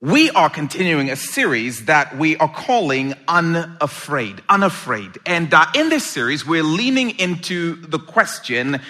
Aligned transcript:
we 0.00 0.30
are 0.30 0.50
continuing 0.50 1.10
a 1.10 1.16
series 1.16 1.86
that 1.86 2.16
we 2.18 2.36
are 2.36 2.48
calling 2.48 3.14
Unafraid. 3.26 4.42
Unafraid. 4.48 5.18
And 5.24 5.52
uh, 5.54 5.66
in 5.74 5.88
this 5.88 6.04
series, 6.04 6.46
we're 6.46 6.62
leaning 6.62 7.18
into 7.18 7.76
the 7.76 7.98
question 7.98 8.80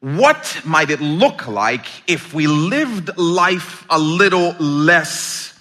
what 0.00 0.60
might 0.64 0.90
it 0.90 1.00
look 1.00 1.46
like 1.48 1.86
if 2.06 2.34
we 2.34 2.46
lived 2.46 3.16
life 3.16 3.86
a 3.88 3.98
little 3.98 4.52
less 4.58 5.54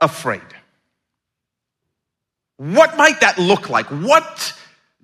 afraid? 0.00 0.40
What 2.56 2.96
might 2.96 3.20
that 3.20 3.38
look 3.38 3.68
like? 3.68 3.86
What 3.86 4.54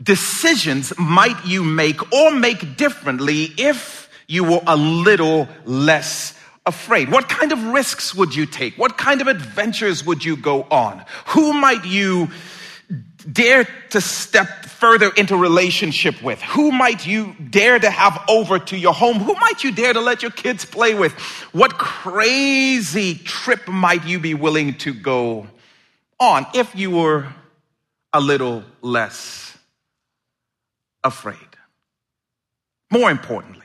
decisions 0.03 0.93
might 0.99 1.45
you 1.45 1.64
make 1.64 2.12
or 2.12 2.30
make 2.30 2.77
differently 2.77 3.45
if 3.59 4.09
you 4.27 4.45
were 4.45 4.62
a 4.67 4.77
little 4.77 5.49
less 5.64 6.39
afraid? 6.67 7.11
What 7.11 7.29
kind 7.29 7.53
of 7.53 7.63
risks 7.65 8.15
would 8.15 8.35
you 8.35 8.47
take? 8.47 8.77
What 8.79 8.97
kind 8.97 9.21
of 9.21 9.27
adventures 9.27 10.05
would 10.05 10.25
you 10.25 10.37
go 10.37 10.63
on? 10.65 11.05
Who 11.29 11.53
might 11.53 11.85
you 11.85 12.29
dare 13.31 13.67
to 13.91 14.00
step 14.00 14.67
further 14.67 15.11
into 15.17 15.36
relationship 15.36 16.22
with? 16.22 16.41
Who 16.43 16.72
might 16.72 17.07
you 17.07 17.35
dare 17.50 17.79
to 17.79 17.91
have 17.91 18.21
over 18.29 18.59
to 18.59 18.77
your 18.77 18.93
home? 18.93 19.19
Who 19.19 19.35
might 19.35 19.63
you 19.63 19.72
dare 19.72 19.93
to 19.93 20.00
let 20.00 20.22
your 20.22 20.31
kids 20.31 20.64
play 20.64 20.95
with? 20.95 21.13
What 21.53 21.79
crazy 21.79 23.14
trip 23.14 23.69
might 23.69 24.05
you 24.05 24.19
be 24.19 24.35
willing 24.35 24.75
to 24.79 24.93
go 24.93 25.47
on 26.19 26.47
if 26.55 26.75
you 26.75 26.91
were 26.91 27.29
a 28.13 28.21
little 28.21 28.64
less 28.81 29.57
afraid? 31.05 31.39
More 32.91 33.11
importantly, 33.11 33.61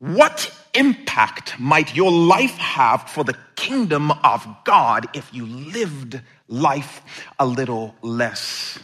what 0.00 0.50
impact 0.72 1.60
might 1.60 1.94
your 1.94 2.10
life 2.10 2.56
have 2.56 3.08
for 3.10 3.22
the 3.22 3.36
kingdom 3.54 4.10
of 4.10 4.46
God 4.64 5.06
if 5.14 5.32
you 5.32 5.44
lived 5.44 6.20
life 6.48 7.02
a 7.38 7.46
little 7.46 7.94
less 8.00 8.78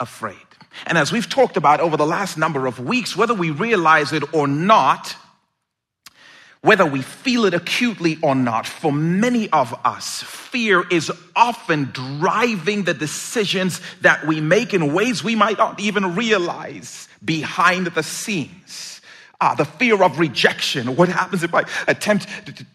afraid? 0.00 0.36
And 0.86 0.96
as 0.96 1.12
we've 1.12 1.28
talked 1.28 1.58
about 1.58 1.80
over 1.80 1.98
the 1.98 2.06
last 2.06 2.38
number 2.38 2.66
of 2.66 2.80
weeks, 2.80 3.14
whether 3.14 3.34
we 3.34 3.50
realize 3.50 4.14
it 4.14 4.32
or 4.32 4.48
not, 4.48 5.14
whether 6.62 6.86
we 6.86 7.02
feel 7.02 7.44
it 7.44 7.52
acutely 7.52 8.16
or 8.22 8.34
not, 8.34 8.66
for 8.66 8.92
many 8.92 9.50
of 9.50 9.74
us, 9.84 10.22
fear 10.22 10.82
is 10.88 11.12
often 11.36 11.90
driving 11.92 12.84
the 12.84 12.94
decisions 12.94 13.82
that 14.00 14.26
we 14.26 14.40
make 14.40 14.72
in 14.72 14.94
ways 14.94 15.22
we 15.22 15.34
might 15.34 15.58
not 15.58 15.78
even 15.78 16.16
realize 16.16 17.06
behind 17.22 17.88
the 17.88 18.02
scenes. 18.02 18.89
Ah, 19.40 19.54
the 19.54 19.64
fear 19.64 20.02
of 20.02 20.18
rejection. 20.18 20.96
What 20.96 21.08
happens 21.08 21.42
if 21.42 21.54
I 21.54 21.64
attempt 21.88 22.26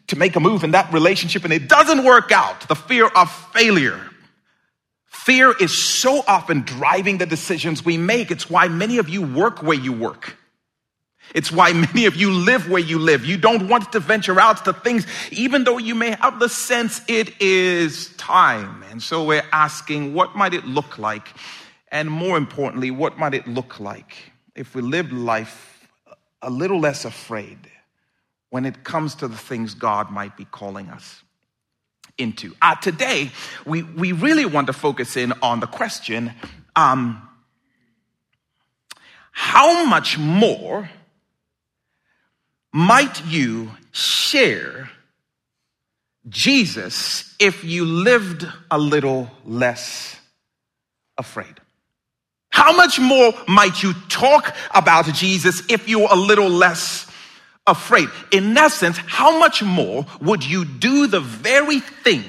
to, 0.08 0.16
make 0.16 0.36
a 0.36 0.40
move 0.40 0.64
in 0.64 0.72
that 0.72 0.92
relationship 0.92 1.44
and 1.44 1.54
it 1.54 1.70
doesn't 1.70 2.04
work 2.04 2.32
out? 2.32 2.68
The 2.68 2.76
fear 2.76 3.08
of 3.08 3.32
failure. 3.54 4.00
Fear 5.06 5.56
is 5.60 5.78
so 5.78 6.24
often 6.28 6.62
driving 6.62 7.20
the 7.20 7.26
decisions 7.26 7.86
we 7.86 7.98
make. 7.98 8.32
It's 8.32 8.50
why 8.50 8.68
many 8.68 8.98
of 8.98 9.10
you 9.10 9.22
work 9.22 9.62
where 9.62 9.78
you 9.78 9.94
work. 9.94 10.38
It's 11.34 11.52
why 11.52 11.74
many 11.74 12.06
of 12.06 12.16
you 12.16 12.32
live 12.32 12.70
where 12.70 12.82
you 12.82 13.00
live. 13.00 13.26
You 13.26 13.38
don't 13.38 13.68
want 13.68 13.92
to 13.92 14.00
venture 14.00 14.40
out 14.40 14.66
to 14.66 14.74
things, 14.74 15.06
even 15.32 15.64
though 15.64 15.78
you 15.78 15.96
may 15.96 16.12
have 16.12 16.40
the 16.40 16.50
sense 16.50 17.02
it 17.08 17.40
is 17.42 18.16
time. 18.18 18.84
And 18.90 19.02
so 19.02 19.24
we're 19.24 19.46
asking, 19.52 20.14
what 20.14 20.36
might 20.36 20.54
it 20.54 20.66
look 20.66 20.98
like? 20.98 21.28
And 21.92 22.10
more 22.10 22.38
importantly, 22.38 22.92
what 22.92 23.18
might 23.18 23.34
it 23.34 23.48
look 23.48 23.80
like 23.80 24.16
if 24.56 24.76
we 24.76 24.82
lived 24.82 25.12
life 25.12 25.75
a 26.46 26.50
little 26.50 26.80
less 26.80 27.04
afraid 27.06 27.58
when 28.50 28.66
it 28.66 28.84
comes 28.84 29.16
to 29.16 29.28
the 29.28 29.38
things 29.38 29.74
God 29.74 30.12
might 30.12 30.38
be 30.38 30.46
calling 30.46 30.90
us 30.90 31.24
into. 32.18 32.56
Uh, 32.62 32.76
today, 32.76 33.32
we, 33.66 33.84
we 33.84 34.12
really 34.12 34.46
want 34.46 34.68
to 34.68 34.74
focus 34.74 35.18
in 35.18 35.34
on 35.42 35.60
the 35.60 35.68
question 35.68 36.32
um, 36.76 37.28
how 39.32 39.86
much 39.86 40.18
more 40.18 40.90
might 42.72 43.26
you 43.26 43.72
share 43.92 44.90
Jesus 46.28 47.36
if 47.40 47.64
you 47.64 47.86
lived 47.86 48.48
a 48.72 48.78
little 48.78 49.30
less 49.46 50.16
afraid? 51.18 51.60
How 52.56 52.74
much 52.74 53.02
more 53.02 53.34
might 53.50 53.84
you 53.84 53.92
talk 54.08 54.56
about 54.74 55.08
Jesus 55.08 55.62
if 55.68 55.90
you 55.90 56.00
were 56.00 56.08
a 56.10 56.16
little 56.16 56.48
less 56.48 57.06
afraid? 57.68 58.08
In 58.32 58.58
essence, 58.58 58.96
how 58.96 59.38
much 59.38 59.62
more 59.62 60.06
would 60.22 60.42
you 60.42 60.64
do 60.64 61.06
the 61.06 61.20
very 61.20 61.82
thing 61.82 62.24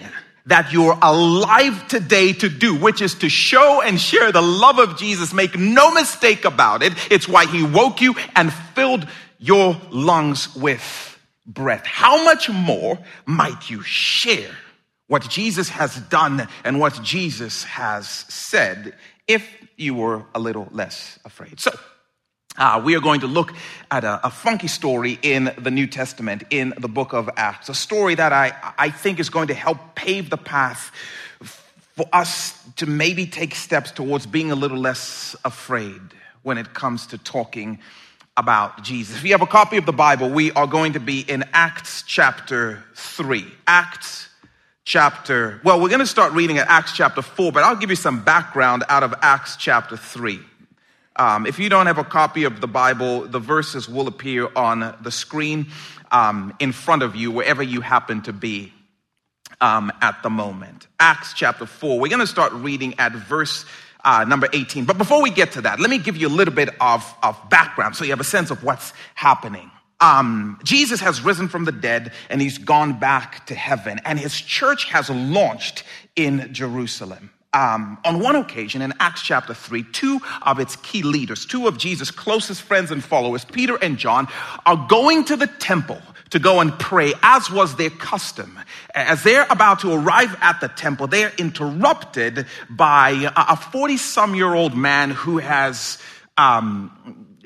that 0.47 0.73
you're 0.73 0.99
alive 1.01 1.87
today 1.87 2.33
to 2.33 2.49
do, 2.49 2.75
which 2.75 3.01
is 3.01 3.15
to 3.15 3.29
show 3.29 3.81
and 3.83 4.01
share 4.01 4.33
the 4.33 4.43
love 4.43 4.81
of 4.81 4.99
Jesus. 4.99 5.33
Make 5.33 5.57
no 5.57 5.93
mistake 5.93 6.45
about 6.45 6.83
it. 6.83 6.93
It's 7.09 7.29
why 7.29 7.47
he 7.47 7.63
woke 7.63 8.01
you 8.01 8.17
and 8.35 8.53
filled 8.75 9.07
your 9.39 9.81
lungs 9.93 10.57
with 10.57 11.19
breath. 11.47 11.87
How 11.87 12.25
much 12.25 12.51
more 12.51 12.99
might 13.27 13.71
you 13.71 13.81
share 13.83 14.51
what 15.07 15.29
Jesus 15.31 15.69
has 15.69 15.95
done 16.09 16.49
and 16.65 16.81
what 16.81 17.01
Jesus 17.05 17.63
has 17.63 18.09
said 18.09 18.93
if 19.29 19.45
you 19.77 19.95
were 19.95 20.25
a 20.35 20.39
little 20.39 20.69
less 20.71 21.19
afraid. 21.25 21.61
So, 21.61 21.71
uh, 22.59 22.81
we 22.83 22.97
are 22.97 23.01
going 23.01 23.21
to 23.21 23.27
look 23.27 23.53
at 23.91 24.05
a, 24.05 24.27
a, 24.27 24.31
funky 24.31 24.69
story 24.69 25.19
in 25.21 25.53
the 25.59 25.71
New 25.71 25.87
Testament, 25.87 26.43
in 26.49 26.73
the 26.79 26.89
book 26.89 27.13
of 27.13 27.29
Acts. 27.37 27.69
A 27.69 27.75
story 27.75 28.15
that 28.15 28.33
I, 28.33 28.55
I 28.79 28.89
think 28.89 29.21
is 29.21 29.29
going 29.29 29.49
to 29.49 29.55
help 29.55 29.95
pave 29.95 30.31
the 30.31 30.39
path 30.39 30.91
for 31.97 32.07
us 32.13 32.59
to 32.77 32.87
maybe 32.87 33.27
take 33.27 33.55
steps 33.55 33.91
towards 33.91 34.27
being 34.27 34.51
a 34.51 34.55
little 34.55 34.79
less 34.79 35.37
afraid 35.45 36.01
when 36.43 36.57
it 36.57 36.73
comes 36.73 37.07
to 37.09 37.19
talking 37.19 37.79
about 38.37 38.83
Jesus. 38.83 39.17
If 39.17 39.25
you 39.25 39.33
have 39.33 39.43
a 39.43 39.47
copy 39.47 39.77
of 39.77 39.87
the 39.87 39.93
Bible, 39.93 40.31
we 40.31 40.53
are 40.53 40.67
going 40.67 40.93
to 40.93 41.01
be 41.01 41.21
in 41.21 41.45
Acts 41.53 42.03
chapter 42.07 42.85
3. 42.95 43.47
Acts 43.67 44.29
chapter, 44.87 45.61
well, 45.65 45.81
we're 45.81 45.89
going 45.89 45.99
to 45.99 46.07
start 46.07 46.33
reading 46.33 46.59
at 46.59 46.69
Acts 46.69 46.93
chapter 46.93 47.21
4, 47.21 47.51
but 47.51 47.65
I'll 47.65 47.75
give 47.75 47.91
you 47.91 47.97
some 47.97 48.23
background 48.23 48.85
out 48.89 49.03
of 49.03 49.13
Acts 49.21 49.57
chapter 49.57 49.97
3. 49.97 50.39
Um, 51.17 51.45
if 51.45 51.59
you 51.59 51.69
don't 51.69 51.87
have 51.87 51.99
a 51.99 52.05
copy 52.05 52.45
of 52.45 52.61
the 52.61 52.69
Bible, 52.69 53.27
the 53.27 53.41
verses 53.41 53.89
will 53.89 54.07
appear 54.07 54.49
on 54.55 54.95
the 55.03 55.11
screen 55.11 55.67
um, 56.13 56.55
in 56.61 56.71
front 56.71 57.03
of 57.03 57.17
you, 57.17 57.33
wherever 57.33 57.65
you 57.65 57.81
happen 57.81 58.23
to 58.23 58.33
be 58.33 58.73
um, 59.61 59.91
at 60.01 60.23
the 60.23 60.31
moment. 60.31 60.87
Acts 61.01 61.35
chapter 61.35 61.67
4. 61.67 61.99
We're 61.99 62.09
going 62.09 62.21
to 62.21 62.27
start 62.27 62.53
reading 62.53 62.95
at 62.99 63.13
verse 63.13 63.67
uh, 64.05 64.25
number 64.25 64.49
18. 64.53 64.85
But 64.85 64.99
before 64.99 65.21
we 65.21 65.31
get 65.31 65.53
to 65.53 65.63
that, 65.63 65.81
let 65.81 65.91
me 65.91 65.99
give 65.99 66.17
you 66.17 66.29
a 66.29 66.31
little 66.31 66.55
bit 66.55 66.69
of, 66.81 67.13
of 67.25 67.37
background 67.51 67.97
so 67.97 68.05
you 68.05 68.11
have 68.11 68.21
a 68.21 68.25
sense 68.25 68.53
of 68.53 68.63
what's 68.63 68.93
happening 69.17 69.69
um, 70.01 70.59
Jesus 70.63 71.01
has 71.01 71.23
risen 71.23 71.49
from 71.49 71.65
the 71.65 71.73
dead 71.73 72.13
and 72.29 72.41
he's 72.41 72.59
gone 72.59 72.99
back 72.99 73.47
to 73.47 73.55
heaven, 73.55 74.01
and 74.05 74.19
his 74.19 74.39
church 74.39 74.85
has 74.87 75.09
launched 75.09 75.85
in 76.15 76.53
Jerusalem. 76.53 77.31
Um, 77.53 77.97
on 78.05 78.21
one 78.21 78.37
occasion 78.37 78.83
in 78.83 78.93
Acts 79.01 79.23
chapter 79.23 79.55
3, 79.55 79.85
two 79.93 80.21
of 80.43 80.59
its 80.59 80.77
key 80.77 81.03
leaders, 81.03 81.47
two 81.47 81.67
of 81.67 81.79
Jesus' 81.79 82.11
closest 82.11 82.61
friends 82.61 82.91
and 82.91 83.03
followers, 83.03 83.47
Peter 83.47 83.79
and 83.81 83.97
John, 83.97 84.29
are 84.67 84.87
going 84.89 85.25
to 85.25 85.37
the 85.37 85.47
temple 85.47 86.03
to 86.31 86.39
go 86.39 86.61
and 86.61 86.79
pray, 86.79 87.15
as 87.23 87.51
was 87.51 87.77
their 87.77 87.89
custom. 87.89 88.59
As 88.95 89.23
they're 89.23 89.47
about 89.49 89.81
to 89.81 89.93
arrive 89.93 90.37
at 90.43 90.61
the 90.61 90.69
temple, 90.69 91.07
they're 91.07 91.33
interrupted 91.39 92.47
by 92.69 93.33
a 93.35 93.57
40 93.57 93.97
some 93.97 94.35
year 94.35 94.53
old 94.53 94.77
man 94.77 95.11
who 95.11 95.39
has, 95.39 95.97
um, 96.37 97.39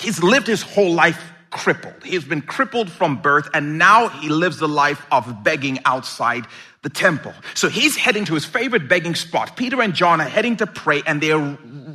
he's 0.00 0.22
lived 0.22 0.46
his 0.46 0.62
whole 0.62 0.92
life 0.92 1.20
crippled. 1.50 2.04
He's 2.04 2.24
been 2.24 2.42
crippled 2.42 2.90
from 2.90 3.22
birth, 3.22 3.48
and 3.54 3.78
now 3.78 4.08
he 4.08 4.28
lives 4.28 4.58
the 4.58 4.68
life 4.68 5.04
of 5.10 5.42
begging 5.42 5.78
outside 5.84 6.46
the 6.82 6.88
temple. 6.88 7.34
So 7.54 7.68
he's 7.68 7.96
heading 7.96 8.24
to 8.26 8.34
his 8.34 8.44
favorite 8.44 8.88
begging 8.88 9.14
spot. 9.14 9.56
Peter 9.56 9.82
and 9.82 9.94
John 9.94 10.20
are 10.20 10.28
heading 10.28 10.56
to 10.58 10.66
pray, 10.66 11.02
and 11.06 11.20
their 11.20 11.38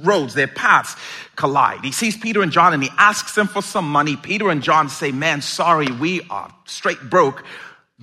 roads, 0.03 0.33
their 0.33 0.47
paths 0.47 0.95
collide. 1.35 1.83
He 1.83 1.91
sees 1.91 2.17
Peter 2.17 2.41
and 2.41 2.51
John 2.51 2.73
and 2.73 2.83
he 2.83 2.89
asks 2.97 3.35
them 3.35 3.47
for 3.47 3.61
some 3.61 3.89
money. 3.89 4.15
Peter 4.15 4.49
and 4.49 4.61
John 4.61 4.89
say, 4.89 5.11
Man, 5.11 5.41
sorry, 5.41 5.87
we 5.87 6.21
are 6.29 6.53
straight 6.65 7.09
broke, 7.09 7.43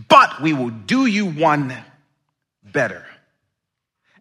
but 0.08 0.40
we 0.40 0.52
will 0.52 0.70
do 0.70 1.06
you 1.06 1.26
one 1.26 1.76
better. 2.64 3.04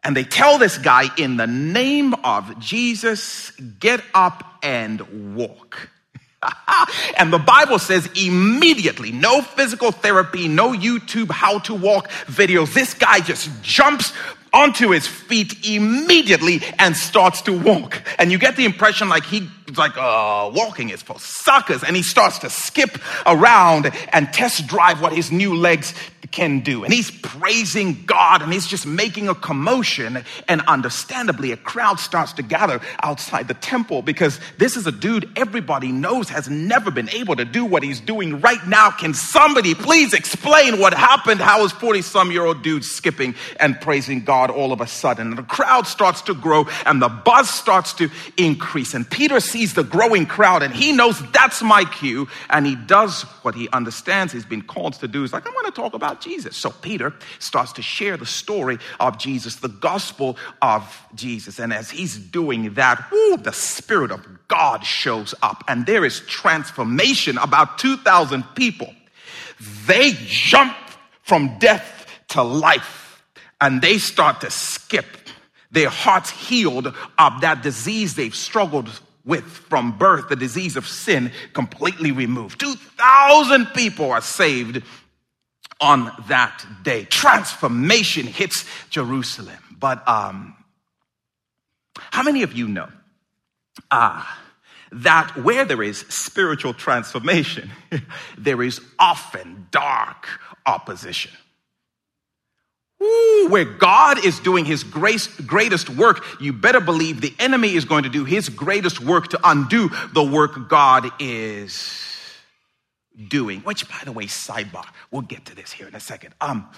And 0.03 0.15
they 0.15 0.23
tell 0.23 0.57
this 0.57 0.77
guy, 0.77 1.05
in 1.17 1.37
the 1.37 1.47
name 1.47 2.13
of 2.23 2.59
Jesus, 2.59 3.51
get 3.51 4.01
up 4.13 4.59
and 4.63 5.35
walk. 5.35 5.89
and 7.17 7.33
the 7.33 7.39
Bible 7.39 7.79
says 7.79 8.09
immediately, 8.15 9.11
no 9.11 9.41
physical 9.41 9.91
therapy, 9.91 10.47
no 10.47 10.73
YouTube 10.73 11.31
how 11.31 11.59
to 11.59 11.73
walk 11.73 12.09
videos. 12.27 12.73
This 12.73 12.93
guy 12.93 13.19
just 13.19 13.49
jumps 13.61 14.13
onto 14.53 14.89
his 14.89 15.05
feet 15.05 15.67
immediately 15.67 16.61
and 16.79 16.95
starts 16.95 17.41
to 17.43 17.57
walk. 17.57 18.01
And 18.17 18.31
you 18.31 18.37
get 18.37 18.55
the 18.55 18.65
impression 18.65 19.09
like 19.09 19.25
he's 19.25 19.47
like, 19.75 19.95
uh, 19.97 20.49
walking 20.53 20.89
is 20.89 21.01
for 21.01 21.19
suckers. 21.19 21.83
And 21.83 21.95
he 21.95 22.03
starts 22.03 22.39
to 22.39 22.49
skip 22.49 22.97
around 23.25 23.91
and 24.11 24.31
test 24.33 24.65
drive 24.67 25.01
what 25.01 25.13
his 25.13 25.31
new 25.31 25.55
legs 25.55 25.93
can 26.31 26.59
do. 26.59 26.83
And 26.83 26.93
he's 26.93 27.11
praising 27.11 28.03
God 28.05 28.41
and 28.41 28.53
he's 28.53 28.67
just 28.67 28.85
making 28.85 29.27
a 29.29 29.35
commotion. 29.35 30.23
And 30.47 30.61
understandably, 30.61 31.51
a 31.51 31.57
crowd 31.57 31.99
starts 31.99 32.33
to 32.33 32.43
gather 32.43 32.81
outside 33.01 33.47
the 33.47 33.53
temple 33.55 34.01
because 34.01 34.39
this 34.57 34.77
is 34.77 34.87
a 34.87 34.91
dude 34.91 35.29
everybody 35.35 35.91
knows 35.91 36.29
has 36.29 36.49
never 36.49 36.91
been 36.91 37.09
able 37.09 37.35
to 37.35 37.45
do 37.45 37.65
what 37.65 37.83
he's 37.83 37.99
doing 37.99 38.41
right 38.41 38.65
now. 38.67 38.91
Can 38.91 39.13
somebody 39.13 39.73
please 39.73 40.13
explain 40.13 40.79
what 40.79 40.93
happened? 40.93 41.41
How 41.41 41.63
is 41.63 41.71
40 41.71 42.01
some 42.01 42.31
year 42.31 42.45
old 42.45 42.61
dude 42.61 42.83
skipping 42.83 43.35
and 43.59 43.79
praising 43.79 44.23
God 44.23 44.51
all 44.51 44.71
of 44.71 44.81
a 44.81 44.87
sudden? 44.87 45.29
And 45.29 45.37
the 45.37 45.43
crowd 45.43 45.87
starts 45.87 46.21
to 46.23 46.33
grow 46.33 46.67
and 46.85 47.01
the 47.01 47.09
buzz 47.09 47.49
starts 47.49 47.93
to 47.93 48.09
increase. 48.37 48.93
And 48.93 49.09
Peter 49.09 49.39
sees 49.39 49.73
the 49.73 49.83
growing 49.83 50.25
crowd 50.25 50.63
and 50.63 50.73
he 50.73 50.91
knows 50.91 51.21
that's 51.31 51.61
my 51.61 51.85
cue. 51.85 52.27
And 52.49 52.65
he 52.65 52.75
does 52.75 53.23
what 53.43 53.55
he 53.55 53.69
understands 53.69 54.33
he's 54.33 54.45
been 54.45 54.61
called 54.61 54.93
to 54.93 55.07
do. 55.07 55.21
He's 55.21 55.33
like, 55.33 55.47
I'm 55.47 55.53
going 55.53 55.65
to 55.65 55.71
talk 55.71 55.93
about 55.93 56.18
Jesus. 56.21 56.57
So 56.57 56.69
Peter 56.69 57.13
starts 57.39 57.73
to 57.73 57.81
share 57.81 58.17
the 58.17 58.25
story 58.25 58.79
of 58.99 59.17
Jesus, 59.17 59.57
the 59.57 59.67
gospel 59.69 60.37
of 60.61 61.05
Jesus. 61.15 61.59
And 61.59 61.73
as 61.73 61.89
he's 61.89 62.17
doing 62.17 62.73
that, 62.75 63.11
whoo, 63.11 63.37
the 63.37 63.53
Spirit 63.53 64.11
of 64.11 64.25
God 64.47 64.85
shows 64.85 65.35
up 65.41 65.63
and 65.67 65.85
there 65.85 66.05
is 66.05 66.21
transformation. 66.21 67.37
About 67.37 67.77
2,000 67.77 68.43
people, 68.55 68.93
they 69.85 70.13
jump 70.25 70.75
from 71.21 71.57
death 71.59 72.07
to 72.29 72.43
life 72.43 73.23
and 73.61 73.81
they 73.81 73.97
start 73.97 74.41
to 74.41 74.49
skip. 74.49 75.05
Their 75.71 75.89
hearts 75.89 76.31
healed 76.31 76.87
of 76.87 77.41
that 77.41 77.61
disease 77.61 78.15
they've 78.15 78.35
struggled 78.35 78.89
with 79.25 79.43
from 79.43 79.97
birth, 79.97 80.29
the 80.29 80.35
disease 80.35 80.75
of 80.75 80.87
sin 80.87 81.31
completely 81.53 82.11
removed. 82.11 82.59
2,000 82.59 83.67
people 83.67 84.11
are 84.11 84.21
saved 84.21 84.81
on 85.79 86.11
that 86.27 86.65
day. 86.83 87.05
Transformation 87.05 88.27
hits 88.27 88.65
Jerusalem. 88.89 89.57
But 89.79 90.05
um, 90.07 90.55
how 91.95 92.23
many 92.23 92.43
of 92.43 92.53
you 92.53 92.67
know 92.67 92.89
uh, 93.91 94.23
that 94.91 95.35
where 95.37 95.65
there 95.65 95.81
is 95.81 95.99
spiritual 96.09 96.73
transformation, 96.73 97.71
there 98.37 98.61
is 98.61 98.81
often 98.97 99.67
dark 99.71 100.27
opposition? 100.65 101.31
Ooh, 103.01 103.47
where 103.49 103.63
God 103.63 104.25
is 104.25 104.39
doing 104.41 104.65
his 104.65 104.83
grace, 104.83 105.27
greatest 105.27 105.89
work, 105.89 106.25
you 106.41 106.51
better 106.51 106.81
believe 106.81 107.21
the 107.21 107.33
enemy 107.39 107.75
is 107.75 107.85
going 107.85 108.03
to 108.03 108.09
do 108.09 108.25
his 108.25 108.49
greatest 108.49 108.99
work 108.99 109.29
to 109.29 109.39
undo 109.41 109.89
the 110.13 110.23
work 110.23 110.67
God 110.67 111.09
is 111.17 112.08
doing. 113.27 113.61
Which, 113.61 113.87
by 113.89 113.99
the 114.05 114.11
way, 114.11 114.25
sidebar, 114.25 114.85
we'll 115.11 115.21
get 115.23 115.45
to 115.45 115.55
this 115.55 115.71
here 115.71 115.87
in 115.87 115.95
a 115.95 115.99
second. 115.99 116.33
Um, 116.39 116.69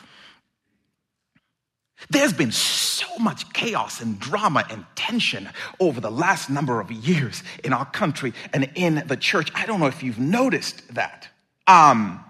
there's 2.10 2.34
been 2.34 2.52
so 2.52 3.18
much 3.20 3.52
chaos 3.54 4.02
and 4.02 4.20
drama 4.20 4.66
and 4.70 4.86
tension 4.96 5.50
over 5.80 6.02
the 6.02 6.10
last 6.10 6.50
number 6.50 6.80
of 6.80 6.92
years 6.92 7.44
in 7.64 7.74
our 7.74 7.86
country 7.86 8.34
and 8.54 8.70
in 8.76 9.04
the 9.08 9.18
church. 9.18 9.52
I 9.54 9.66
don't 9.66 9.80
know 9.80 9.88
if 9.88 10.02
you've 10.02 10.20
noticed 10.20 10.96
that. 10.96 11.28
Um, 11.68 12.24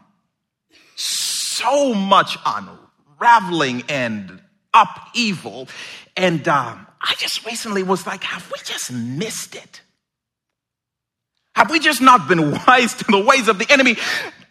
so 0.96 1.94
much 1.94 2.38
unraveling 2.46 3.84
and 3.88 4.42
upheaval. 4.74 5.70
And 6.18 6.48
um, 6.48 6.88
I 7.02 7.16
just 7.18 7.46
recently 7.46 7.84
was 7.84 8.06
like, 8.06 8.24
have 8.24 8.52
we 8.52 8.58
just 8.64 8.92
missed 8.92 9.56
it? 9.56 9.82
Have 11.62 11.70
we 11.70 11.80
just 11.80 12.02
not 12.02 12.28
been 12.28 12.50
wise 12.66 12.96
to 12.96 13.04
the 13.04 13.24
ways 13.24 13.48
of 13.48 13.60
the 13.60 13.72
enemy? 13.72 13.96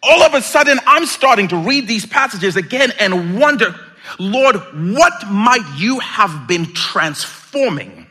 All 0.01 0.23
of 0.23 0.33
a 0.33 0.41
sudden, 0.41 0.79
I'm 0.87 1.05
starting 1.05 1.49
to 1.49 1.57
read 1.57 1.85
these 1.85 2.05
passages 2.05 2.55
again 2.55 2.93
and 3.01 3.37
wonder, 3.37 3.75
Lord, 4.17 4.55
what 4.55 5.27
might 5.29 5.75
you 5.75 5.99
have 5.99 6.47
been 6.47 6.67
transforming? 6.73 8.07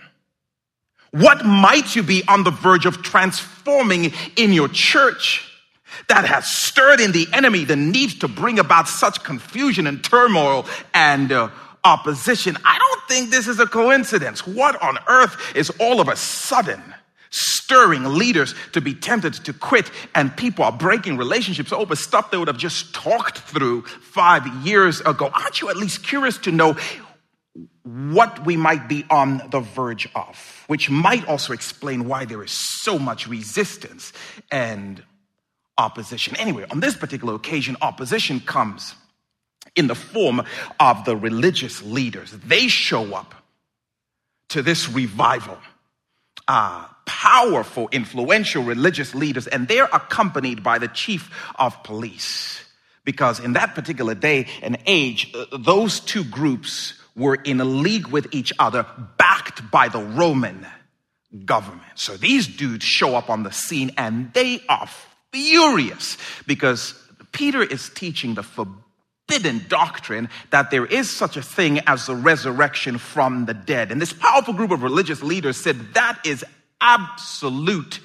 What 1.12 1.46
might 1.46 1.96
you 1.96 2.02
be 2.02 2.24
on 2.28 2.44
the 2.44 2.50
verge 2.50 2.84
of 2.84 3.02
transforming 3.02 4.12
in 4.36 4.52
your 4.52 4.68
church? 4.68 5.46
that 6.08 6.24
has 6.24 6.48
stirred 6.48 7.00
in 7.00 7.12
the 7.12 7.26
enemy 7.32 7.64
the 7.64 7.76
need 7.76 8.20
to 8.20 8.28
bring 8.28 8.58
about 8.58 8.88
such 8.88 9.22
confusion 9.22 9.86
and 9.86 10.02
turmoil 10.02 10.64
and 10.94 11.30
uh, 11.30 11.50
opposition. 11.84 12.56
I 12.64 12.78
don't 12.78 13.08
think 13.08 13.30
this 13.30 13.48
is 13.48 13.58
a 13.58 13.66
coincidence. 13.66 14.46
What 14.46 14.80
on 14.82 14.98
earth 15.08 15.36
is 15.54 15.70
all 15.78 16.00
of 16.00 16.08
a 16.08 16.16
sudden 16.16 16.82
stirring 17.30 18.04
leaders 18.04 18.54
to 18.72 18.80
be 18.80 18.94
tempted 18.94 19.34
to 19.34 19.52
quit 19.52 19.90
and 20.14 20.36
people 20.36 20.64
are 20.64 20.72
breaking 20.72 21.16
relationships 21.16 21.72
over 21.72 21.94
stuff 21.94 22.30
they 22.30 22.36
would 22.36 22.48
have 22.48 22.58
just 22.58 22.94
talked 22.94 23.38
through 23.38 23.82
five 23.82 24.46
years 24.64 25.00
ago? 25.00 25.30
Aren't 25.32 25.60
you 25.60 25.68
at 25.70 25.76
least 25.76 26.02
curious 26.02 26.38
to 26.38 26.52
know 26.52 26.76
what 27.82 28.44
we 28.44 28.56
might 28.56 28.88
be 28.88 29.04
on 29.10 29.42
the 29.50 29.60
verge 29.60 30.08
of, 30.14 30.64
which 30.66 30.90
might 30.90 31.26
also 31.26 31.52
explain 31.52 32.06
why 32.06 32.24
there 32.24 32.42
is 32.42 32.52
so 32.52 32.98
much 32.98 33.26
resistance 33.26 34.12
and 34.50 35.02
opposition. 35.78 36.36
Anyway, 36.36 36.66
on 36.70 36.80
this 36.80 36.94
particular 36.94 37.34
occasion, 37.34 37.76
opposition 37.80 38.40
comes 38.40 38.94
in 39.74 39.86
the 39.86 39.94
form 39.94 40.42
of 40.78 41.04
the 41.04 41.16
religious 41.16 41.82
leaders. 41.82 42.32
They 42.32 42.68
show 42.68 43.14
up 43.14 43.34
to 44.50 44.62
this 44.62 44.88
revival. 44.88 45.58
Uh, 46.46 46.86
powerful, 47.10 47.88
influential 47.90 48.62
religious 48.62 49.16
leaders, 49.16 49.48
and 49.48 49.66
they're 49.66 49.88
accompanied 49.92 50.62
by 50.62 50.78
the 50.78 50.86
chief 50.86 51.28
of 51.56 51.82
police. 51.82 52.62
Because 53.04 53.40
in 53.40 53.54
that 53.54 53.74
particular 53.74 54.14
day 54.14 54.46
and 54.62 54.78
age, 54.86 55.34
uh, 55.34 55.58
those 55.58 55.98
two 55.98 56.22
groups 56.22 56.94
were 57.16 57.34
in 57.34 57.60
a 57.60 57.64
league 57.64 58.06
with 58.06 58.32
each 58.32 58.52
other, 58.60 58.86
backed 59.18 59.68
by 59.72 59.88
the 59.88 59.98
Roman 59.98 60.64
government. 61.44 61.82
So 61.96 62.16
these 62.16 62.46
dudes 62.46 62.84
show 62.84 63.16
up 63.16 63.28
on 63.28 63.42
the 63.42 63.50
scene 63.50 63.90
and 63.98 64.32
they 64.32 64.62
are 64.68 64.88
furious 65.32 66.16
because 66.46 66.94
Peter 67.32 67.60
is 67.60 67.88
teaching 67.88 68.34
the 68.34 68.44
forbidden 68.44 69.64
doctrine 69.66 70.28
that 70.50 70.70
there 70.70 70.86
is 70.86 71.10
such 71.10 71.36
a 71.36 71.42
thing 71.42 71.80
as 71.88 72.06
the 72.06 72.14
resurrection 72.14 72.98
from 72.98 73.46
the 73.46 73.54
dead. 73.54 73.90
And 73.90 74.00
this 74.00 74.12
powerful 74.12 74.54
group 74.54 74.70
of 74.70 74.84
religious 74.84 75.24
leaders 75.24 75.56
said 75.56 75.94
that 75.94 76.20
is 76.24 76.44
absolute 76.80 78.00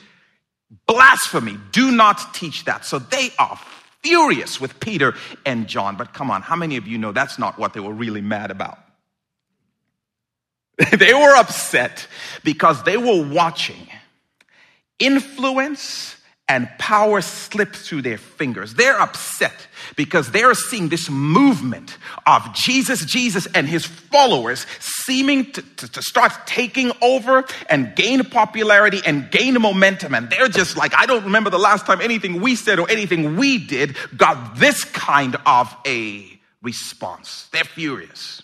blasphemy. 0.87 1.57
Do 1.71 1.91
not 1.91 2.33
teach 2.33 2.65
that. 2.65 2.85
So 2.85 2.99
they 2.99 3.31
are 3.39 3.59
furious 4.01 4.61
with 4.61 4.79
Peter 4.79 5.15
and 5.45 5.67
John. 5.67 5.95
But 5.95 6.13
come 6.13 6.29
on, 6.29 6.41
how 6.41 6.55
many 6.55 6.77
of 6.77 6.87
you 6.87 6.97
know 6.97 7.11
that's 7.11 7.39
not 7.39 7.57
what 7.57 7.73
they 7.73 7.79
were 7.79 7.93
really 7.93 8.21
mad 8.21 8.51
about? 8.51 8.77
they 10.99 11.13
were 11.13 11.35
upset 11.35 12.07
because 12.43 12.83
they 12.83 12.97
were 12.97 13.23
watching 13.27 13.87
influence 14.99 16.17
and 16.47 16.69
power 16.77 17.21
slips 17.21 17.87
through 17.87 18.03
their 18.03 18.19
fingers. 18.19 18.75
They're 18.75 18.99
upset 18.99 19.67
because 19.95 20.29
they're 20.29 20.53
seeing 20.53 20.89
this 20.89 21.09
movement 21.09 21.97
of 22.27 22.53
Jesus, 22.53 23.03
Jesus 23.03 23.47
and 23.55 23.67
his 23.67 23.85
followers 23.85 24.67
seeming 24.79 25.51
to, 25.53 25.61
to, 25.61 25.91
to, 25.91 26.01
start 26.03 26.33
taking 26.45 26.91
over 27.01 27.45
and 27.69 27.95
gain 27.95 28.23
popularity 28.25 29.01
and 29.05 29.31
gain 29.31 29.59
momentum. 29.59 30.13
And 30.13 30.29
they're 30.29 30.47
just 30.47 30.77
like, 30.77 30.93
I 30.95 31.07
don't 31.07 31.23
remember 31.23 31.49
the 31.49 31.59
last 31.59 31.87
time 31.87 31.99
anything 31.99 32.41
we 32.41 32.55
said 32.55 32.77
or 32.77 32.89
anything 32.91 33.37
we 33.37 33.57
did 33.57 33.97
got 34.15 34.57
this 34.57 34.83
kind 34.83 35.35
of 35.47 35.75
a 35.85 36.39
response. 36.61 37.49
They're 37.51 37.63
furious. 37.63 38.43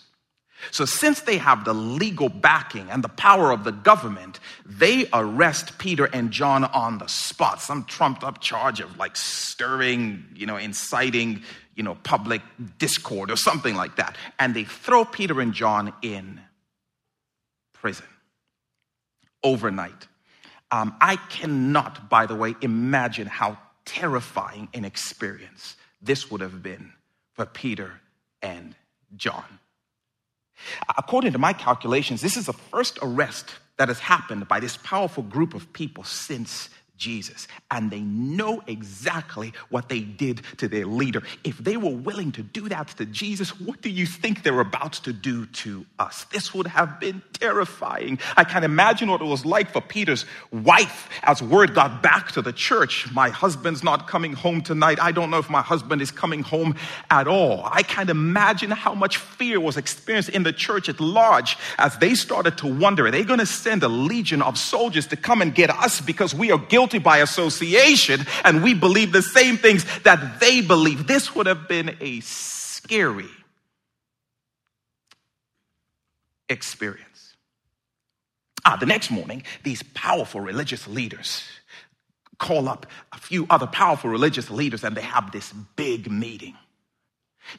So, 0.70 0.84
since 0.84 1.22
they 1.22 1.38
have 1.38 1.64
the 1.64 1.74
legal 1.74 2.28
backing 2.28 2.88
and 2.90 3.02
the 3.02 3.08
power 3.08 3.50
of 3.50 3.64
the 3.64 3.72
government, 3.72 4.38
they 4.64 5.08
arrest 5.12 5.78
Peter 5.78 6.04
and 6.06 6.30
John 6.30 6.64
on 6.64 6.98
the 6.98 7.08
spot. 7.08 7.60
Some 7.60 7.84
trumped 7.84 8.22
up 8.22 8.40
charge 8.40 8.80
of 8.80 8.96
like 8.96 9.16
stirring, 9.16 10.24
you 10.34 10.46
know, 10.46 10.56
inciting, 10.56 11.42
you 11.74 11.82
know, 11.82 11.96
public 12.04 12.42
discord 12.78 13.30
or 13.30 13.36
something 13.36 13.74
like 13.74 13.96
that. 13.96 14.16
And 14.38 14.54
they 14.54 14.64
throw 14.64 15.04
Peter 15.04 15.40
and 15.40 15.52
John 15.52 15.92
in 16.02 16.40
prison 17.72 18.06
overnight. 19.42 20.06
Um, 20.70 20.94
I 21.00 21.16
cannot, 21.16 22.08
by 22.08 22.26
the 22.26 22.34
way, 22.34 22.54
imagine 22.62 23.26
how 23.26 23.58
terrifying 23.84 24.68
an 24.72 24.84
experience 24.84 25.76
this 26.00 26.30
would 26.30 26.40
have 26.40 26.62
been 26.62 26.92
for 27.34 27.46
Peter 27.46 28.00
and 28.40 28.74
John. 29.16 29.58
According 30.96 31.32
to 31.32 31.38
my 31.38 31.52
calculations, 31.52 32.20
this 32.20 32.36
is 32.36 32.46
the 32.46 32.52
first 32.52 32.98
arrest 33.02 33.50
that 33.76 33.88
has 33.88 33.98
happened 33.98 34.48
by 34.48 34.60
this 34.60 34.76
powerful 34.78 35.22
group 35.22 35.54
of 35.54 35.72
people 35.72 36.04
since 36.04 36.68
Jesus. 37.02 37.48
And 37.72 37.90
they 37.90 38.00
know 38.00 38.62
exactly 38.68 39.52
what 39.70 39.88
they 39.88 40.00
did 40.00 40.42
to 40.58 40.68
their 40.68 40.86
leader. 40.86 41.22
If 41.42 41.58
they 41.58 41.76
were 41.76 41.90
willing 41.90 42.30
to 42.32 42.42
do 42.44 42.68
that 42.68 42.88
to 42.98 43.06
Jesus, 43.06 43.60
what 43.60 43.82
do 43.82 43.90
you 43.90 44.06
think 44.06 44.44
they're 44.44 44.60
about 44.60 44.92
to 45.04 45.12
do 45.12 45.46
to 45.46 45.84
us? 45.98 46.24
This 46.30 46.54
would 46.54 46.68
have 46.68 47.00
been 47.00 47.20
terrifying. 47.32 48.20
I 48.36 48.44
can 48.44 48.62
imagine 48.62 49.10
what 49.10 49.20
it 49.20 49.24
was 49.24 49.44
like 49.44 49.72
for 49.72 49.80
Peter's 49.80 50.24
wife 50.52 51.08
as 51.24 51.42
word 51.42 51.74
got 51.74 52.04
back 52.04 52.30
to 52.32 52.42
the 52.42 52.52
church. 52.52 53.10
My 53.12 53.30
husband's 53.30 53.82
not 53.82 54.06
coming 54.06 54.32
home 54.32 54.62
tonight. 54.62 55.00
I 55.00 55.10
don't 55.10 55.30
know 55.30 55.38
if 55.38 55.50
my 55.50 55.62
husband 55.62 56.02
is 56.02 56.12
coming 56.12 56.44
home 56.44 56.76
at 57.10 57.26
all. 57.26 57.62
I 57.64 57.82
can 57.82 58.10
imagine 58.10 58.70
how 58.70 58.94
much 58.94 59.16
fear 59.16 59.58
was 59.58 59.76
experienced 59.76 60.28
in 60.28 60.44
the 60.44 60.52
church 60.52 60.88
at 60.88 61.00
large 61.00 61.56
as 61.78 61.98
they 61.98 62.14
started 62.14 62.58
to 62.58 62.72
wonder, 62.72 63.06
are 63.06 63.10
they 63.10 63.24
going 63.24 63.40
to 63.40 63.46
send 63.46 63.82
a 63.82 63.88
legion 63.88 64.40
of 64.40 64.56
soldiers 64.56 65.08
to 65.08 65.16
come 65.16 65.42
and 65.42 65.52
get 65.52 65.68
us 65.68 66.00
because 66.00 66.32
we 66.32 66.52
are 66.52 66.58
guilty? 66.58 66.91
Guilty 66.92 67.02
by 67.02 67.18
association 67.18 68.26
and 68.44 68.62
we 68.62 68.74
believe 68.74 69.12
the 69.12 69.22
same 69.22 69.56
things 69.56 69.84
that 70.00 70.40
they 70.40 70.60
believe. 70.60 71.06
This 71.06 71.34
would 71.34 71.46
have 71.46 71.68
been 71.68 71.96
a 72.00 72.20
scary 72.20 73.30
experience. 76.48 77.36
Ah, 78.64 78.76
the 78.76 78.86
next 78.86 79.10
morning, 79.10 79.42
these 79.64 79.82
powerful 79.94 80.40
religious 80.40 80.86
leaders 80.86 81.42
call 82.38 82.68
up 82.68 82.86
a 83.12 83.18
few 83.18 83.46
other 83.50 83.66
powerful 83.66 84.10
religious 84.10 84.50
leaders 84.50 84.84
and 84.84 84.96
they 84.96 85.02
have 85.02 85.32
this 85.32 85.52
big 85.76 86.10
meeting. 86.10 86.56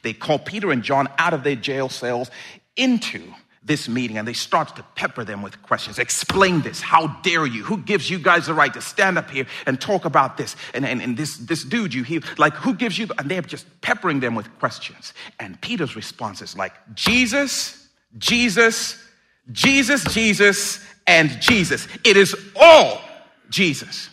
They 0.02 0.12
call 0.12 0.38
Peter 0.38 0.70
and 0.70 0.82
John 0.82 1.08
out 1.18 1.34
of 1.34 1.42
their 1.42 1.56
jail 1.56 1.88
cells 1.88 2.30
into 2.76 3.34
this 3.64 3.88
meeting 3.88 4.18
and 4.18 4.28
they 4.28 4.34
start 4.34 4.76
to 4.76 4.84
pepper 4.94 5.24
them 5.24 5.40
with 5.40 5.60
questions. 5.62 5.98
Explain 5.98 6.60
this. 6.60 6.80
How 6.80 7.08
dare 7.22 7.46
you? 7.46 7.64
Who 7.64 7.78
gives 7.78 8.10
you 8.10 8.18
guys 8.18 8.46
the 8.46 8.54
right 8.54 8.72
to 8.74 8.80
stand 8.80 9.16
up 9.16 9.30
here 9.30 9.46
and 9.66 9.80
talk 9.80 10.04
about 10.04 10.36
this? 10.36 10.54
And, 10.74 10.84
and, 10.84 11.00
and 11.00 11.16
this, 11.16 11.38
this 11.38 11.64
dude 11.64 11.94
you 11.94 12.02
hear, 12.02 12.20
like, 12.36 12.54
who 12.54 12.74
gives 12.74 12.98
you? 12.98 13.08
And 13.18 13.30
they're 13.30 13.42
just 13.42 13.66
peppering 13.80 14.20
them 14.20 14.34
with 14.34 14.52
questions. 14.58 15.14
And 15.40 15.58
Peter's 15.60 15.96
response 15.96 16.42
is 16.42 16.56
like, 16.56 16.74
Jesus, 16.94 17.88
Jesus, 18.18 19.02
Jesus, 19.50 20.04
Jesus, 20.12 20.84
and 21.06 21.30
Jesus. 21.40 21.88
It 22.04 22.16
is 22.16 22.36
all 22.56 23.00
Jesus. 23.48 24.10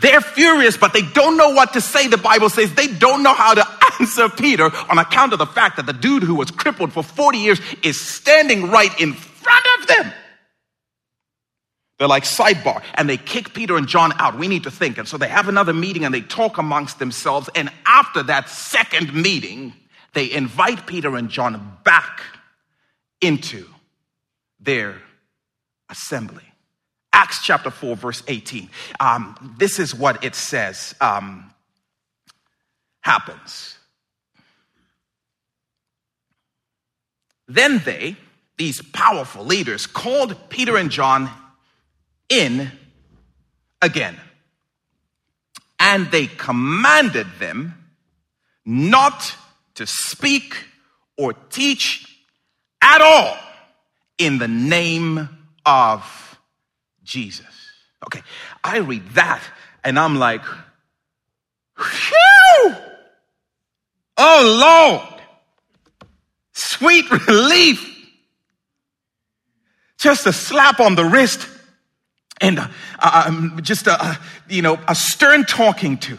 They're 0.00 0.22
furious, 0.22 0.78
but 0.78 0.92
they 0.94 1.02
don't 1.02 1.36
know 1.36 1.50
what 1.50 1.74
to 1.74 1.80
say. 1.80 2.08
The 2.08 2.16
Bible 2.16 2.48
says 2.48 2.72
they 2.74 2.86
don't 2.86 3.22
know 3.22 3.34
how 3.34 3.54
to 3.54 3.69
answer 4.10 4.28
Peter 4.28 4.70
on 4.88 4.98
account 4.98 5.32
of 5.32 5.38
the 5.38 5.46
fact 5.46 5.76
that 5.76 5.86
the 5.86 5.92
dude 5.92 6.22
who 6.22 6.34
was 6.34 6.50
crippled 6.50 6.92
for 6.92 7.02
40 7.02 7.38
years 7.38 7.60
is 7.82 8.00
standing 8.00 8.70
right 8.70 8.98
in 9.00 9.12
front 9.12 9.66
of 9.78 9.86
them. 9.88 10.12
They're 11.98 12.08
like, 12.08 12.24
sidebar. 12.24 12.82
And 12.94 13.08
they 13.08 13.18
kick 13.18 13.52
Peter 13.52 13.76
and 13.76 13.86
John 13.86 14.12
out. 14.18 14.38
We 14.38 14.48
need 14.48 14.62
to 14.62 14.70
think. 14.70 14.96
And 14.96 15.06
so 15.06 15.18
they 15.18 15.28
have 15.28 15.48
another 15.48 15.74
meeting 15.74 16.04
and 16.04 16.14
they 16.14 16.22
talk 16.22 16.56
amongst 16.56 16.98
themselves. 16.98 17.50
And 17.54 17.70
after 17.84 18.22
that 18.22 18.48
second 18.48 19.12
meeting, 19.12 19.74
they 20.14 20.32
invite 20.32 20.86
Peter 20.86 21.14
and 21.16 21.28
John 21.28 21.76
back 21.84 22.22
into 23.20 23.66
their 24.58 24.96
assembly. 25.90 26.44
Acts 27.12 27.44
chapter 27.44 27.70
4, 27.70 27.96
verse 27.96 28.22
18. 28.28 28.70
Um, 28.98 29.54
this 29.58 29.78
is 29.78 29.94
what 29.94 30.24
it 30.24 30.34
says 30.34 30.94
um, 31.02 31.52
happens. 33.02 33.76
Then 37.50 37.82
they, 37.84 38.16
these 38.56 38.80
powerful 38.80 39.44
leaders, 39.44 39.88
called 39.88 40.36
Peter 40.50 40.76
and 40.76 40.88
John 40.88 41.28
in 42.28 42.70
again. 43.82 44.16
And 45.80 46.06
they 46.12 46.28
commanded 46.28 47.26
them 47.40 47.74
not 48.64 49.34
to 49.74 49.84
speak 49.84 50.54
or 51.18 51.32
teach 51.32 52.06
at 52.80 53.02
all 53.02 53.36
in 54.16 54.38
the 54.38 54.46
name 54.46 55.28
of 55.66 56.38
Jesus. 57.02 57.46
Okay, 58.06 58.22
I 58.62 58.78
read 58.78 59.08
that 59.10 59.42
and 59.82 59.98
I'm 59.98 60.16
like, 60.16 60.44
whew! 61.76 62.76
Oh 64.16 65.00
Lord, 65.02 65.19
sweet 66.60 67.10
relief. 67.10 67.86
Just 69.98 70.26
a 70.26 70.32
slap 70.32 70.80
on 70.80 70.94
the 70.94 71.04
wrist 71.04 71.46
and 72.40 72.58
uh, 72.58 73.24
um, 73.26 73.60
just 73.62 73.86
a, 73.86 74.02
a, 74.02 74.18
you 74.48 74.62
know, 74.62 74.78
a 74.88 74.94
stern 74.94 75.44
talking 75.44 75.98
to. 75.98 76.18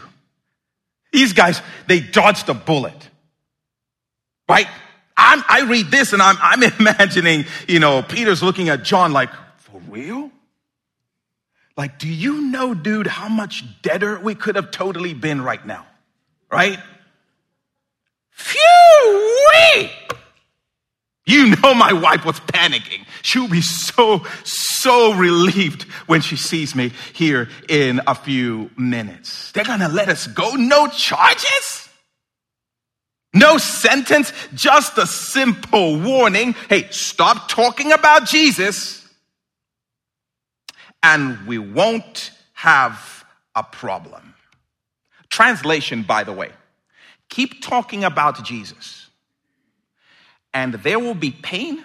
These 1.12 1.32
guys, 1.32 1.60
they 1.88 2.00
dodged 2.00 2.48
a 2.48 2.54
bullet. 2.54 3.10
Right? 4.48 4.66
I'm, 5.16 5.42
i 5.48 5.62
read 5.62 5.90
this 5.90 6.12
and 6.12 6.22
I'm, 6.22 6.36
I'm 6.40 6.62
imagining, 6.78 7.44
you 7.68 7.80
know, 7.80 8.02
Peter's 8.02 8.42
looking 8.42 8.68
at 8.68 8.82
John 8.84 9.12
like, 9.12 9.30
for 9.58 9.80
real? 9.88 10.30
Like, 11.76 11.98
do 11.98 12.08
you 12.08 12.42
know, 12.42 12.74
dude, 12.74 13.06
how 13.06 13.28
much 13.28 13.64
deader 13.82 14.18
we 14.20 14.34
could 14.34 14.56
have 14.56 14.70
totally 14.70 15.14
been 15.14 15.40
right 15.40 15.64
now? 15.66 15.86
Right? 16.50 16.78
Phew! 18.30 19.32
You 21.24 21.54
know, 21.56 21.74
my 21.74 21.92
wife 21.92 22.24
was 22.24 22.40
panicking. 22.40 23.06
She'll 23.22 23.48
be 23.48 23.62
so, 23.62 24.24
so 24.44 25.14
relieved 25.14 25.84
when 26.06 26.20
she 26.20 26.36
sees 26.36 26.74
me 26.74 26.92
here 27.12 27.48
in 27.68 28.00
a 28.06 28.14
few 28.14 28.70
minutes. 28.76 29.52
They're 29.52 29.64
gonna 29.64 29.88
let 29.88 30.08
us 30.08 30.26
go? 30.26 30.54
No 30.54 30.88
charges? 30.88 31.88
No 33.32 33.56
sentence? 33.56 34.32
Just 34.54 34.98
a 34.98 35.06
simple 35.06 36.00
warning. 36.00 36.54
Hey, 36.68 36.88
stop 36.90 37.48
talking 37.48 37.92
about 37.92 38.26
Jesus 38.26 39.02
and 41.02 41.46
we 41.46 41.58
won't 41.58 42.30
have 42.54 43.24
a 43.54 43.62
problem. 43.62 44.34
Translation, 45.30 46.02
by 46.02 46.24
the 46.24 46.32
way, 46.32 46.50
keep 47.28 47.62
talking 47.62 48.04
about 48.04 48.44
Jesus 48.44 49.01
and 50.54 50.74
there 50.74 50.98
will 50.98 51.14
be 51.14 51.30
pain, 51.30 51.84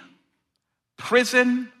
prison, 0.96 1.72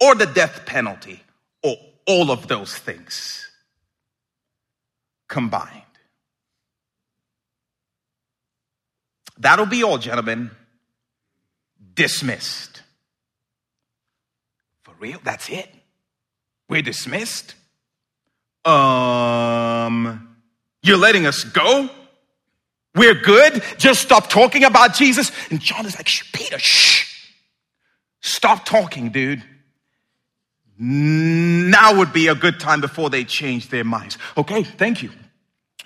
or 0.00 0.14
the 0.14 0.26
death 0.26 0.66
penalty, 0.66 1.22
or 1.62 1.76
all 2.06 2.30
of 2.30 2.48
those 2.48 2.74
things 2.74 3.46
combined. 5.28 5.82
That'll 9.38 9.66
be 9.66 9.82
all, 9.82 9.98
gentlemen. 9.98 10.50
Dismissed. 11.94 12.82
For 14.82 14.94
real? 14.98 15.18
That's 15.24 15.48
it? 15.48 15.68
We're 16.68 16.82
dismissed? 16.82 17.54
Um, 18.64 20.36
you're 20.82 20.98
letting 20.98 21.26
us 21.26 21.44
go? 21.44 21.88
We're 22.94 23.14
good. 23.14 23.62
Just 23.78 24.02
stop 24.02 24.28
talking 24.28 24.64
about 24.64 24.94
Jesus. 24.94 25.30
And 25.50 25.60
John 25.60 25.86
is 25.86 25.96
like, 25.96 26.08
shh, 26.08 26.30
Peter, 26.32 26.58
shh. 26.58 27.28
Stop 28.20 28.64
talking, 28.64 29.10
dude. 29.10 29.42
Now 30.78 31.98
would 31.98 32.12
be 32.12 32.28
a 32.28 32.34
good 32.34 32.58
time 32.58 32.80
before 32.80 33.10
they 33.10 33.24
change 33.24 33.68
their 33.68 33.84
minds. 33.84 34.18
Okay, 34.36 34.62
thank 34.62 35.02
you. 35.02 35.10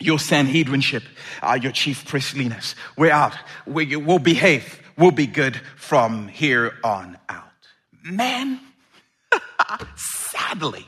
Your 0.00 0.18
Sanhedrinship, 0.18 1.02
uh, 1.42 1.58
your 1.60 1.72
chief 1.72 2.06
priestliness. 2.06 2.74
We're 2.96 3.12
out. 3.12 3.34
We, 3.66 3.96
we'll 3.96 4.18
behave. 4.18 4.80
We'll 4.96 5.10
be 5.10 5.26
good 5.26 5.60
from 5.76 6.28
here 6.28 6.74
on 6.82 7.18
out. 7.28 7.44
Man, 8.04 8.60
sadly, 9.96 10.86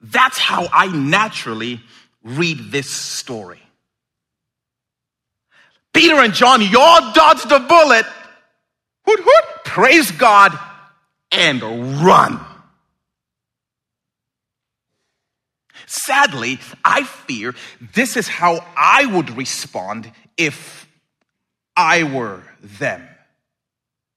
that's 0.00 0.38
how 0.38 0.68
I 0.72 0.88
naturally 0.88 1.80
read 2.24 2.70
this 2.70 2.90
story. 2.90 3.60
Peter 5.92 6.14
and 6.16 6.32
John, 6.32 6.62
y'all 6.62 7.12
dodged 7.12 7.48
the 7.48 7.58
bullet. 7.58 8.06
Hoot, 9.04 9.20
hoot, 9.20 9.64
praise 9.64 10.10
God 10.10 10.58
and 11.30 11.62
run. 12.04 12.40
Sadly, 15.86 16.58
I 16.84 17.04
fear 17.04 17.54
this 17.94 18.16
is 18.16 18.26
how 18.26 18.64
I 18.76 19.04
would 19.04 19.30
respond 19.36 20.10
if 20.36 20.88
I 21.76 22.04
were 22.04 22.42
them. 22.62 23.06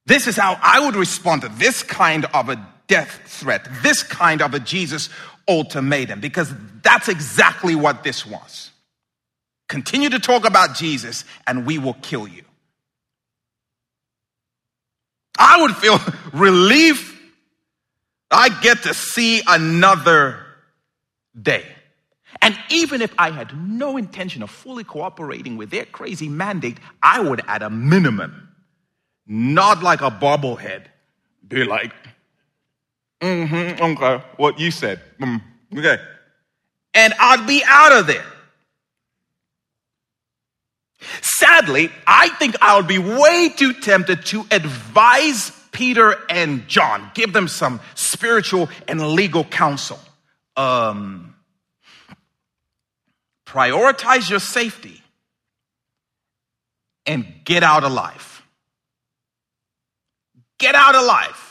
This 0.06 0.28
is 0.28 0.38
how 0.38 0.58
I 0.62 0.86
would 0.86 0.96
respond 0.96 1.42
to 1.42 1.50
this 1.50 1.84
kind 1.84 2.26
of 2.26 2.50
a 2.50 2.66
death 2.88 3.22
threat, 3.26 3.68
this 3.82 4.04
kind 4.04 4.42
of 4.42 4.54
a 4.54 4.60
Jesus 4.60 5.10
ultimatum, 5.48 6.20
because 6.20 6.54
that's 6.82 7.08
exactly 7.08 7.76
what 7.76 8.04
this 8.04 8.26
was. 8.26 8.72
Continue 9.68 10.10
to 10.10 10.20
talk 10.20 10.46
about 10.46 10.76
Jesus 10.76 11.26
and 11.48 11.66
we 11.66 11.78
will 11.78 11.96
kill 12.02 12.28
you. 12.28 12.44
I 15.38 15.62
would 15.62 15.76
feel 15.76 16.00
relief 16.34 17.16
I 18.32 18.50
get 18.62 18.84
to 18.84 18.94
see 18.94 19.42
another 19.48 20.46
day. 21.40 21.66
And 22.42 22.58
even 22.70 23.02
if 23.02 23.14
I 23.18 23.32
had 23.32 23.58
no 23.58 23.98
intention 23.98 24.44
of 24.44 24.50
fully 24.50 24.84
cooperating 24.84 25.58
with 25.58 25.70
their 25.70 25.86
crazy 25.86 26.28
mandate, 26.28 26.78
I 27.02 27.22
would, 27.22 27.42
at 27.48 27.62
a 27.62 27.70
minimum, 27.70 28.50
nod 29.26 29.82
like 29.82 30.02
a 30.02 30.12
bobblehead, 30.12 30.86
be 31.48 31.64
like, 31.64 31.94
mm 33.26 33.48
hmm, 33.50 33.84
okay, 33.84 34.24
what 34.38 34.60
you 34.60 34.72
said, 34.72 35.02
mm, 35.20 35.42
okay. 35.76 35.98
And 36.94 37.14
I'd 37.20 37.46
be 37.48 37.64
out 37.66 37.92
of 37.92 38.08
there. 38.08 38.26
Sadly, 41.22 41.90
I 42.08 42.30
think 42.30 42.56
I 42.62 42.78
would 42.78 42.88
be 42.88 43.00
way 43.00 43.50
too 43.56 43.74
tempted 43.74 44.26
to 44.28 44.46
advise 44.52 45.52
Peter 45.72 46.16
and 46.30 46.68
John, 46.68 47.12
give 47.14 47.34
them 47.34 47.48
some 47.48 47.82
spiritual 47.96 48.70
and 48.88 49.02
legal 49.12 49.44
counsel. 49.44 50.00
Um, 50.56 51.36
prioritize 53.46 54.30
your 54.30 54.40
safety 54.40 55.02
and 57.06 57.26
get 57.44 57.62
out 57.62 57.84
alive. 57.84 58.42
Get 60.58 60.76
out 60.76 60.96
alive. 60.96 61.45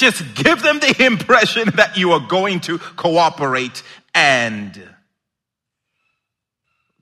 Just 0.00 0.34
give 0.34 0.62
them 0.62 0.80
the 0.80 1.04
impression 1.04 1.68
that 1.76 1.98
you 1.98 2.12
are 2.12 2.20
going 2.20 2.60
to 2.60 2.78
cooperate 2.78 3.82
and 4.14 4.82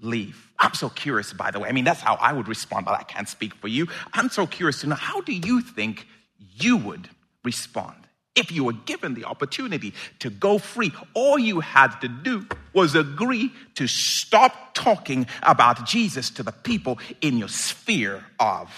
leave. 0.01 0.51
I'm 0.59 0.75
so 0.75 0.89
curious, 0.89 1.33
by 1.33 1.53
the 1.53 1.61
way. 1.61 1.69
I 1.69 1.73
mean, 1.73 1.85
that's 1.85 2.01
how 2.01 2.17
I 2.17 2.33
would 2.33 2.49
respond, 2.49 2.87
but 2.87 2.99
I 2.99 3.05
can't 3.05 3.29
speak 3.29 3.55
for 3.55 3.69
you. 3.69 3.87
I'm 4.13 4.31
so 4.31 4.49
curious 4.49 4.81
to 4.81 4.89
know 4.89 4.97
how 4.97 5.21
do 5.21 5.33
you 5.33 5.61
think 5.61 6.09
you 6.57 6.77
would 6.77 7.09
respond 7.45 7.95
if 8.35 8.51
you 8.51 8.65
were 8.65 8.73
given 8.73 9.15
the 9.15 9.27
opportunity 9.27 9.95
to 10.19 10.29
go 10.29 10.59
free? 10.59 10.93
All 11.15 11.39
you 11.39 11.61
had 11.61 12.01
to 12.01 12.09
do 12.09 12.49
was 12.73 12.97
agree 12.97 13.53
to 13.77 13.87
stop 13.87 14.75
talking 14.75 15.29
about 15.45 15.87
Jesus 15.87 16.31
to 16.31 16.43
the 16.43 16.51
people 16.51 16.99
in 17.21 17.39
your 17.39 17.47
sphere 17.47 18.25
of 18.41 18.69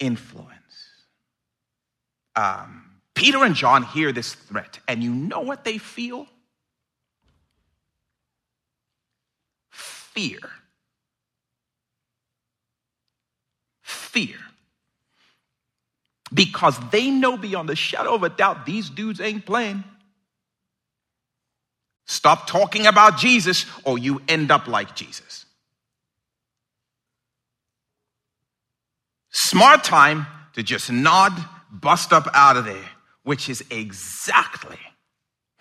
influence. 0.00 0.63
Um, 2.36 2.82
Peter 3.14 3.44
and 3.44 3.54
John 3.54 3.82
hear 3.84 4.12
this 4.12 4.34
threat, 4.34 4.80
and 4.88 5.02
you 5.02 5.12
know 5.12 5.40
what 5.40 5.64
they 5.64 5.78
feel? 5.78 6.26
fear. 10.14 10.38
Fear. 13.82 14.36
Because 16.32 16.78
they 16.90 17.10
know 17.10 17.36
beyond 17.36 17.68
the 17.68 17.76
shadow 17.76 18.14
of 18.14 18.22
a 18.22 18.28
doubt 18.28 18.64
these 18.64 18.88
dudes 18.88 19.20
ain't 19.20 19.44
playing. 19.44 19.84
Stop 22.06 22.46
talking 22.46 22.86
about 22.86 23.18
Jesus 23.18 23.66
or 23.84 23.98
you 23.98 24.22
end 24.28 24.50
up 24.50 24.68
like 24.68 24.94
Jesus. 24.94 25.46
Smart 29.30 29.82
time 29.82 30.26
to 30.54 30.62
just 30.62 30.92
nod, 30.92 31.32
bust 31.80 32.12
up 32.12 32.28
out 32.34 32.56
of 32.56 32.64
there, 32.64 32.90
which 33.22 33.48
is 33.48 33.64
exactly 33.70 34.78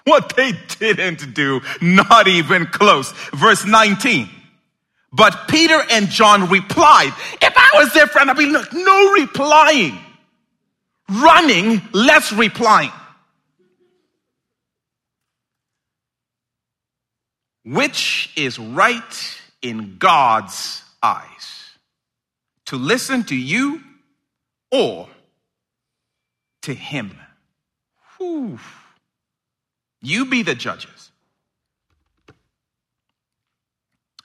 what 0.05 0.35
they 0.35 0.53
didn't 0.79 1.33
do, 1.33 1.61
not 1.81 2.27
even 2.27 2.65
close. 2.65 3.11
Verse 3.33 3.65
19. 3.65 4.29
But 5.11 5.47
Peter 5.47 5.79
and 5.91 6.09
John 6.09 6.49
replied, 6.49 7.13
if 7.41 7.53
I 7.55 7.69
was 7.75 7.93
their 7.93 8.07
friend, 8.07 8.29
I'd 8.29 8.37
be 8.37 8.47
like, 8.47 8.73
no 8.73 9.11
replying. 9.13 9.97
Running, 11.09 11.81
less 11.91 12.33
replying. 12.33 12.91
Which 17.63 18.31
is 18.35 18.57
right 18.57 19.41
in 19.61 19.97
God's 19.97 20.81
eyes? 21.01 21.77
To 22.67 22.77
listen 22.77 23.23
to 23.25 23.35
you 23.35 23.81
or 24.71 25.07
to 26.63 26.73
Him? 26.73 27.17
Whew. 28.17 28.59
You 30.01 30.25
be 30.25 30.43
the 30.43 30.55
judges. 30.55 31.11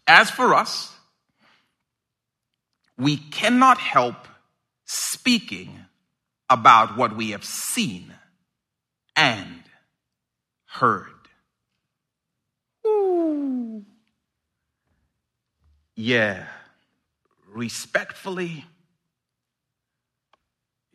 As 0.07 0.31
for 0.31 0.55
us, 0.55 0.93
we 2.97 3.17
cannot 3.17 3.79
help 3.79 4.17
speaking 4.87 5.85
about 6.51 6.97
what 6.97 7.15
we 7.15 7.31
have 7.31 7.45
seen 7.45 8.15
and 9.15 9.63
heard. 10.67 11.13
Ooh. 12.87 13.85
Yeah, 15.95 16.47
respectfully, 17.53 18.65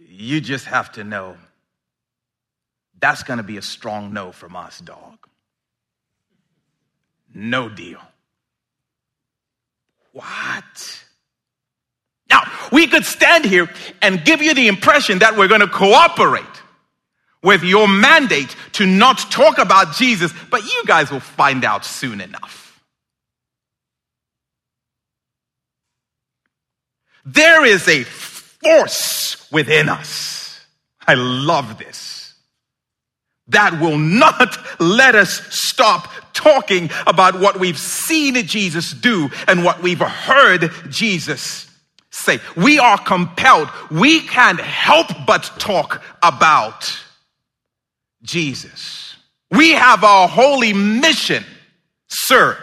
you 0.07 0.41
just 0.41 0.65
have 0.65 0.91
to 0.93 1.03
know 1.03 1.37
that's 2.99 3.23
going 3.23 3.37
to 3.37 3.43
be 3.43 3.57
a 3.57 3.61
strong 3.61 4.13
no 4.13 4.31
from 4.31 4.55
us, 4.55 4.79
dog. 4.79 5.17
No 7.33 7.67
deal. 7.67 7.99
What? 10.13 11.03
Now, 12.29 12.43
we 12.71 12.87
could 12.87 13.05
stand 13.05 13.45
here 13.45 13.69
and 14.01 14.23
give 14.23 14.41
you 14.41 14.53
the 14.53 14.67
impression 14.67 15.19
that 15.19 15.35
we're 15.35 15.47
going 15.47 15.61
to 15.61 15.67
cooperate 15.67 16.45
with 17.41 17.63
your 17.63 17.87
mandate 17.87 18.55
to 18.73 18.85
not 18.85 19.17
talk 19.29 19.57
about 19.57 19.95
Jesus, 19.95 20.33
but 20.49 20.63
you 20.63 20.83
guys 20.85 21.11
will 21.11 21.19
find 21.19 21.65
out 21.65 21.83
soon 21.83 22.21
enough. 22.21 22.81
There 27.25 27.65
is 27.65 27.87
a 27.87 28.03
force 28.63 29.47
within 29.51 29.89
us. 29.89 30.59
I 31.05 31.15
love 31.15 31.77
this. 31.77 32.33
That 33.47 33.79
will 33.79 33.97
not 33.97 34.57
let 34.79 35.15
us 35.15 35.41
stop 35.49 36.07
talking 36.33 36.89
about 37.05 37.39
what 37.39 37.59
we've 37.59 37.77
seen 37.77 38.35
Jesus 38.35 38.91
do 38.91 39.29
and 39.47 39.63
what 39.63 39.81
we've 39.81 39.99
heard 39.99 40.71
Jesus 40.89 41.69
say. 42.09 42.39
We 42.55 42.79
are 42.79 42.97
compelled. 42.97 43.69
We 43.91 44.21
can't 44.21 44.59
help 44.59 45.07
but 45.27 45.43
talk 45.59 46.01
about 46.21 46.97
Jesus. 48.23 49.15
We 49.51 49.71
have 49.71 50.03
a 50.03 50.27
holy 50.27 50.73
mission, 50.73 51.43
sir. 52.07 52.57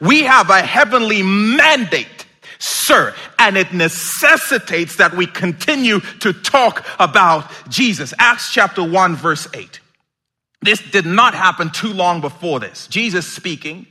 We 0.00 0.22
have 0.24 0.50
a 0.50 0.62
heavenly 0.62 1.22
mandate, 1.22 2.17
sir. 2.58 3.14
And 3.38 3.56
it 3.56 3.72
necessitates 3.72 4.96
that 4.96 5.14
we 5.14 5.26
continue 5.26 6.00
to 6.20 6.32
talk 6.32 6.86
about 6.98 7.50
Jesus. 7.68 8.14
Acts 8.18 8.52
chapter 8.52 8.82
1, 8.82 9.16
verse 9.16 9.46
8. 9.54 9.80
This 10.60 10.80
did 10.90 11.06
not 11.06 11.34
happen 11.34 11.70
too 11.70 11.92
long 11.92 12.20
before 12.20 12.60
this. 12.60 12.88
Jesus 12.88 13.32
speaking 13.32 13.86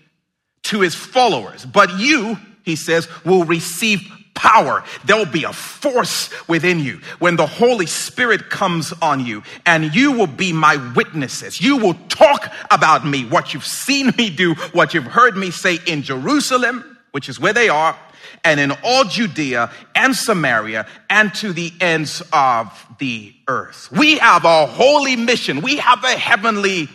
to 0.63 0.81
his 0.81 0.95
followers, 0.95 1.65
but 1.65 1.97
you, 1.97 2.37
he 2.63 2.75
says, 2.75 3.07
will 3.23 3.45
receive 3.45 4.01
power. 4.33 4.83
There'll 5.05 5.25
be 5.25 5.45
a 5.45 5.53
force 5.53 6.29
within 6.47 6.79
you 6.79 7.01
when 7.19 7.35
the 7.35 7.47
Holy 7.47 7.87
Spirit 7.87 8.49
comes 8.49 8.93
on 9.01 9.25
you 9.25 9.43
and 9.65 9.95
you 9.95 10.11
will 10.11 10.27
be 10.27 10.53
my 10.53 10.77
witnesses. 10.93 11.59
You 11.59 11.77
will 11.77 11.95
talk 12.09 12.53
about 12.69 13.05
me, 13.05 13.25
what 13.25 13.53
you've 13.53 13.65
seen 13.65 14.13
me 14.17 14.29
do, 14.29 14.53
what 14.73 14.93
you've 14.93 15.05
heard 15.05 15.35
me 15.35 15.51
say 15.51 15.79
in 15.87 16.03
Jerusalem, 16.03 16.97
which 17.11 17.29
is 17.29 17.39
where 17.39 17.53
they 17.53 17.69
are, 17.69 17.97
and 18.43 18.59
in 18.59 18.71
all 18.83 19.03
Judea 19.03 19.71
and 19.95 20.15
Samaria 20.15 20.87
and 21.09 21.33
to 21.35 21.53
the 21.53 21.71
ends 21.79 22.21
of 22.33 22.85
the 22.99 23.33
earth. 23.47 23.89
We 23.91 24.17
have 24.17 24.45
a 24.45 24.65
holy 24.65 25.15
mission. 25.15 25.61
We 25.61 25.77
have 25.77 26.03
a 26.03 26.17
heavenly 26.17 26.89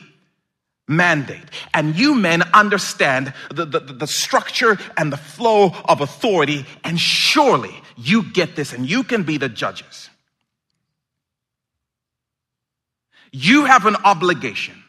mandate. 0.89 1.45
And 1.75 1.97
you 1.97 2.15
men 2.15 2.43
understand 2.55 3.33
the, 3.51 3.65
the, 3.65 3.81
the, 3.81 4.07
structure 4.07 4.79
and 4.97 5.13
the 5.13 5.17
flow 5.17 5.71
of 5.85 6.01
authority. 6.01 6.67
And 6.85 6.99
surely 6.99 7.75
you 7.97 8.31
get 8.33 8.57
this 8.57 8.73
and 8.73 8.89
you 8.89 9.05
can 9.05 9.23
be 9.23 9.39
the 9.39 9.49
judges. 9.49 10.11
You 13.31 13.65
have 13.65 13.87
an 13.87 13.97
obligation 14.05 14.83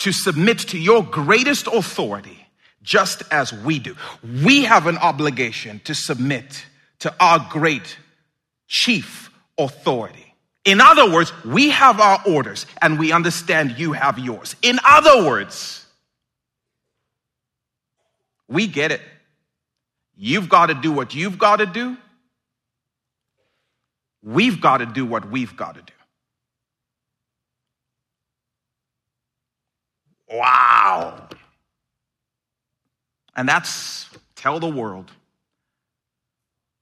to 0.00 0.12
submit 0.12 0.58
to 0.58 0.78
your 0.78 1.02
greatest 1.02 1.66
authority 1.66 2.45
just 2.86 3.22
as 3.30 3.52
we 3.52 3.78
do. 3.78 3.94
We 4.42 4.64
have 4.64 4.86
an 4.86 4.96
obligation 4.96 5.80
to 5.84 5.94
submit 5.94 6.64
to 7.00 7.12
our 7.20 7.46
great 7.50 7.98
chief 8.68 9.30
authority. 9.58 10.34
In 10.64 10.80
other 10.80 11.10
words, 11.12 11.32
we 11.44 11.70
have 11.70 12.00
our 12.00 12.22
orders 12.26 12.64
and 12.80 12.98
we 12.98 13.12
understand 13.12 13.78
you 13.78 13.92
have 13.92 14.18
yours. 14.18 14.56
In 14.62 14.78
other 14.84 15.24
words, 15.24 15.84
we 18.48 18.66
get 18.66 18.92
it. 18.92 19.00
You've 20.16 20.48
got 20.48 20.66
to 20.66 20.74
do 20.74 20.92
what 20.92 21.14
you've 21.14 21.38
got 21.38 21.56
to 21.56 21.66
do. 21.66 21.96
We've 24.22 24.60
got 24.60 24.78
to 24.78 24.86
do 24.86 25.04
what 25.04 25.30
we've 25.30 25.56
got 25.56 25.74
to 25.74 25.82
do. 25.82 25.92
Wow. 30.28 31.28
And 33.36 33.48
that's 33.48 34.08
tell 34.34 34.58
the 34.58 34.68
world 34.68 35.12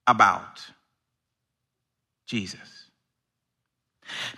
about 0.07 0.61
Jesus. 2.27 2.61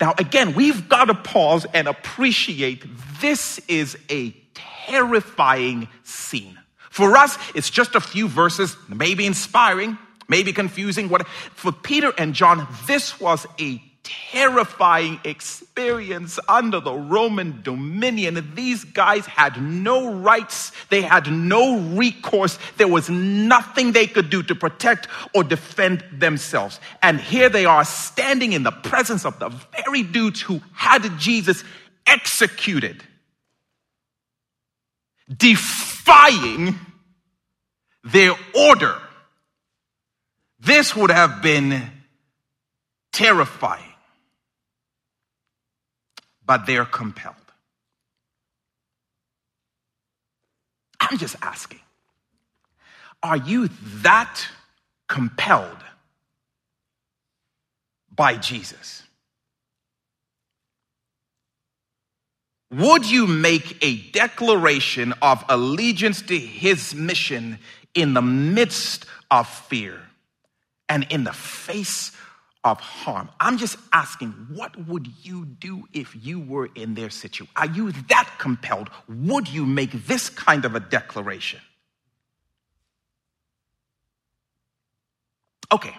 Now, 0.00 0.14
again, 0.18 0.54
we've 0.54 0.88
got 0.88 1.06
to 1.06 1.14
pause 1.14 1.66
and 1.74 1.86
appreciate 1.88 2.84
this 3.20 3.58
is 3.68 3.96
a 4.10 4.30
terrifying 4.54 5.88
scene. 6.02 6.58
For 6.90 7.16
us, 7.16 7.36
it's 7.54 7.68
just 7.68 7.94
a 7.94 8.00
few 8.00 8.28
verses, 8.28 8.76
maybe 8.88 9.26
inspiring, 9.26 9.98
maybe 10.28 10.52
confusing. 10.52 11.08
What 11.08 11.26
for 11.28 11.72
Peter 11.72 12.12
and 12.16 12.34
John, 12.34 12.66
this 12.86 13.20
was 13.20 13.46
a 13.60 13.82
terrifying 14.06 15.18
experience 15.24 16.38
under 16.48 16.78
the 16.78 16.92
Roman 16.92 17.60
dominion. 17.62 18.52
These 18.54 18.84
guys 18.84 19.26
had 19.26 19.60
no 19.60 20.14
rights, 20.14 20.70
they 20.90 21.02
had 21.02 21.30
no 21.30 21.80
recourse, 21.80 22.58
there 22.76 22.88
was 22.88 23.10
nothing 23.10 23.92
they 23.92 24.06
could 24.06 24.30
do 24.30 24.42
to 24.44 24.54
protect 24.54 25.08
or 25.34 25.42
defend 25.42 26.04
themselves. 26.12 26.78
And 27.02 27.20
here 27.20 27.48
they 27.48 27.64
are 27.64 27.84
standing 27.84 28.52
in 28.52 28.62
the 28.62 28.70
presence 28.70 29.24
of 29.24 29.38
the 29.40 29.48
very 29.84 30.02
dudes 30.02 30.40
who 30.40 30.60
had 30.72 31.18
Jesus 31.18 31.64
executed, 32.06 33.02
defying 35.36 36.78
their 38.04 38.34
order. 38.54 38.96
This 40.60 40.94
would 40.94 41.10
have 41.10 41.42
been 41.42 41.90
terrifying 43.12 43.82
but 46.46 46.66
they're 46.66 46.84
compelled. 46.84 47.34
I'm 51.00 51.18
just 51.18 51.36
asking 51.42 51.80
are 53.22 53.36
you 53.36 53.68
that 54.02 54.40
compelled 55.08 55.78
by 58.14 58.36
Jesus? 58.36 59.02
Would 62.70 63.10
you 63.10 63.26
make 63.26 63.78
a 63.82 63.96
declaration 64.10 65.14
of 65.22 65.44
allegiance 65.48 66.22
to 66.22 66.38
his 66.38 66.94
mission 66.94 67.58
in 67.94 68.14
the 68.14 68.22
midst 68.22 69.06
of 69.30 69.48
fear 69.48 70.00
and 70.88 71.06
in 71.10 71.24
the 71.24 71.32
face 71.32 72.12
of 72.66 72.80
harm. 72.80 73.30
I'm 73.38 73.58
just 73.58 73.76
asking, 73.92 74.30
what 74.52 74.76
would 74.88 75.08
you 75.22 75.44
do 75.44 75.84
if 75.92 76.16
you 76.20 76.40
were 76.40 76.68
in 76.74 76.94
their 76.94 77.10
situation? 77.10 77.52
Are 77.54 77.66
you 77.66 77.92
that 78.08 78.28
compelled? 78.38 78.90
Would 79.08 79.48
you 79.48 79.64
make 79.64 79.92
this 80.06 80.28
kind 80.28 80.64
of 80.64 80.74
a 80.74 80.80
declaration? 80.80 81.60
Okay, 85.72 85.94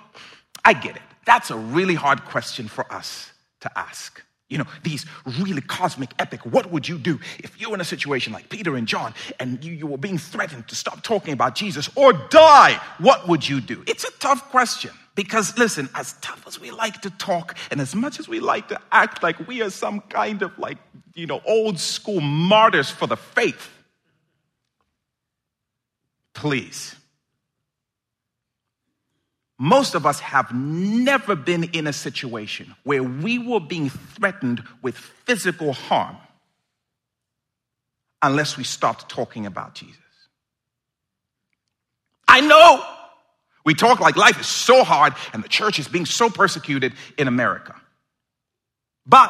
I 0.66 0.74
get 0.74 0.98
it. 0.98 1.02
That's 1.26 1.52
a 1.52 1.58
really 1.58 1.96
hard 1.96 2.26
question 2.26 2.68
for 2.68 2.92
us 2.92 3.32
to 3.62 3.72
ask. 3.78 4.22
You 4.50 4.58
know, 4.60 4.66
these 4.84 5.06
really 5.40 5.62
cosmic, 5.62 6.10
epic, 6.20 6.46
what 6.46 6.72
would 6.72 6.88
you 6.88 6.98
do 6.98 7.20
if 7.40 7.60
you're 7.60 7.74
in 7.74 7.82
a 7.82 7.86
situation 7.86 8.32
like 8.32 8.50
Peter 8.50 8.76
and 8.76 8.88
John 8.88 9.14
and 9.40 9.64
you, 9.64 9.74
you 9.74 9.88
were 9.88 9.98
being 9.98 10.18
threatened 10.18 10.68
to 10.70 10.76
stop 10.76 11.04
talking 11.04 11.34
about 11.34 11.56
Jesus 11.56 11.90
or 11.96 12.14
die? 12.14 12.80
What 13.00 13.28
would 13.28 13.48
you 13.48 13.60
do? 13.62 13.84
It's 13.88 14.06
a 14.06 14.12
tough 14.20 14.50
question. 14.50 14.92
Because 15.18 15.58
listen, 15.58 15.90
as 15.96 16.14
tough 16.22 16.46
as 16.46 16.60
we 16.60 16.70
like 16.70 17.02
to 17.02 17.10
talk 17.10 17.58
and 17.72 17.82
as 17.82 17.96
much 17.96 18.20
as 18.20 18.30
we 18.30 18.40
like 18.40 18.68
to 18.68 18.80
act 18.92 19.24
like 19.24 19.48
we 19.48 19.64
are 19.64 19.72
some 19.72 20.00
kind 20.00 20.44
of 20.44 20.56
like, 20.60 20.78
you 21.16 21.26
know, 21.26 21.42
old 21.44 21.80
school 21.80 22.22
martyrs 22.22 22.92
for 22.92 23.08
the 23.08 23.18
faith, 23.18 23.68
please. 26.36 26.96
Most 29.58 29.96
of 29.96 30.06
us 30.06 30.20
have 30.20 30.54
never 30.54 31.36
been 31.36 31.64
in 31.64 31.88
a 31.88 31.94
situation 31.94 32.76
where 32.84 33.02
we 33.02 33.40
were 33.40 33.60
being 33.60 33.90
threatened 33.90 34.62
with 34.84 34.96
physical 34.96 35.74
harm 35.74 36.16
unless 38.22 38.56
we 38.56 38.64
stopped 38.64 39.10
talking 39.10 39.48
about 39.48 39.74
Jesus. 39.74 39.98
I 42.28 42.42
know 42.42 42.97
we 43.68 43.74
talk 43.74 44.00
like 44.00 44.16
life 44.16 44.40
is 44.40 44.48
so 44.48 44.86
hard 44.86 45.14
and 45.34 45.44
the 45.44 45.50
church 45.50 45.78
is 45.78 45.90
being 45.90 46.06
so 46.06 46.30
persecuted 46.30 46.94
in 47.18 47.28
America. 47.28 47.76
But 49.06 49.30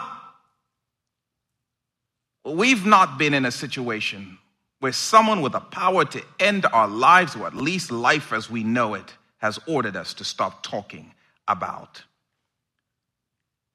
we've 2.46 2.86
not 2.86 3.18
been 3.18 3.34
in 3.34 3.46
a 3.46 3.52
situation 3.52 4.38
where 4.80 4.92
someone 4.92 5.42
with 5.42 5.54
the 5.54 5.60
power 5.60 6.06
to 6.06 6.22
end 6.40 6.68
our 6.68 6.88
lives, 6.88 7.36
or 7.36 7.48
at 7.48 7.56
least 7.56 7.90
life 7.90 8.32
as 8.32 8.48
we 8.48 8.64
know 8.64 8.94
it, 8.94 9.12
has 9.38 9.60
ordered 9.66 9.96
us 9.96 10.14
to 10.14 10.24
stop 10.24 10.62
talking 10.62 11.16
about 11.48 12.04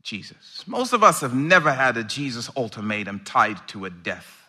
Jesus. 0.04 0.62
Most 0.68 0.92
of 0.92 1.02
us 1.02 1.22
have 1.22 1.34
never 1.34 1.72
had 1.72 1.96
a 1.96 2.04
Jesus 2.04 2.48
ultimatum 2.56 3.22
tied 3.24 3.66
to 3.66 3.84
a 3.84 3.90
death 3.90 4.48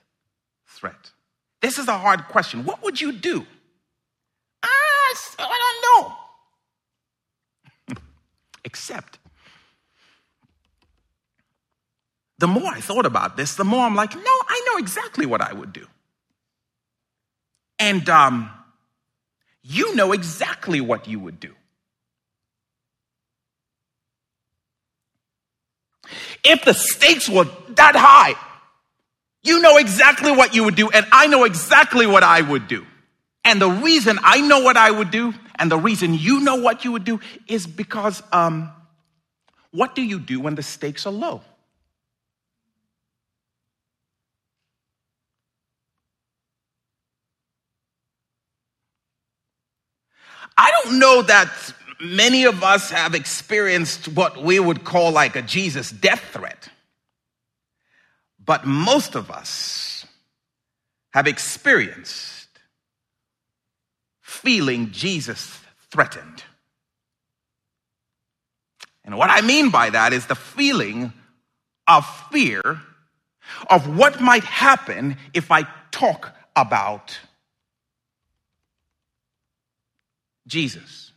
threat. 0.68 1.10
This 1.60 1.80
is 1.80 1.88
a 1.88 1.98
hard 1.98 2.26
question. 2.26 2.66
What 2.66 2.84
would 2.84 3.02
you 3.02 3.14
do? 3.14 3.48
I 5.40 5.60
don't 5.64 6.08
know. 7.90 7.98
Except, 8.64 9.20
the 12.38 12.48
more 12.48 12.68
I 12.68 12.80
thought 12.80 13.06
about 13.06 13.38
this, 13.38 13.56
the 13.56 13.64
more 13.64 13.82
I'm 13.86 13.96
like, 13.96 14.16
no, 14.16 14.22
I 14.22 14.62
know 14.68 14.80
exactly 14.80 15.26
what 15.26 15.42
I 15.42 15.54
would 15.54 15.72
do. 15.74 15.88
And 17.80 18.08
um, 18.10 18.50
you 19.62 19.96
know 19.96 20.12
exactly 20.12 20.82
what 20.82 21.08
you 21.08 21.20
would 21.20 21.40
do. 21.40 21.54
If 26.44 26.66
the 26.66 26.74
stakes 26.74 27.30
were 27.30 27.46
that 27.70 27.96
high, 27.96 28.36
you 29.44 29.62
know 29.62 29.78
exactly 29.78 30.32
what 30.32 30.54
you 30.54 30.66
would 30.66 30.76
do, 30.76 30.90
and 30.90 31.06
I 31.12 31.28
know 31.28 31.46
exactly 31.46 32.06
what 32.06 32.24
I 32.24 32.42
would 32.42 32.68
do. 32.68 32.86
And 33.46 33.62
the 33.62 33.70
reason 33.70 34.20
I 34.24 34.42
know 34.42 34.60
what 34.60 34.78
I 34.78 34.90
would 34.90 35.12
do 35.12 35.34
and 35.56 35.70
the 35.70 35.78
reason 35.78 36.14
you 36.14 36.40
know 36.40 36.56
what 36.56 36.86
you 36.86 36.94
would 36.94 37.04
do 37.04 37.20
is 37.48 37.68
because 37.68 38.24
um, 38.32 38.72
what 39.72 39.96
do 39.96 40.02
you 40.02 40.20
do 40.20 40.40
when 40.40 40.56
the 40.56 40.64
stakes 40.64 41.06
are 41.06 41.12
low? 41.12 41.42
I 50.58 50.72
don't 50.84 51.00
know 51.00 51.22
that 51.24 51.50
many 52.00 52.46
of 52.46 52.64
us 52.64 52.92
have 52.92 53.16
experienced 53.16 54.08
what 54.08 54.42
we 54.42 54.60
would 54.60 54.84
call 54.84 55.12
like 55.12 55.36
a 55.36 55.42
Jesus 55.42 55.90
death 55.90 56.22
threat, 56.32 56.70
but 58.44 58.66
most 58.66 59.16
of 59.16 59.32
us 59.32 60.06
have 61.12 61.28
experienced 61.28 62.43
feeling 64.24 64.92
Jesus 64.92 65.60
threatened. 65.92 66.44
And 69.06 69.18
what 69.18 69.30
I 69.30 69.42
mean 69.42 69.70
by 69.70 69.92
that 69.92 70.14
is 70.14 70.26
the 70.26 70.36
feeling 70.36 71.14
of 71.88 72.06
fear 72.32 72.82
of 73.70 73.98
what 73.98 74.22
might 74.22 74.44
happen 74.46 75.18
if 75.34 75.52
I 75.52 75.68
talk 75.92 76.36
about 76.56 77.20
Jesus. 80.48 81.12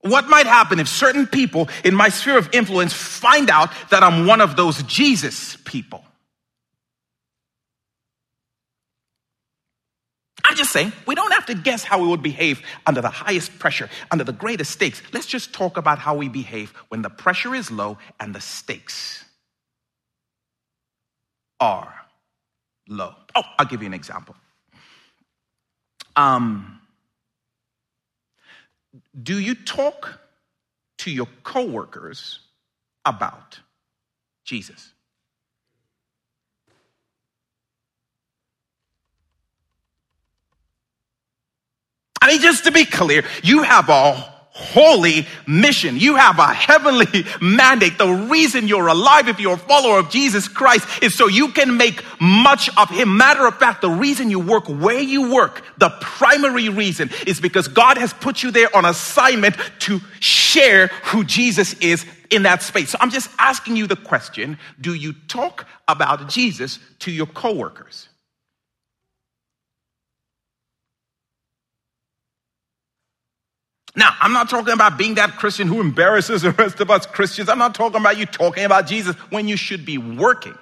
What 0.00 0.28
might 0.28 0.46
happen 0.46 0.80
if 0.80 0.88
certain 0.88 1.26
people 1.26 1.68
in 1.84 1.94
my 1.94 2.08
sphere 2.08 2.38
of 2.38 2.48
influence 2.54 2.92
find 2.92 3.50
out 3.50 3.70
that 3.90 4.02
I'm 4.02 4.26
one 4.26 4.40
of 4.40 4.56
those 4.56 4.82
Jesus 4.84 5.56
people? 5.64 6.04
I'm 10.48 10.56
just 10.56 10.72
saying, 10.72 10.92
we 11.06 11.14
don't 11.14 11.32
have 11.32 11.44
to 11.46 11.54
guess 11.54 11.84
how 11.84 12.00
we 12.00 12.08
would 12.08 12.22
behave 12.22 12.62
under 12.86 13.02
the 13.02 13.10
highest 13.10 13.58
pressure, 13.58 13.90
under 14.10 14.24
the 14.24 14.32
greatest 14.32 14.70
stakes. 14.70 15.02
Let's 15.12 15.26
just 15.26 15.52
talk 15.52 15.76
about 15.76 15.98
how 15.98 16.16
we 16.16 16.30
behave 16.30 16.70
when 16.88 17.02
the 17.02 17.10
pressure 17.10 17.54
is 17.54 17.70
low 17.70 17.98
and 18.18 18.34
the 18.34 18.40
stakes 18.40 19.26
are 21.60 21.94
low. 22.88 23.14
Oh, 23.34 23.42
I'll 23.58 23.66
give 23.66 23.82
you 23.82 23.88
an 23.88 23.94
example. 23.94 24.34
Um, 26.16 26.80
do 29.22 29.38
you 29.38 29.54
talk 29.54 30.18
to 30.98 31.10
your 31.10 31.28
coworkers 31.44 32.40
about 33.04 33.60
Jesus? 34.46 34.94
I 42.28 42.32
mean, 42.32 42.42
just 42.42 42.64
to 42.64 42.72
be 42.72 42.84
clear, 42.84 43.24
you 43.42 43.62
have 43.62 43.88
a 43.88 44.12
holy 44.50 45.26
mission. 45.46 45.96
You 45.96 46.16
have 46.16 46.38
a 46.38 46.52
heavenly 46.52 47.24
mandate. 47.40 47.96
The 47.96 48.06
reason 48.28 48.68
you're 48.68 48.88
alive, 48.88 49.28
if 49.28 49.40
you're 49.40 49.54
a 49.54 49.56
follower 49.56 49.98
of 49.98 50.10
Jesus 50.10 50.46
Christ, 50.46 50.86
is 51.02 51.14
so 51.14 51.26
you 51.26 51.52
can 51.52 51.78
make 51.78 52.04
much 52.20 52.68
of 52.76 52.90
Him. 52.90 53.16
Matter 53.16 53.46
of 53.46 53.56
fact, 53.56 53.80
the 53.80 53.88
reason 53.88 54.28
you 54.28 54.40
work 54.40 54.66
where 54.66 55.00
you 55.00 55.32
work, 55.32 55.62
the 55.78 55.88
primary 56.02 56.68
reason 56.68 57.08
is 57.26 57.40
because 57.40 57.66
God 57.66 57.96
has 57.96 58.12
put 58.12 58.42
you 58.42 58.50
there 58.50 58.68
on 58.76 58.84
assignment 58.84 59.56
to 59.78 59.98
share 60.20 60.88
who 61.04 61.24
Jesus 61.24 61.72
is 61.80 62.04
in 62.28 62.42
that 62.42 62.62
space. 62.62 62.90
So 62.90 62.98
I'm 63.00 63.10
just 63.10 63.30
asking 63.38 63.76
you 63.76 63.86
the 63.86 63.96
question 63.96 64.58
do 64.78 64.92
you 64.92 65.14
talk 65.28 65.66
about 65.88 66.28
Jesus 66.28 66.78
to 66.98 67.10
your 67.10 67.26
coworkers? 67.26 68.07
Now, 73.96 74.14
I'm 74.20 74.32
not 74.32 74.50
talking 74.50 74.74
about 74.74 74.98
being 74.98 75.14
that 75.14 75.36
Christian 75.36 75.66
who 75.66 75.80
embarrasses 75.80 76.42
the 76.42 76.52
rest 76.52 76.80
of 76.80 76.90
us 76.90 77.06
Christians. 77.06 77.48
I'm 77.48 77.58
not 77.58 77.74
talking 77.74 78.00
about 78.00 78.16
you 78.16 78.26
talking 78.26 78.64
about 78.64 78.86
Jesus 78.86 79.16
when 79.30 79.48
you 79.48 79.56
should 79.56 79.84
be 79.84 79.98
working. 79.98 80.56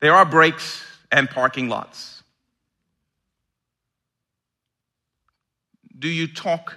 There 0.00 0.14
are 0.14 0.24
breaks 0.24 0.84
and 1.12 1.30
parking 1.30 1.68
lots. 1.68 2.24
Do 5.96 6.08
you 6.08 6.26
talk 6.26 6.76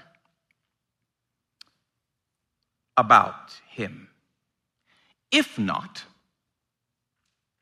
about 2.95 3.59
him? 3.67 4.09
If 5.31 5.57
not, 5.57 6.03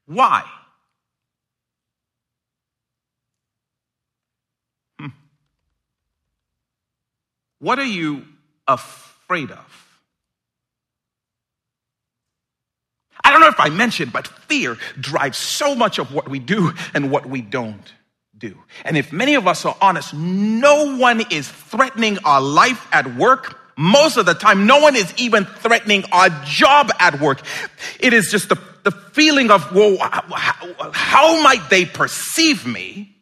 why? 0.05 0.43
What 7.63 7.79
are 7.79 7.85
you 7.85 8.25
afraid 8.67 9.49
of? 9.49 10.01
I 13.23 13.31
don't 13.31 13.39
know 13.39 13.47
if 13.47 13.57
I 13.57 13.69
mentioned, 13.69 14.11
but 14.11 14.27
fear 14.27 14.77
drives 14.99 15.37
so 15.37 15.73
much 15.73 15.97
of 15.97 16.13
what 16.13 16.27
we 16.27 16.39
do 16.39 16.73
and 16.93 17.09
what 17.09 17.25
we 17.25 17.41
don't 17.41 17.93
do. 18.37 18.57
And 18.83 18.97
if 18.97 19.13
many 19.13 19.35
of 19.35 19.47
us 19.47 19.63
are 19.63 19.77
honest, 19.79 20.13
no 20.13 20.97
one 20.97 21.23
is 21.31 21.47
threatening 21.47 22.17
our 22.25 22.41
life 22.41 22.85
at 22.91 23.15
work 23.15 23.57
most 23.77 24.17
of 24.17 24.25
the 24.25 24.33
time, 24.33 24.67
no 24.67 24.81
one 24.81 24.97
is 24.97 25.13
even 25.15 25.45
threatening 25.45 26.03
our 26.11 26.27
job 26.43 26.91
at 26.99 27.21
work. 27.21 27.41
It 27.97 28.11
is 28.11 28.29
just 28.29 28.49
the, 28.49 28.59
the 28.83 28.91
feeling 28.91 29.49
of, 29.51 29.73
well, 29.73 29.97
how, 29.99 30.91
how 30.91 31.41
might 31.41 31.69
they 31.69 31.85
perceive 31.85 32.67
me? 32.67 33.15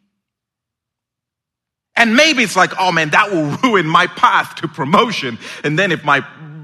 And 1.96 2.16
maybe 2.16 2.44
it's 2.44 2.56
like, 2.56 2.72
oh 2.80 2.92
man, 2.92 3.10
that 3.12 3.32
will 3.32 3.46
ruin 3.64 3.86
my 3.86 4.08
path 4.08 4.56
to 4.56 4.68
promotion. 4.68 5.38
And 5.64 5.78
then 5.78 5.92
if 5.92 6.04
my 6.04 6.22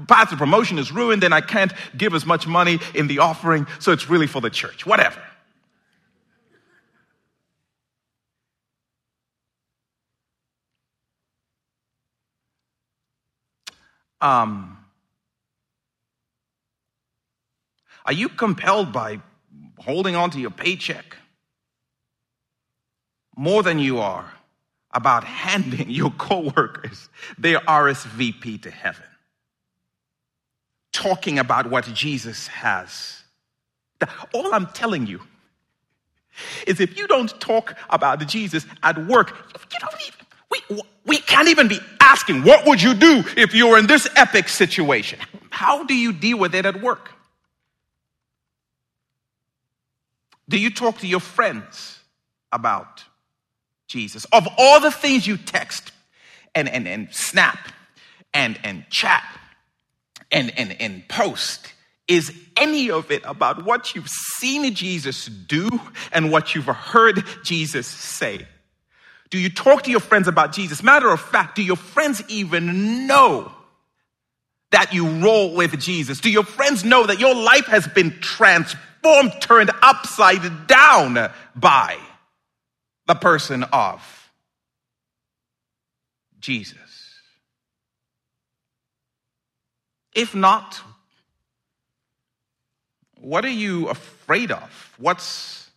path 0.08 0.30
to 0.30 0.36
promotion 0.36 0.78
is 0.78 0.90
ruined, 0.90 1.22
then 1.22 1.32
I 1.32 1.40
can't 1.40 1.72
give 1.96 2.14
as 2.14 2.26
much 2.26 2.46
money 2.46 2.78
in 2.94 3.06
the 3.06 3.18
offering. 3.18 3.66
So 3.78 3.92
it's 3.92 4.08
really 4.08 4.26
for 4.26 4.40
the 4.40 4.50
church, 4.50 4.86
whatever. 4.86 5.22
Um, 14.20 14.78
are 18.04 18.12
you 18.12 18.28
compelled 18.28 18.92
by 18.92 19.20
holding 19.78 20.16
on 20.16 20.30
to 20.30 20.40
your 20.40 20.50
paycheck 20.50 21.16
more 23.36 23.62
than 23.62 23.78
you 23.78 24.00
are 24.00 24.32
about 24.92 25.24
handing 25.24 25.90
your 25.90 26.10
coworkers 26.12 27.08
their 27.36 27.60
RSVP 27.60 28.62
to 28.62 28.70
heaven? 28.70 29.04
Talking 30.92 31.38
about 31.38 31.70
what 31.70 31.84
Jesus 31.94 32.46
has. 32.48 33.22
All 34.32 34.54
I'm 34.54 34.66
telling 34.68 35.06
you 35.06 35.20
is 36.66 36.80
if 36.80 36.96
you 36.96 37.06
don't 37.06 37.28
talk 37.40 37.76
about 37.90 38.26
Jesus 38.26 38.64
at 38.82 39.06
work, 39.06 39.34
you 39.72 39.78
don't 39.80 40.00
even 40.06 40.18
we, 40.50 40.82
we 41.04 41.18
can't 41.18 41.48
even 41.48 41.68
be 41.68 41.78
asking, 42.00 42.42
what 42.42 42.66
would 42.66 42.82
you 42.82 42.94
do 42.94 43.22
if 43.36 43.54
you 43.54 43.68
were 43.68 43.78
in 43.78 43.86
this 43.86 44.08
epic 44.16 44.48
situation? 44.48 45.18
How 45.50 45.84
do 45.84 45.94
you 45.94 46.12
deal 46.12 46.38
with 46.38 46.54
it 46.54 46.64
at 46.66 46.80
work? 46.80 47.10
Do 50.48 50.58
you 50.58 50.70
talk 50.70 50.98
to 50.98 51.06
your 51.06 51.20
friends 51.20 51.98
about 52.50 53.04
Jesus? 53.88 54.24
Of 54.26 54.46
all 54.56 54.80
the 54.80 54.90
things 54.90 55.26
you 55.26 55.36
text 55.36 55.92
and, 56.54 56.68
and, 56.68 56.86
and 56.86 57.12
snap 57.12 57.58
and, 58.32 58.58
and 58.62 58.88
chat 58.90 59.24
and, 60.30 60.56
and, 60.56 60.76
and 60.80 61.08
post, 61.08 61.72
is 62.06 62.32
any 62.56 62.90
of 62.90 63.10
it 63.10 63.22
about 63.24 63.64
what 63.64 63.94
you've 63.94 64.08
seen 64.08 64.74
Jesus 64.74 65.26
do 65.26 65.68
and 66.12 66.30
what 66.30 66.54
you've 66.54 66.66
heard 66.66 67.24
Jesus 67.42 67.86
say? 67.86 68.46
Do 69.30 69.38
you 69.38 69.50
talk 69.50 69.82
to 69.82 69.90
your 69.90 70.00
friends 70.00 70.26
about 70.26 70.52
Jesus? 70.52 70.82
Matter 70.82 71.10
of 71.10 71.20
fact, 71.20 71.56
do 71.56 71.62
your 71.62 71.76
friends 71.76 72.22
even 72.28 73.06
know 73.06 73.52
that 74.70 74.94
you 74.94 75.06
roll 75.22 75.54
with 75.54 75.78
Jesus? 75.78 76.20
Do 76.20 76.30
your 76.30 76.44
friends 76.44 76.84
know 76.84 77.06
that 77.06 77.20
your 77.20 77.34
life 77.34 77.66
has 77.66 77.86
been 77.86 78.18
transformed, 78.20 79.32
turned 79.40 79.70
upside 79.82 80.66
down 80.66 81.30
by 81.54 81.98
the 83.08 83.16
person 83.16 83.64
of 83.64 84.30
Jesus? 86.38 86.78
If 90.14 90.34
not, 90.34 90.80
what 93.20 93.44
are 93.44 93.50
you 93.50 93.88
afraid 93.88 94.52
of? 94.52 94.94
What's 94.98 95.68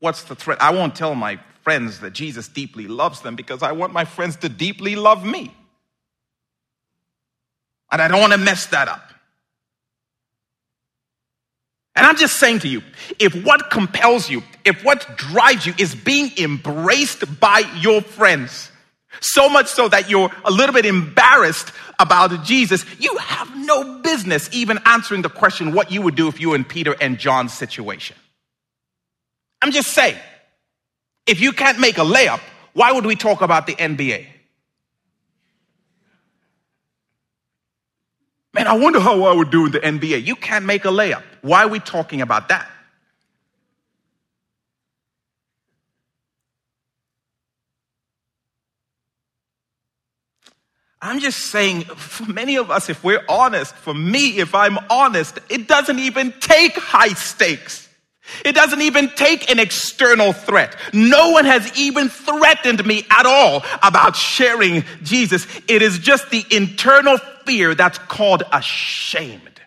What's 0.00 0.24
the 0.24 0.34
threat? 0.34 0.60
I 0.60 0.70
won't 0.70 0.96
tell 0.96 1.14
my 1.14 1.38
friends 1.62 2.00
that 2.00 2.12
Jesus 2.12 2.48
deeply 2.48 2.88
loves 2.88 3.20
them 3.20 3.36
because 3.36 3.62
I 3.62 3.70
want 3.70 3.92
my 3.92 4.04
friends 4.04 4.34
to 4.38 4.48
deeply 4.48 4.96
love 4.96 5.24
me. 5.24 5.54
And 7.92 8.02
I 8.02 8.08
don't 8.08 8.20
want 8.20 8.32
to 8.32 8.38
mess 8.38 8.66
that 8.66 8.88
up. 8.88 9.11
And 11.94 12.06
I'm 12.06 12.16
just 12.16 12.38
saying 12.38 12.60
to 12.60 12.68
you, 12.68 12.82
if 13.18 13.34
what 13.44 13.70
compels 13.70 14.30
you, 14.30 14.42
if 14.64 14.82
what 14.82 15.06
drives 15.16 15.66
you 15.66 15.74
is 15.78 15.94
being 15.94 16.30
embraced 16.38 17.38
by 17.38 17.60
your 17.80 18.00
friends, 18.00 18.70
so 19.20 19.48
much 19.48 19.66
so 19.66 19.88
that 19.88 20.08
you're 20.08 20.30
a 20.44 20.50
little 20.50 20.72
bit 20.72 20.86
embarrassed 20.86 21.70
about 21.98 22.44
Jesus, 22.44 22.84
you 22.98 23.14
have 23.18 23.54
no 23.56 24.00
business 24.00 24.48
even 24.52 24.78
answering 24.86 25.22
the 25.22 25.28
question 25.28 25.72
what 25.72 25.92
you 25.92 26.00
would 26.02 26.14
do 26.14 26.28
if 26.28 26.40
you 26.40 26.50
were 26.50 26.56
in 26.56 26.64
Peter 26.64 26.96
and 27.00 27.18
John's 27.18 27.52
situation. 27.52 28.16
I'm 29.60 29.70
just 29.70 29.88
saying, 29.88 30.16
if 31.26 31.40
you 31.40 31.52
can't 31.52 31.78
make 31.78 31.98
a 31.98 32.02
layup, 32.02 32.40
why 32.72 32.92
would 32.92 33.04
we 33.04 33.16
talk 33.16 33.42
about 33.42 33.66
the 33.66 33.74
NBA? 33.74 34.26
Man, 38.62 38.70
I 38.70 38.74
wonder 38.74 39.00
how 39.00 39.24
I 39.24 39.32
would 39.32 39.50
do 39.50 39.66
in 39.66 39.72
the 39.72 39.80
NBA. 39.80 40.24
You 40.24 40.36
can't 40.36 40.64
make 40.64 40.84
a 40.84 40.88
layup. 40.88 41.24
Why 41.40 41.64
are 41.64 41.68
we 41.68 41.80
talking 41.80 42.20
about 42.20 42.50
that? 42.50 42.70
I'm 51.00 51.18
just 51.18 51.40
saying, 51.46 51.86
for 51.86 52.30
many 52.30 52.56
of 52.56 52.70
us, 52.70 52.88
if 52.88 53.02
we're 53.02 53.24
honest, 53.28 53.74
for 53.74 53.94
me, 53.94 54.38
if 54.38 54.54
I'm 54.54 54.78
honest, 54.88 55.40
it 55.50 55.66
doesn't 55.66 55.98
even 55.98 56.32
take 56.38 56.76
high 56.76 57.14
stakes. 57.14 57.88
It 58.44 58.54
doesn't 58.54 58.80
even 58.80 59.08
take 59.16 59.50
an 59.50 59.58
external 59.58 60.32
threat. 60.32 60.76
No 60.92 61.30
one 61.30 61.46
has 61.46 61.76
even 61.76 62.08
threatened 62.08 62.86
me 62.86 63.04
at 63.10 63.26
all 63.26 63.64
about 63.82 64.14
sharing 64.14 64.84
Jesus. 65.02 65.48
It 65.66 65.82
is 65.82 65.98
just 65.98 66.30
the 66.30 66.44
internal 66.52 67.18
fear 67.44 67.74
that's 67.74 67.98
called 67.98 68.42
ashamed. 68.52 69.60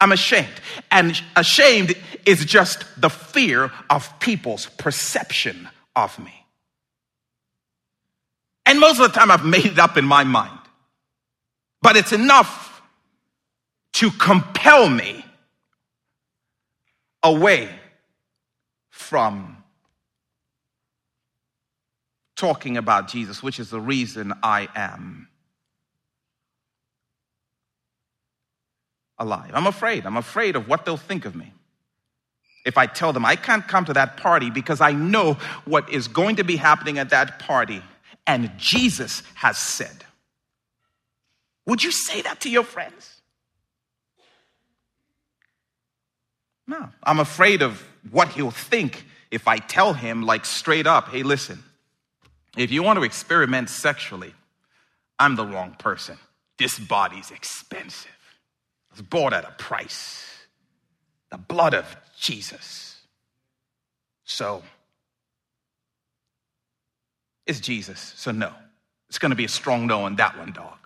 I'm 0.00 0.12
ashamed. 0.12 0.52
And 0.90 1.20
ashamed 1.36 1.94
is 2.26 2.44
just 2.44 2.84
the 3.00 3.08
fear 3.08 3.70
of 3.88 4.18
people's 4.18 4.66
perception 4.66 5.68
of 5.94 6.18
me. 6.18 6.34
And 8.66 8.80
most 8.80 9.00
of 9.00 9.12
the 9.12 9.18
time 9.18 9.30
I've 9.30 9.44
made 9.44 9.66
it 9.66 9.78
up 9.78 9.96
in 9.96 10.04
my 10.04 10.24
mind. 10.24 10.58
But 11.82 11.96
it's 11.96 12.12
enough 12.12 12.82
to 13.94 14.10
compel 14.10 14.88
me 14.88 15.24
away 17.22 17.68
from 18.90 19.61
talking 22.42 22.76
about 22.76 23.06
Jesus, 23.06 23.40
which 23.40 23.60
is 23.60 23.70
the 23.70 23.78
reason 23.80 24.32
I 24.42 24.66
am 24.74 25.28
alive. 29.16 29.52
I'm 29.54 29.68
afraid. 29.68 30.04
I'm 30.04 30.16
afraid 30.16 30.56
of 30.56 30.66
what 30.66 30.84
they'll 30.84 30.96
think 30.96 31.24
of 31.24 31.36
me. 31.36 31.52
if 32.64 32.78
I 32.78 32.86
tell 32.86 33.12
them 33.12 33.24
I 33.24 33.36
can't 33.36 33.66
come 33.66 33.84
to 33.86 33.92
that 33.94 34.16
party 34.16 34.50
because 34.50 34.80
I 34.80 34.92
know 34.92 35.34
what 35.64 35.90
is 35.90 36.08
going 36.08 36.36
to 36.36 36.44
be 36.44 36.56
happening 36.56 36.98
at 36.98 37.10
that 37.10 37.38
party 37.38 37.82
and 38.26 38.50
Jesus 38.56 39.22
has 39.34 39.58
said. 39.58 40.04
Would 41.66 41.82
you 41.82 41.90
say 41.90 42.22
that 42.22 42.40
to 42.40 42.50
your 42.50 42.64
friends? 42.64 43.20
No. 46.66 46.88
I'm 47.02 47.20
afraid 47.20 47.62
of 47.62 47.84
what 48.10 48.28
he'll 48.28 48.50
think 48.50 49.04
if 49.30 49.48
I 49.48 49.58
tell 49.58 49.94
him, 49.94 50.22
like 50.22 50.44
straight 50.44 50.86
up, 50.86 51.08
hey, 51.08 51.22
listen, 51.22 51.62
if 52.56 52.70
you 52.70 52.82
want 52.82 52.98
to 52.98 53.04
experiment 53.04 53.70
sexually, 53.70 54.34
I'm 55.18 55.36
the 55.36 55.46
wrong 55.46 55.74
person. 55.78 56.18
This 56.58 56.78
body's 56.78 57.30
expensive. 57.30 58.10
It 58.90 58.98
was 58.98 59.02
bought 59.02 59.32
at 59.32 59.44
a 59.44 59.52
price. 59.52 60.26
The 61.30 61.38
blood 61.38 61.74
of 61.74 61.96
Jesus. 62.18 63.00
So, 64.24 64.62
it's 67.46 67.60
Jesus. 67.60 68.12
So, 68.16 68.30
no. 68.32 68.52
It's 69.08 69.18
going 69.18 69.30
to 69.30 69.36
be 69.36 69.44
a 69.44 69.48
strong 69.48 69.86
no 69.86 70.04
on 70.04 70.16
that 70.16 70.38
one, 70.38 70.52
dog. 70.52 70.76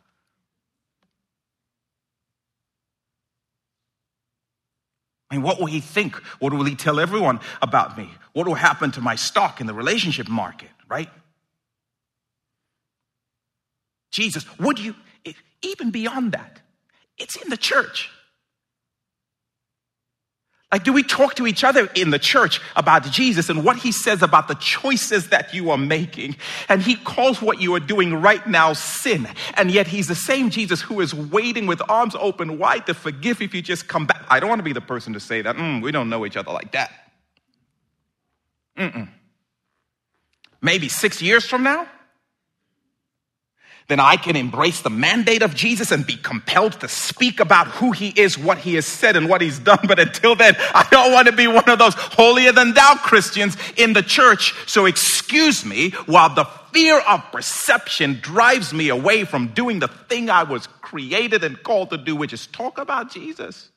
I 5.30 5.34
mean, 5.34 5.42
what 5.42 5.58
will 5.58 5.66
he 5.66 5.80
think? 5.80 6.16
What 6.38 6.52
will 6.52 6.64
he 6.64 6.76
tell 6.76 7.00
everyone 7.00 7.40
about 7.60 7.98
me? 7.98 8.08
What 8.32 8.46
will 8.46 8.54
happen 8.54 8.92
to 8.92 9.00
my 9.00 9.16
stock 9.16 9.60
in 9.60 9.66
the 9.66 9.74
relationship 9.74 10.28
market, 10.28 10.70
right? 10.88 11.08
Jesus, 14.16 14.46
would 14.58 14.78
you, 14.78 14.94
even 15.60 15.90
beyond 15.90 16.32
that, 16.32 16.60
it's 17.18 17.36
in 17.36 17.50
the 17.50 17.56
church. 17.56 18.10
Like, 20.72 20.84
do 20.84 20.92
we 20.92 21.02
talk 21.02 21.34
to 21.34 21.46
each 21.46 21.62
other 21.62 21.88
in 21.94 22.10
the 22.10 22.18
church 22.18 22.60
about 22.74 23.04
Jesus 23.04 23.50
and 23.50 23.62
what 23.62 23.76
he 23.76 23.92
says 23.92 24.22
about 24.22 24.48
the 24.48 24.54
choices 24.54 25.28
that 25.28 25.52
you 25.54 25.70
are 25.70 25.78
making? 25.78 26.34
And 26.68 26.82
he 26.82 26.96
calls 26.96 27.40
what 27.40 27.60
you 27.60 27.74
are 27.74 27.80
doing 27.80 28.14
right 28.14 28.44
now 28.46 28.72
sin. 28.72 29.28
And 29.54 29.70
yet 29.70 29.86
he's 29.86 30.08
the 30.08 30.14
same 30.14 30.48
Jesus 30.50 30.80
who 30.80 31.00
is 31.00 31.14
waiting 31.14 31.66
with 31.66 31.80
arms 31.88 32.16
open 32.18 32.58
wide 32.58 32.86
to 32.86 32.94
forgive 32.94 33.42
if 33.42 33.54
you 33.54 33.62
just 33.62 33.86
come 33.86 34.06
back. 34.06 34.24
I 34.28 34.40
don't 34.40 34.48
want 34.48 34.58
to 34.58 34.64
be 34.64 34.72
the 34.72 34.80
person 34.80 35.12
to 35.12 35.20
say 35.20 35.42
that. 35.42 35.56
Mm, 35.56 35.82
we 35.82 35.92
don't 35.92 36.08
know 36.08 36.24
each 36.24 36.36
other 36.36 36.52
like 36.52 36.72
that. 36.72 36.90
Mm-mm. 38.76 39.08
Maybe 40.62 40.88
six 40.88 41.22
years 41.22 41.46
from 41.46 41.62
now, 41.62 41.86
then 43.88 44.00
I 44.00 44.16
can 44.16 44.34
embrace 44.34 44.80
the 44.80 44.90
mandate 44.90 45.42
of 45.42 45.54
Jesus 45.54 45.92
and 45.92 46.04
be 46.04 46.16
compelled 46.16 46.72
to 46.80 46.88
speak 46.88 47.38
about 47.38 47.68
who 47.68 47.92
he 47.92 48.08
is, 48.08 48.36
what 48.36 48.58
he 48.58 48.74
has 48.74 48.84
said, 48.84 49.14
and 49.14 49.28
what 49.28 49.40
he's 49.40 49.60
done. 49.60 49.78
But 49.86 50.00
until 50.00 50.34
then, 50.34 50.56
I 50.58 50.86
don't 50.90 51.12
want 51.12 51.28
to 51.28 51.32
be 51.32 51.46
one 51.46 51.68
of 51.68 51.78
those 51.78 51.94
holier 51.94 52.50
than 52.50 52.74
thou 52.74 52.96
Christians 52.96 53.56
in 53.76 53.92
the 53.92 54.02
church. 54.02 54.54
So 54.68 54.86
excuse 54.86 55.64
me 55.64 55.90
while 56.06 56.34
the 56.34 56.46
fear 56.72 56.98
of 56.98 57.22
perception 57.30 58.18
drives 58.20 58.72
me 58.72 58.88
away 58.88 59.24
from 59.24 59.48
doing 59.48 59.78
the 59.78 59.88
thing 59.88 60.30
I 60.30 60.42
was 60.42 60.66
created 60.66 61.44
and 61.44 61.62
called 61.62 61.90
to 61.90 61.96
do, 61.96 62.16
which 62.16 62.32
is 62.32 62.48
talk 62.48 62.78
about 62.78 63.12
Jesus. 63.12 63.70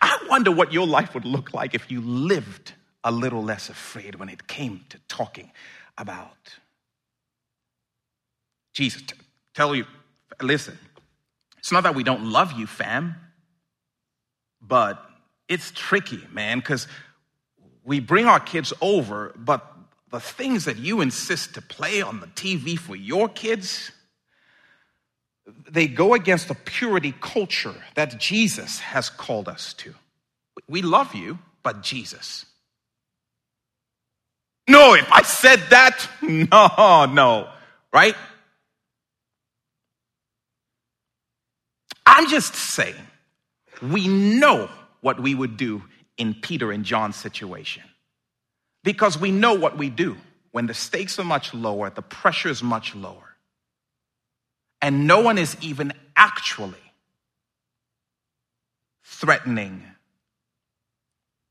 I 0.00 0.18
wonder 0.28 0.50
what 0.50 0.72
your 0.72 0.86
life 0.86 1.14
would 1.14 1.24
look 1.24 1.52
like 1.52 1.74
if 1.74 1.90
you 1.90 2.00
lived 2.00 2.74
a 3.02 3.10
little 3.10 3.42
less 3.42 3.68
afraid 3.68 4.16
when 4.16 4.28
it 4.28 4.46
came 4.46 4.84
to 4.90 4.98
talking 5.08 5.50
about 5.96 6.58
Jesus. 8.72 9.02
Tell 9.54 9.74
you, 9.74 9.86
listen, 10.40 10.78
it's 11.58 11.72
not 11.72 11.82
that 11.82 11.94
we 11.94 12.04
don't 12.04 12.24
love 12.24 12.52
you, 12.52 12.66
fam, 12.66 13.16
but 14.60 15.04
it's 15.48 15.70
tricky, 15.72 16.26
man, 16.32 16.58
because 16.58 16.86
we 17.84 18.00
bring 18.00 18.26
our 18.26 18.40
kids 18.40 18.72
over, 18.80 19.32
but 19.36 19.66
the 20.10 20.20
things 20.20 20.64
that 20.64 20.76
you 20.76 21.00
insist 21.00 21.54
to 21.54 21.62
play 21.62 22.02
on 22.02 22.20
the 22.20 22.26
TV 22.28 22.78
for 22.78 22.96
your 22.96 23.28
kids, 23.28 23.92
they 25.68 25.86
go 25.86 26.14
against 26.14 26.48
the 26.48 26.54
purity 26.54 27.14
culture 27.20 27.74
that 27.94 28.18
Jesus 28.18 28.80
has 28.80 29.08
called 29.08 29.48
us 29.48 29.72
to. 29.74 29.94
We 30.68 30.82
love 30.82 31.14
you, 31.14 31.38
but 31.62 31.82
Jesus. 31.82 32.46
No, 34.70 34.94
if 34.94 35.10
I 35.10 35.22
said 35.22 35.58
that, 35.70 36.08
no, 36.22 37.06
no, 37.12 37.48
right? 37.92 38.14
I'm 42.06 42.28
just 42.28 42.54
saying, 42.54 42.94
we 43.82 44.06
know 44.06 44.70
what 45.00 45.20
we 45.20 45.34
would 45.34 45.56
do 45.56 45.82
in 46.16 46.34
Peter 46.34 46.70
and 46.70 46.84
John's 46.84 47.16
situation. 47.16 47.82
Because 48.84 49.18
we 49.18 49.32
know 49.32 49.54
what 49.54 49.76
we 49.76 49.90
do 49.90 50.16
when 50.52 50.66
the 50.66 50.74
stakes 50.74 51.18
are 51.18 51.24
much 51.24 51.52
lower, 51.52 51.90
the 51.90 52.02
pressure 52.02 52.48
is 52.48 52.62
much 52.62 52.94
lower, 52.94 53.34
and 54.80 55.04
no 55.04 55.20
one 55.20 55.36
is 55.36 55.56
even 55.60 55.92
actually 56.14 56.92
threatening 59.02 59.82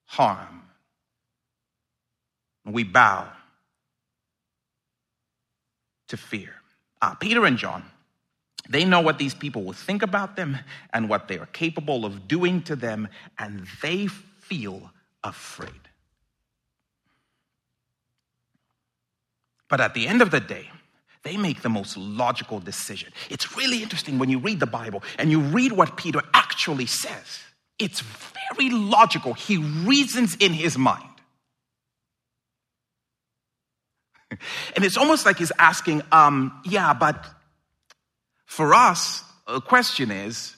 harm 0.06 0.69
we 2.74 2.84
bow 2.84 3.28
to 6.08 6.18
fear. 6.18 6.54
Ah, 7.02 7.16
Peter 7.20 7.46
and 7.46 7.58
John, 7.58 7.84
they 8.70 8.86
know 8.86 9.02
what 9.02 9.18
these 9.18 9.34
people 9.34 9.64
will 9.64 9.74
think 9.74 10.02
about 10.04 10.36
them 10.36 10.58
and 10.94 11.10
what 11.10 11.28
they 11.28 11.38
are 11.38 11.48
capable 11.48 12.06
of 12.06 12.28
doing 12.28 12.62
to 12.64 12.76
them, 12.76 13.08
and 13.38 13.66
they 13.82 14.08
feel 14.08 14.92
afraid. 15.24 15.72
But 19.70 19.80
at 19.80 19.94
the 19.94 20.08
end 20.08 20.22
of 20.22 20.32
the 20.32 20.40
day, 20.40 20.70
they 21.24 21.38
make 21.38 21.62
the 21.62 21.70
most 21.70 21.98
logical 21.98 22.60
decision. 22.60 23.12
It's 23.30 23.56
really 23.56 23.84
interesting 23.84 24.20
when 24.20 24.30
you 24.30 24.40
read 24.40 24.60
the 24.60 24.66
Bible 24.66 25.04
and 25.18 25.30
you 25.30 25.42
read 25.42 25.72
what 25.72 25.98
Peter 25.98 26.22
actually 26.34 26.86
says. 26.86 27.40
It's 27.78 28.02
very 28.58 28.70
logical. 28.70 29.34
He 29.34 29.58
reasons 29.58 30.36
in 30.40 30.54
his 30.54 30.78
mind. 30.78 31.09
And 34.76 34.86
it's 34.86 34.98
almost 34.98 35.26
like 35.26 35.38
he's 35.38 35.52
asking, 35.58 36.04
um, 36.12 36.62
yeah, 36.66 36.94
but 36.94 37.26
for 38.46 38.74
us, 38.74 39.24
the 39.48 39.62
question 39.62 40.12
is, 40.12 40.56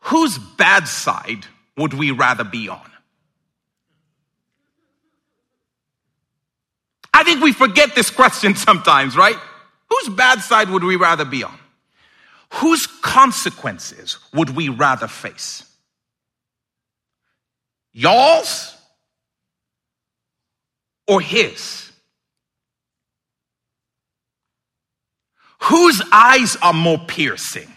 whose 0.00 0.38
bad 0.38 0.88
side 0.88 1.46
would 1.76 1.94
we 1.94 2.10
rather 2.10 2.44
be 2.44 2.68
on? 2.68 2.90
I 7.12 7.22
think 7.22 7.42
we 7.42 7.52
forget 7.52 7.94
this 7.94 8.10
question 8.10 8.54
sometimes, 8.56 9.16
right? 9.16 9.36
Whose 9.88 10.08
bad 10.14 10.40
side 10.40 10.68
would 10.70 10.82
we 10.82 10.96
rather 10.96 11.24
be 11.24 11.44
on? 11.44 11.58
Whose 12.54 12.86
consequences 12.86 14.18
would 14.32 14.50
we 14.50 14.68
rather 14.68 15.06
face? 15.08 15.64
Y'all's 17.92 18.73
or 21.06 21.20
his? 21.20 21.90
Whose 25.60 26.02
eyes 26.12 26.56
are 26.60 26.74
more 26.74 26.98
piercing? 26.98 27.70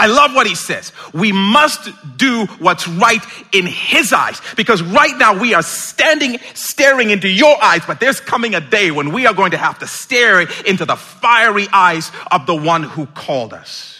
I 0.00 0.06
love 0.06 0.34
what 0.34 0.46
he 0.46 0.54
says. 0.54 0.92
We 1.12 1.30
must 1.30 1.90
do 2.16 2.46
what's 2.58 2.88
right 2.88 3.22
in 3.52 3.66
his 3.66 4.14
eyes 4.14 4.40
because 4.56 4.82
right 4.82 5.14
now 5.18 5.38
we 5.38 5.52
are 5.52 5.62
standing, 5.62 6.38
staring 6.54 7.10
into 7.10 7.28
your 7.28 7.62
eyes, 7.62 7.82
but 7.86 8.00
there's 8.00 8.18
coming 8.18 8.54
a 8.54 8.62
day 8.62 8.90
when 8.90 9.12
we 9.12 9.26
are 9.26 9.34
going 9.34 9.50
to 9.50 9.58
have 9.58 9.78
to 9.80 9.86
stare 9.86 10.40
into 10.64 10.86
the 10.86 10.96
fiery 10.96 11.66
eyes 11.70 12.10
of 12.32 12.46
the 12.46 12.54
one 12.54 12.82
who 12.82 13.04
called 13.04 13.52
us. 13.52 13.99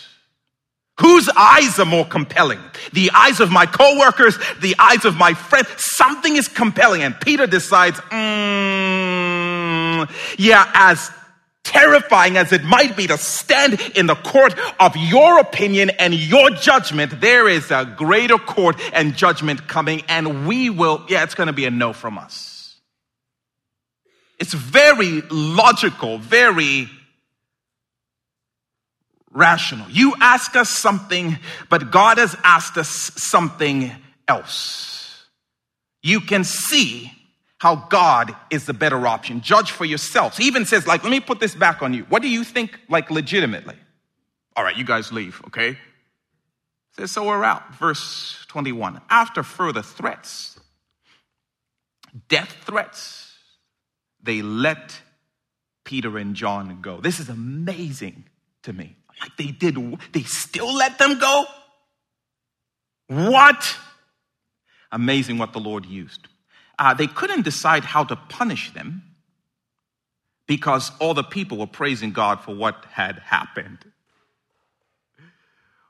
Whose 1.01 1.31
eyes 1.35 1.79
are 1.79 1.87
more 1.87 2.05
compelling? 2.05 2.61
The 2.93 3.11
eyes 3.15 3.41
of 3.41 3.51
my 3.51 3.65
coworkers, 3.65 4.37
the 4.61 4.75
eyes 4.79 5.07
of 5.07 5.17
my 5.17 5.33
friend. 5.33 5.67
Something 5.79 6.37
is 6.37 6.47
compelling. 6.47 7.03
And 7.03 7.19
Peter 7.19 7.47
decides, 7.47 7.99
mm, 8.01 10.11
yeah, 10.39 10.71
as 10.75 11.11
terrifying 11.65 12.37
as 12.37 12.53
it 12.53 12.65
might 12.65 12.97
be 12.97 13.07
to 13.07 13.17
stand 13.17 13.81
in 13.95 14.07
the 14.07 14.15
court 14.15 14.55
of 14.79 14.95
your 14.97 15.39
opinion 15.39 15.91
and 15.91 16.13
your 16.13 16.51
judgment, 16.51 17.21
there 17.21 17.49
is 17.49 17.71
a 17.71 17.87
greater 17.97 18.37
court 18.37 18.77
and 18.93 19.17
judgment 19.17 19.69
coming, 19.69 20.03
and 20.09 20.47
we 20.47 20.69
will, 20.69 21.05
yeah, 21.09 21.23
it's 21.23 21.35
going 21.35 21.47
to 21.47 21.55
be 21.55 21.65
a 21.65 21.71
no 21.71 21.95
from 21.95 22.19
us. 22.19 22.77
It's 24.39 24.53
very 24.53 25.23
logical, 25.31 26.19
very 26.19 26.91
rational. 29.33 29.89
You 29.91 30.15
ask 30.21 30.57
us 30.57 30.69
something, 30.69 31.39
but 31.69 31.91
God 31.91 32.19
has 32.19 32.37
asked 32.43 32.77
us 32.77 32.89
something 32.89 33.93
else. 34.27 35.27
You 36.03 36.21
can 36.21 36.45
see 36.45 37.13
how 37.59 37.77
God 37.77 38.35
is 38.51 38.65
the 38.65 38.73
better 38.73 39.07
option. 39.07 39.43
Judge 39.43 39.71
for 39.71 39.85
yourselves. 39.85 40.37
He 40.37 40.47
even 40.47 40.65
says, 40.65 40.87
like, 40.87 41.03
let 41.03 41.11
me 41.11 41.21
put 41.21 41.41
this 41.41 41.55
back 41.55 41.83
on 41.83 41.93
you. 41.93 42.05
What 42.05 42.23
do 42.23 42.29
you 42.29 42.43
think, 42.43 42.79
like, 42.89 43.11
legitimately? 43.11 43.77
All 44.57 44.65
right, 44.65 44.77
you 44.77 44.85
guys 44.85 45.13
leave, 45.13 45.41
okay? 45.49 45.77
Says, 46.97 47.13
so 47.13 47.27
we're 47.27 47.45
out. 47.45 47.75
Verse 47.75 48.45
21. 48.49 49.01
After 49.11 49.43
further 49.43 49.83
threats, 49.83 50.59
death 52.29 52.57
threats, 52.65 53.35
they 54.23 54.43
let 54.43 54.99
Peter 55.85 56.17
and 56.19 56.35
John 56.35 56.81
go. 56.81 57.01
This 57.01 57.21
is 57.21 57.29
amazing 57.29 58.25
to 58.63 58.73
me. 58.73 58.97
Like 59.21 59.37
they 59.37 59.49
did, 59.49 59.77
they 60.13 60.23
still 60.23 60.75
let 60.75 60.99
them 60.99 61.19
go? 61.19 61.45
What? 63.09 63.77
Amazing 64.93 65.39
what 65.39 65.53
the 65.53 65.61
Lord 65.61 65.87
used. 65.87 66.27
Uh, 66.79 66.95
they 66.95 67.07
couldn't 67.07 67.43
decide 67.43 67.85
how 67.85 68.05
to 68.05 68.17
punish 68.17 68.73
them 68.73 69.03
because 70.47 70.91
all 70.99 71.15
the 71.15 71.23
people 71.23 71.59
were 71.59 71.67
praising 71.67 72.13
God 72.13 72.41
for 72.41 72.55
what 72.55 72.85
had 72.91 73.19
happened. 73.19 73.79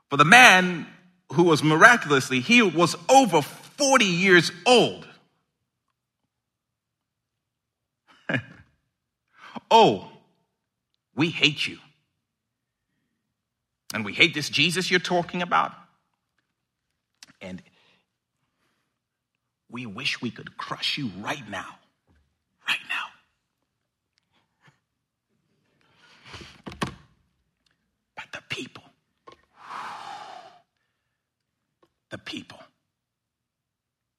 For 0.09 0.17
the 0.17 0.25
man 0.25 0.87
who 1.31 1.43
was 1.43 1.63
miraculously 1.63 2.41
healed 2.41 2.75
was 2.75 2.95
over 3.07 3.41
40 3.41 4.05
years 4.05 4.51
old. 4.65 5.07
oh, 9.71 10.11
we 11.15 11.29
hate 11.29 11.65
you. 11.65 11.77
And 13.93 14.05
we 14.05 14.13
hate 14.13 14.33
this 14.33 14.49
Jesus 14.49 14.89
you're 14.89 14.99
talking 14.99 15.41
about. 15.41 15.73
And 17.41 17.61
we 19.69 19.85
wish 19.85 20.21
we 20.21 20.31
could 20.31 20.57
crush 20.57 20.97
you 20.97 21.11
right 21.19 21.49
now. 21.49 21.77
Right 22.67 22.79
now. 22.89 23.05
But 28.15 28.25
the 28.31 28.41
people, 28.49 28.83
the 32.09 32.17
people. 32.17 32.59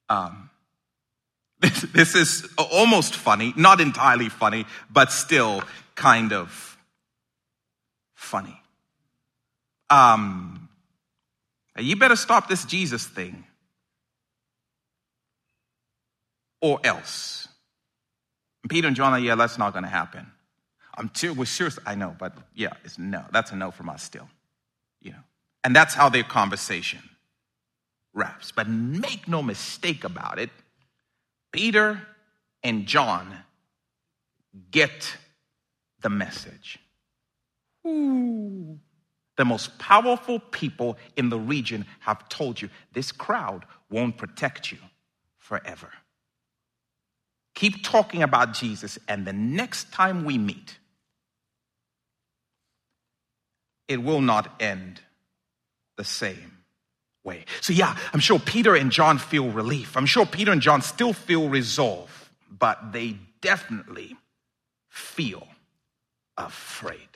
Um, 0.09 0.49
this, 1.59 1.81
this 1.93 2.15
is 2.15 2.47
almost 2.57 3.15
funny, 3.15 3.53
not 3.55 3.79
entirely 3.79 4.29
funny, 4.29 4.65
but 4.91 5.11
still 5.11 5.63
kind 5.95 6.33
of 6.33 6.77
funny. 8.13 8.62
Um, 9.93 10.69
you 11.77 11.95
better 11.95 12.15
stop 12.15 12.47
this 12.47 12.65
Jesus 12.65 13.05
thing 13.05 13.43
or 16.61 16.79
else. 16.83 17.47
And 18.63 18.71
Peter 18.71 18.87
and 18.87 18.95
John 18.95 19.13
are, 19.13 19.19
yeah, 19.19 19.35
that's 19.35 19.59
not 19.59 19.73
going 19.73 19.83
to 19.83 19.89
happen. 19.89 20.25
I'm 20.97 21.09
too, 21.09 21.33
we're 21.33 21.45
serious. 21.45 21.77
I 21.85 21.93
know, 21.93 22.15
but 22.17 22.35
yeah, 22.55 22.73
it's 22.83 22.97
no. 22.97 23.23
That's 23.31 23.51
a 23.51 23.55
no 23.55 23.69
from 23.69 23.89
us 23.89 24.01
still. 24.01 24.27
You 25.01 25.11
know, 25.11 25.23
and 25.63 25.75
that's 25.75 25.93
how 25.93 26.09
their 26.09 26.23
conversation 26.23 27.01
wraps. 28.13 28.51
But 28.51 28.69
make 28.69 29.27
no 29.27 29.43
mistake 29.43 30.03
about 30.03 30.39
it, 30.39 30.49
Peter 31.51 32.01
and 32.63 32.87
John 32.87 33.37
get 34.71 35.17
the 36.01 36.09
message. 36.09 36.79
Ooh. 37.85 38.79
The 39.35 39.45
most 39.45 39.77
powerful 39.79 40.39
people 40.39 40.97
in 41.15 41.29
the 41.29 41.39
region 41.39 41.85
have 42.01 42.29
told 42.29 42.61
you 42.61 42.69
this 42.93 43.11
crowd 43.11 43.65
won't 43.89 44.17
protect 44.17 44.71
you 44.71 44.77
forever. 45.37 45.89
Keep 47.55 47.83
talking 47.83 48.23
about 48.23 48.53
Jesus, 48.53 48.97
and 49.07 49.25
the 49.25 49.33
next 49.33 49.91
time 49.91 50.25
we 50.25 50.37
meet, 50.37 50.77
it 53.87 54.01
will 54.01 54.21
not 54.21 54.61
end 54.61 55.01
the 55.97 56.03
same 56.03 56.57
way. 57.23 57.45
So, 57.61 57.73
yeah, 57.73 57.95
I'm 58.11 58.19
sure 58.19 58.39
Peter 58.39 58.75
and 58.75 58.91
John 58.91 59.17
feel 59.17 59.49
relief. 59.49 59.95
I'm 59.95 60.05
sure 60.05 60.25
Peter 60.25 60.51
and 60.51 60.61
John 60.61 60.81
still 60.81 61.13
feel 61.13 61.49
resolve, 61.49 62.31
but 62.49 62.91
they 62.91 63.17
definitely 63.41 64.15
feel 64.89 65.47
afraid. 66.37 67.12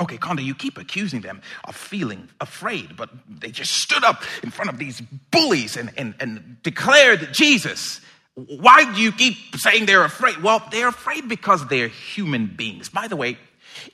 Okay, 0.00 0.16
Kondo, 0.16 0.42
you 0.42 0.54
keep 0.54 0.78
accusing 0.78 1.22
them 1.22 1.42
of 1.64 1.74
feeling 1.74 2.28
afraid, 2.40 2.96
but 2.96 3.10
they 3.28 3.50
just 3.50 3.72
stood 3.72 4.04
up 4.04 4.22
in 4.42 4.50
front 4.50 4.70
of 4.70 4.78
these 4.78 5.00
bullies 5.32 5.76
and, 5.76 5.90
and, 5.96 6.14
and 6.20 6.56
declared 6.62 7.32
Jesus. 7.32 8.00
Why 8.34 8.92
do 8.94 9.00
you 9.00 9.10
keep 9.10 9.36
saying 9.56 9.86
they're 9.86 10.04
afraid? 10.04 10.40
Well, 10.40 10.62
they're 10.70 10.88
afraid 10.88 11.28
because 11.28 11.66
they're 11.66 11.88
human 11.88 12.46
beings. 12.46 12.88
By 12.88 13.08
the 13.08 13.16
way, 13.16 13.38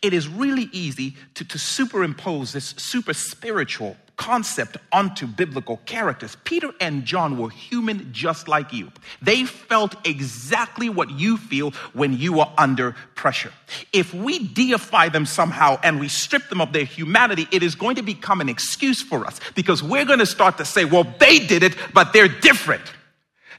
it 0.03 0.13
is 0.13 0.29
really 0.29 0.69
easy 0.73 1.17
to, 1.35 1.45
to 1.47 1.59
superimpose 1.59 2.53
this 2.53 2.75
super 2.77 3.15
spiritual 3.15 3.97
concept 4.17 4.77
onto 4.93 5.27
biblical 5.27 5.79
characters. 5.87 6.37
Peter 6.45 6.71
and 6.81 7.05
John 7.05 7.37
were 7.37 7.51
human 7.51 8.13
just 8.13 8.47
like 8.47 8.73
you. 8.73 8.93
They 9.21 9.45
felt 9.45 9.95
exactly 10.07 10.89
what 10.89 11.11
you 11.11 11.37
feel 11.37 11.73
when 11.93 12.17
you 12.17 12.41
are 12.41 12.53
under 12.57 12.95
pressure. 13.15 13.53
If 13.93 14.15
we 14.15 14.39
deify 14.39 15.09
them 15.09 15.27
somehow 15.27 15.79
and 15.83 15.99
we 15.99 16.09
strip 16.09 16.49
them 16.49 16.61
of 16.61 16.73
their 16.73 16.85
humanity, 16.85 17.49
it 17.51 17.63
is 17.63 17.75
going 17.75 17.97
to 17.97 18.03
become 18.03 18.41
an 18.41 18.49
excuse 18.49 19.03
for 19.03 19.27
us 19.27 19.41
because 19.55 19.83
we're 19.83 20.05
going 20.05 20.21
to 20.21 20.27
start 20.27 20.59
to 20.59 20.65
say, 20.65 20.85
well, 20.85 21.07
they 21.19 21.41
did 21.41 21.63
it, 21.63 21.77
but 21.93 22.13
they're 22.13 22.29
different. 22.29 22.85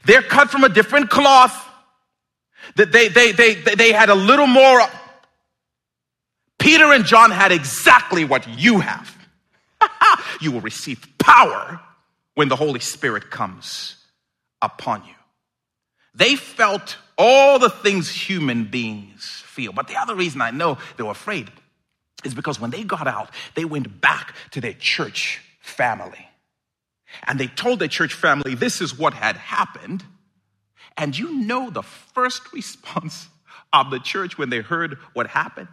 They're 0.04 0.22
cut 0.22 0.50
from 0.50 0.64
a 0.64 0.68
different 0.68 1.10
cloth. 1.10 1.64
That 2.76 2.92
they, 2.92 3.08
they, 3.08 3.32
they, 3.32 3.54
they 3.54 3.92
had 3.92 4.08
a 4.08 4.14
little 4.14 4.46
more. 4.46 4.80
Peter 6.58 6.92
and 6.92 7.04
John 7.04 7.30
had 7.30 7.52
exactly 7.52 8.24
what 8.24 8.48
you 8.58 8.80
have. 8.80 9.15
you 10.40 10.52
will 10.52 10.60
receive 10.60 11.06
power 11.18 11.80
when 12.34 12.48
the 12.48 12.56
Holy 12.56 12.80
Spirit 12.80 13.30
comes 13.30 13.96
upon 14.62 15.04
you. 15.04 15.14
They 16.14 16.36
felt 16.36 16.96
all 17.18 17.58
the 17.58 17.70
things 17.70 18.10
human 18.10 18.64
beings 18.64 19.42
feel. 19.46 19.72
But 19.72 19.88
the 19.88 19.96
other 19.96 20.14
reason 20.14 20.40
I 20.40 20.50
know 20.50 20.78
they 20.96 21.02
were 21.02 21.10
afraid 21.10 21.50
is 22.24 22.34
because 22.34 22.60
when 22.60 22.70
they 22.70 22.82
got 22.82 23.06
out, 23.06 23.30
they 23.54 23.64
went 23.64 24.00
back 24.00 24.34
to 24.52 24.60
their 24.60 24.72
church 24.72 25.40
family. 25.60 26.28
And 27.26 27.38
they 27.38 27.46
told 27.46 27.78
their 27.78 27.88
church 27.88 28.14
family 28.14 28.54
this 28.54 28.80
is 28.80 28.98
what 28.98 29.14
had 29.14 29.36
happened. 29.36 30.04
And 30.96 31.16
you 31.16 31.34
know 31.34 31.70
the 31.70 31.82
first 31.82 32.52
response 32.52 33.28
of 33.72 33.90
the 33.90 33.98
church 33.98 34.38
when 34.38 34.50
they 34.50 34.60
heard 34.60 34.98
what 35.12 35.26
happened? 35.26 35.68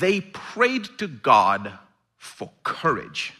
They 0.00 0.20
prayed 0.20 0.88
to 0.98 1.06
God 1.06 1.72
for 2.18 2.50
courage. 2.64 3.32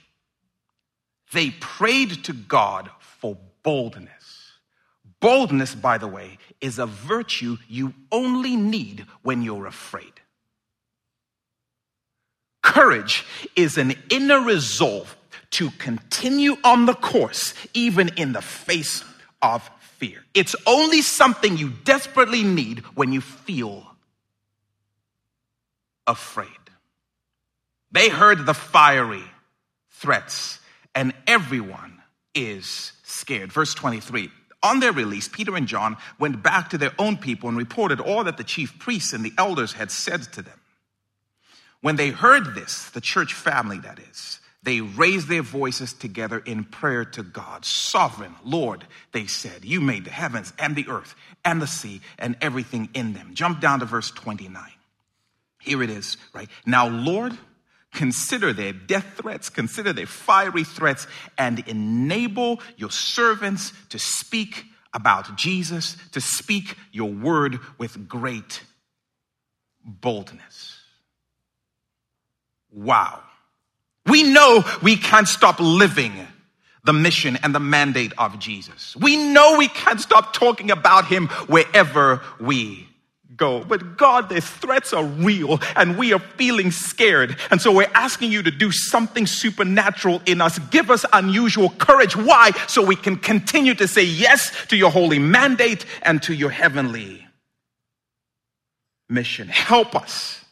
They 1.32 1.50
prayed 1.50 2.24
to 2.24 2.32
God 2.32 2.90
for 3.00 3.36
boldness. 3.62 4.52
Boldness, 5.20 5.74
by 5.74 5.98
the 5.98 6.08
way, 6.08 6.38
is 6.60 6.78
a 6.78 6.86
virtue 6.86 7.58
you 7.68 7.92
only 8.10 8.56
need 8.56 9.04
when 9.22 9.42
you're 9.42 9.66
afraid. 9.66 10.12
Courage 12.62 13.24
is 13.56 13.78
an 13.78 13.94
inner 14.10 14.40
resolve 14.40 15.16
to 15.50 15.70
continue 15.72 16.56
on 16.62 16.86
the 16.86 16.94
course, 16.94 17.54
even 17.74 18.10
in 18.16 18.32
the 18.32 18.42
face 18.42 19.04
of 19.42 19.68
fear. 19.80 20.24
It's 20.34 20.54
only 20.66 21.02
something 21.02 21.56
you 21.56 21.70
desperately 21.84 22.44
need 22.44 22.80
when 22.94 23.12
you 23.12 23.20
feel 23.20 23.84
afraid. 26.06 26.48
They 27.90 28.08
heard 28.08 28.44
the 28.44 28.54
fiery 28.54 29.24
threats, 29.90 30.60
and 30.94 31.12
everyone 31.26 32.02
is 32.34 32.92
scared. 33.04 33.52
Verse 33.52 33.74
23. 33.74 34.30
On 34.62 34.80
their 34.80 34.92
release, 34.92 35.28
Peter 35.28 35.56
and 35.56 35.68
John 35.68 35.96
went 36.18 36.42
back 36.42 36.70
to 36.70 36.78
their 36.78 36.92
own 36.98 37.16
people 37.16 37.48
and 37.48 37.56
reported 37.56 38.00
all 38.00 38.24
that 38.24 38.36
the 38.36 38.44
chief 38.44 38.78
priests 38.78 39.12
and 39.12 39.24
the 39.24 39.32
elders 39.38 39.72
had 39.72 39.90
said 39.90 40.22
to 40.32 40.42
them. 40.42 40.60
When 41.80 41.96
they 41.96 42.10
heard 42.10 42.54
this, 42.54 42.90
the 42.90 43.00
church 43.00 43.34
family 43.34 43.78
that 43.78 44.00
is, 44.00 44.40
they 44.64 44.80
raised 44.80 45.28
their 45.28 45.42
voices 45.42 45.92
together 45.92 46.38
in 46.38 46.64
prayer 46.64 47.04
to 47.04 47.22
God. 47.22 47.64
Sovereign 47.64 48.34
Lord, 48.44 48.84
they 49.12 49.26
said, 49.26 49.64
You 49.64 49.80
made 49.80 50.04
the 50.04 50.10
heavens 50.10 50.52
and 50.58 50.74
the 50.74 50.88
earth 50.88 51.14
and 51.44 51.62
the 51.62 51.68
sea 51.68 52.00
and 52.18 52.36
everything 52.40 52.88
in 52.94 53.12
them. 53.12 53.34
Jump 53.34 53.60
down 53.60 53.78
to 53.80 53.86
verse 53.86 54.10
29. 54.10 54.60
Here 55.60 55.82
it 55.82 55.90
is, 55.90 56.16
right? 56.34 56.48
Now, 56.66 56.88
Lord, 56.88 57.38
Consider 57.92 58.52
their 58.52 58.72
death 58.72 59.14
threats, 59.16 59.48
consider 59.48 59.92
their 59.92 60.06
fiery 60.06 60.64
threats, 60.64 61.06
and 61.36 61.60
enable 61.66 62.60
your 62.76 62.90
servants 62.90 63.72
to 63.88 63.98
speak 63.98 64.64
about 64.92 65.36
Jesus, 65.36 65.96
to 66.12 66.20
speak 66.20 66.76
your 66.92 67.10
word 67.10 67.58
with 67.78 68.08
great 68.08 68.62
boldness. 69.84 70.78
Wow. 72.70 73.22
We 74.06 74.22
know 74.22 74.64
we 74.82 74.96
can't 74.96 75.28
stop 75.28 75.60
living 75.60 76.12
the 76.84 76.92
mission 76.92 77.38
and 77.42 77.54
the 77.54 77.60
mandate 77.60 78.12
of 78.16 78.38
Jesus. 78.38 78.96
We 78.96 79.16
know 79.16 79.58
we 79.58 79.68
can't 79.68 80.00
stop 80.00 80.32
talking 80.32 80.70
about 80.70 81.06
him 81.06 81.28
wherever 81.46 82.22
we 82.40 82.87
go. 83.36 83.64
But 83.64 83.96
God, 83.96 84.28
the 84.28 84.40
threats 84.40 84.92
are 84.92 85.04
real 85.04 85.60
and 85.76 85.98
we 85.98 86.12
are 86.12 86.18
feeling 86.18 86.70
scared. 86.70 87.36
And 87.50 87.60
so 87.60 87.72
we're 87.72 87.90
asking 87.94 88.32
you 88.32 88.42
to 88.42 88.50
do 88.50 88.72
something 88.72 89.26
supernatural 89.26 90.22
in 90.26 90.40
us. 90.40 90.58
Give 90.70 90.90
us 90.90 91.04
unusual 91.12 91.70
courage. 91.70 92.16
Why? 92.16 92.52
So 92.66 92.84
we 92.84 92.96
can 92.96 93.16
continue 93.16 93.74
to 93.74 93.88
say 93.88 94.04
yes 94.04 94.52
to 94.68 94.76
your 94.76 94.90
holy 94.90 95.18
mandate 95.18 95.84
and 96.02 96.22
to 96.22 96.34
your 96.34 96.50
heavenly 96.50 97.26
mission. 99.08 99.48
Help 99.48 99.94
us. 99.94 100.44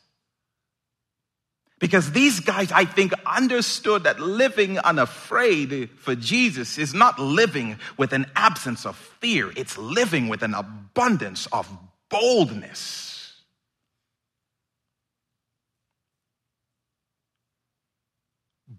Because 1.78 2.12
these 2.12 2.40
guys, 2.40 2.72
I 2.72 2.86
think, 2.86 3.12
understood 3.26 4.04
that 4.04 4.18
living 4.18 4.78
unafraid 4.78 5.90
for 5.90 6.14
Jesus 6.14 6.78
is 6.78 6.94
not 6.94 7.18
living 7.18 7.78
with 7.98 8.14
an 8.14 8.26
absence 8.34 8.86
of 8.86 8.96
fear, 8.96 9.52
it's 9.54 9.76
living 9.76 10.28
with 10.28 10.42
an 10.42 10.54
abundance 10.54 11.46
of 11.52 11.70
boldness. 12.08 13.32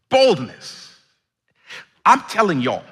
Boldness. 0.09 0.95
I'm 2.05 2.21
telling 2.21 2.61
y'all, 2.61 2.83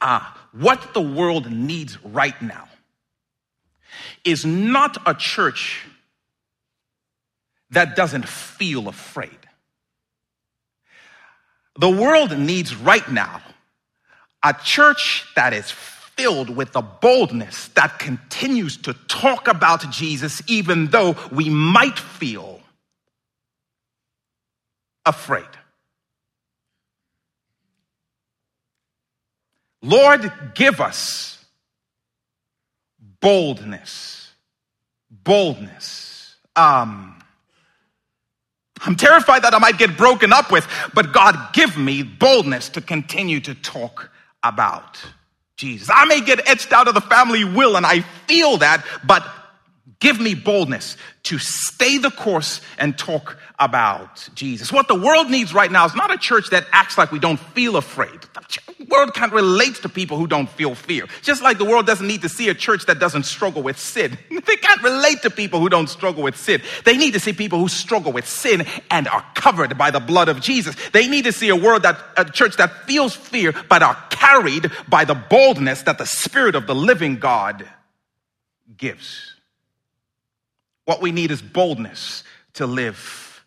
uh, 0.00 0.20
what 0.52 0.92
the 0.94 1.00
world 1.00 1.50
needs 1.50 2.02
right 2.04 2.40
now 2.42 2.68
is 4.24 4.44
not 4.44 4.98
a 5.06 5.14
church 5.14 5.86
that 7.70 7.96
doesn't 7.96 8.28
feel 8.28 8.88
afraid. 8.88 9.38
The 11.78 11.88
world 11.88 12.36
needs 12.36 12.74
right 12.74 13.08
now 13.10 13.40
a 14.42 14.54
church 14.64 15.26
that 15.36 15.52
is 15.52 15.70
filled 16.20 16.50
with 16.50 16.72
the 16.72 16.82
boldness 16.82 17.68
that 17.68 17.98
continues 17.98 18.76
to 18.76 18.92
talk 19.08 19.48
about 19.48 19.90
Jesus, 19.90 20.42
even 20.46 20.88
though 20.88 21.16
we 21.32 21.48
might 21.48 21.98
feel 21.98 22.60
afraid. 25.06 25.46
Lord, 29.80 30.30
give 30.54 30.78
us 30.78 31.42
boldness. 33.20 34.30
Boldness. 35.10 36.36
Um, 36.54 37.22
I'm 38.82 38.96
terrified 38.96 39.42
that 39.44 39.54
I 39.54 39.58
might 39.58 39.78
get 39.78 39.96
broken 39.96 40.34
up 40.34 40.52
with, 40.52 40.68
but 40.92 41.14
God, 41.14 41.54
give 41.54 41.78
me 41.78 42.02
boldness 42.02 42.68
to 42.70 42.82
continue 42.82 43.40
to 43.40 43.54
talk 43.54 44.10
about 44.42 44.98
Jesus. 45.60 45.90
I 45.92 46.06
may 46.06 46.22
get 46.22 46.48
etched 46.48 46.72
out 46.72 46.88
of 46.88 46.94
the 46.94 47.02
family 47.02 47.44
will, 47.44 47.76
and 47.76 47.84
I 47.84 48.00
feel 48.00 48.56
that, 48.58 48.84
but 49.04 49.22
give 50.00 50.18
me 50.18 50.34
boldness 50.34 50.96
to 51.22 51.38
stay 51.38 51.98
the 51.98 52.10
course 52.10 52.60
and 52.78 52.96
talk 52.98 53.36
about 53.58 54.28
Jesus. 54.34 54.72
What 54.72 54.88
the 54.88 54.94
world 54.94 55.30
needs 55.30 55.52
right 55.52 55.70
now 55.70 55.84
is 55.84 55.94
not 55.94 56.10
a 56.10 56.16
church 56.16 56.48
that 56.50 56.66
acts 56.72 56.96
like 56.96 57.12
we 57.12 57.18
don't 57.18 57.38
feel 57.38 57.76
afraid. 57.76 58.20
The 58.78 58.86
world 58.90 59.14
can't 59.14 59.32
relate 59.32 59.76
to 59.76 59.88
people 59.90 60.16
who 60.16 60.26
don't 60.26 60.48
feel 60.48 60.74
fear. 60.74 61.04
Just 61.20 61.42
like 61.42 61.58
the 61.58 61.66
world 61.66 61.86
doesn't 61.86 62.06
need 62.06 62.22
to 62.22 62.28
see 62.28 62.48
a 62.48 62.54
church 62.54 62.86
that 62.86 62.98
doesn't 62.98 63.24
struggle 63.24 63.62
with 63.62 63.78
sin. 63.78 64.18
They 64.50 64.56
can't 64.56 64.82
relate 64.82 65.22
to 65.22 65.30
people 65.30 65.60
who 65.60 65.68
don't 65.68 65.88
struggle 65.88 66.24
with 66.24 66.36
sin. 66.36 66.60
They 66.84 66.96
need 66.96 67.12
to 67.12 67.20
see 67.20 67.32
people 67.32 67.60
who 67.60 67.68
struggle 67.68 68.10
with 68.10 68.26
sin 68.26 68.66
and 68.90 69.06
are 69.06 69.24
covered 69.34 69.78
by 69.78 69.92
the 69.92 70.00
blood 70.00 70.28
of 70.28 70.40
Jesus. 70.40 70.74
They 70.92 71.06
need 71.06 71.24
to 71.24 71.32
see 71.32 71.50
a 71.50 71.56
world 71.56 71.82
that 71.82 71.98
a 72.16 72.24
church 72.24 72.56
that 72.56 72.86
feels 72.86 73.14
fear 73.14 73.54
but 73.68 73.82
are 73.82 73.96
carried 74.10 74.72
by 74.88 75.04
the 75.04 75.14
boldness 75.14 75.82
that 75.82 75.98
the 75.98 76.06
spirit 76.06 76.56
of 76.56 76.66
the 76.66 76.74
living 76.74 77.18
God 77.18 77.68
gives. 78.76 79.29
What 80.90 81.00
we 81.00 81.12
need 81.12 81.30
is 81.30 81.40
boldness 81.40 82.24
to 82.54 82.66
live 82.66 83.44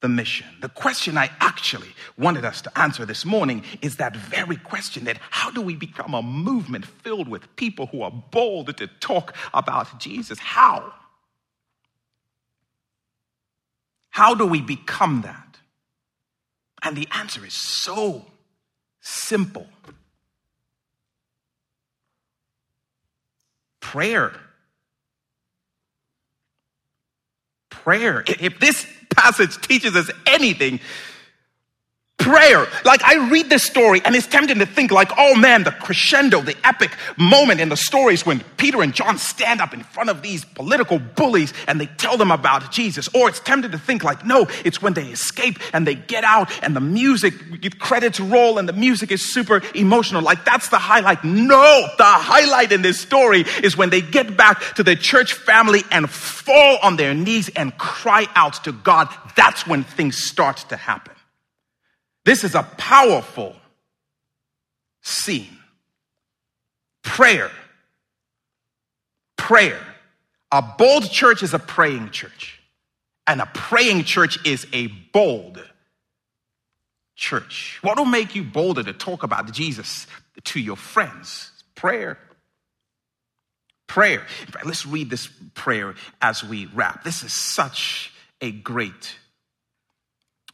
the 0.00 0.08
mission. 0.08 0.48
The 0.60 0.68
question 0.68 1.16
I 1.16 1.30
actually 1.38 1.90
wanted 2.18 2.44
us 2.44 2.62
to 2.62 2.76
answer 2.76 3.06
this 3.06 3.24
morning 3.24 3.62
is 3.80 3.98
that 3.98 4.16
very 4.16 4.56
question 4.56 5.04
that 5.04 5.16
how 5.30 5.52
do 5.52 5.62
we 5.62 5.76
become 5.76 6.14
a 6.14 6.20
movement 6.20 6.84
filled 6.84 7.28
with 7.28 7.54
people 7.54 7.86
who 7.86 8.02
are 8.02 8.10
bold 8.10 8.76
to 8.76 8.88
talk 8.88 9.36
about 9.54 10.00
Jesus? 10.00 10.40
How? 10.40 10.92
How 14.10 14.34
do 14.34 14.44
we 14.44 14.60
become 14.60 15.22
that? 15.22 15.58
And 16.82 16.96
the 16.96 17.06
answer 17.12 17.46
is 17.46 17.54
so 17.54 18.26
simple 19.00 19.68
prayer. 23.78 24.32
Prayer. 27.82 28.24
If 28.26 28.58
this 28.60 28.86
passage 29.10 29.60
teaches 29.60 29.96
us 29.96 30.10
anything, 30.26 30.80
prayer. 32.20 32.66
Like 32.84 33.02
I 33.02 33.28
read 33.30 33.48
this 33.48 33.64
story 33.64 34.02
and 34.04 34.14
it's 34.14 34.26
tempting 34.26 34.58
to 34.58 34.66
think 34.66 34.92
like, 34.92 35.10
oh 35.16 35.34
man, 35.34 35.64
the 35.64 35.72
crescendo, 35.72 36.42
the 36.42 36.56
epic 36.64 36.92
moment 37.16 37.60
in 37.60 37.70
the 37.70 37.76
stories 37.76 38.24
when 38.24 38.40
Peter 38.58 38.82
and 38.82 38.94
John 38.94 39.18
stand 39.18 39.60
up 39.60 39.74
in 39.74 39.82
front 39.82 40.10
of 40.10 40.22
these 40.22 40.44
political 40.44 40.98
bullies 40.98 41.52
and 41.66 41.80
they 41.80 41.86
tell 41.86 42.16
them 42.16 42.30
about 42.30 42.70
Jesus. 42.70 43.08
Or 43.14 43.28
it's 43.28 43.40
tempting 43.40 43.72
to 43.72 43.78
think 43.78 44.04
like, 44.04 44.24
no, 44.24 44.46
it's 44.64 44.82
when 44.82 44.92
they 44.92 45.06
escape 45.06 45.58
and 45.72 45.86
they 45.86 45.94
get 45.94 46.22
out 46.22 46.50
and 46.62 46.76
the 46.76 46.80
music, 46.80 47.34
credits 47.78 48.20
roll 48.20 48.58
and 48.58 48.68
the 48.68 48.74
music 48.74 49.10
is 49.10 49.32
super 49.32 49.62
emotional. 49.74 50.22
Like 50.22 50.44
that's 50.44 50.68
the 50.68 50.78
highlight. 50.78 51.24
No, 51.24 51.88
the 51.96 52.04
highlight 52.04 52.72
in 52.72 52.82
this 52.82 53.00
story 53.00 53.44
is 53.62 53.76
when 53.76 53.90
they 53.90 54.02
get 54.02 54.36
back 54.36 54.60
to 54.74 54.82
their 54.82 54.94
church 54.94 55.32
family 55.32 55.82
and 55.90 56.08
fall 56.08 56.78
on 56.82 56.96
their 56.96 57.14
knees 57.14 57.48
and 57.56 57.76
cry 57.78 58.26
out 58.34 58.62
to 58.64 58.72
God. 58.72 59.08
That's 59.36 59.66
when 59.66 59.84
things 59.84 60.22
start 60.22 60.58
to 60.68 60.76
happen. 60.76 61.14
This 62.24 62.44
is 62.44 62.54
a 62.54 62.62
powerful 62.62 63.56
scene. 65.02 65.58
Prayer. 67.02 67.50
Prayer. 69.36 69.80
A 70.52 70.62
bold 70.62 71.10
church 71.10 71.42
is 71.42 71.54
a 71.54 71.58
praying 71.58 72.10
church, 72.10 72.60
and 73.26 73.40
a 73.40 73.46
praying 73.46 74.04
church 74.04 74.44
is 74.44 74.66
a 74.72 74.88
bold 75.12 75.62
church. 77.14 77.78
What 77.82 77.96
will 77.98 78.04
make 78.04 78.34
you 78.34 78.42
bolder 78.42 78.82
to 78.82 78.92
talk 78.92 79.22
about 79.22 79.52
Jesus 79.52 80.06
to 80.44 80.60
your 80.60 80.76
friends? 80.76 81.52
Prayer. 81.74 82.18
Prayer. 83.86 84.26
Let's 84.64 84.86
read 84.86 85.08
this 85.08 85.28
prayer 85.54 85.94
as 86.20 86.42
we 86.42 86.66
wrap. 86.66 87.04
This 87.04 87.22
is 87.22 87.32
such 87.32 88.12
a 88.40 88.50
great 88.50 89.16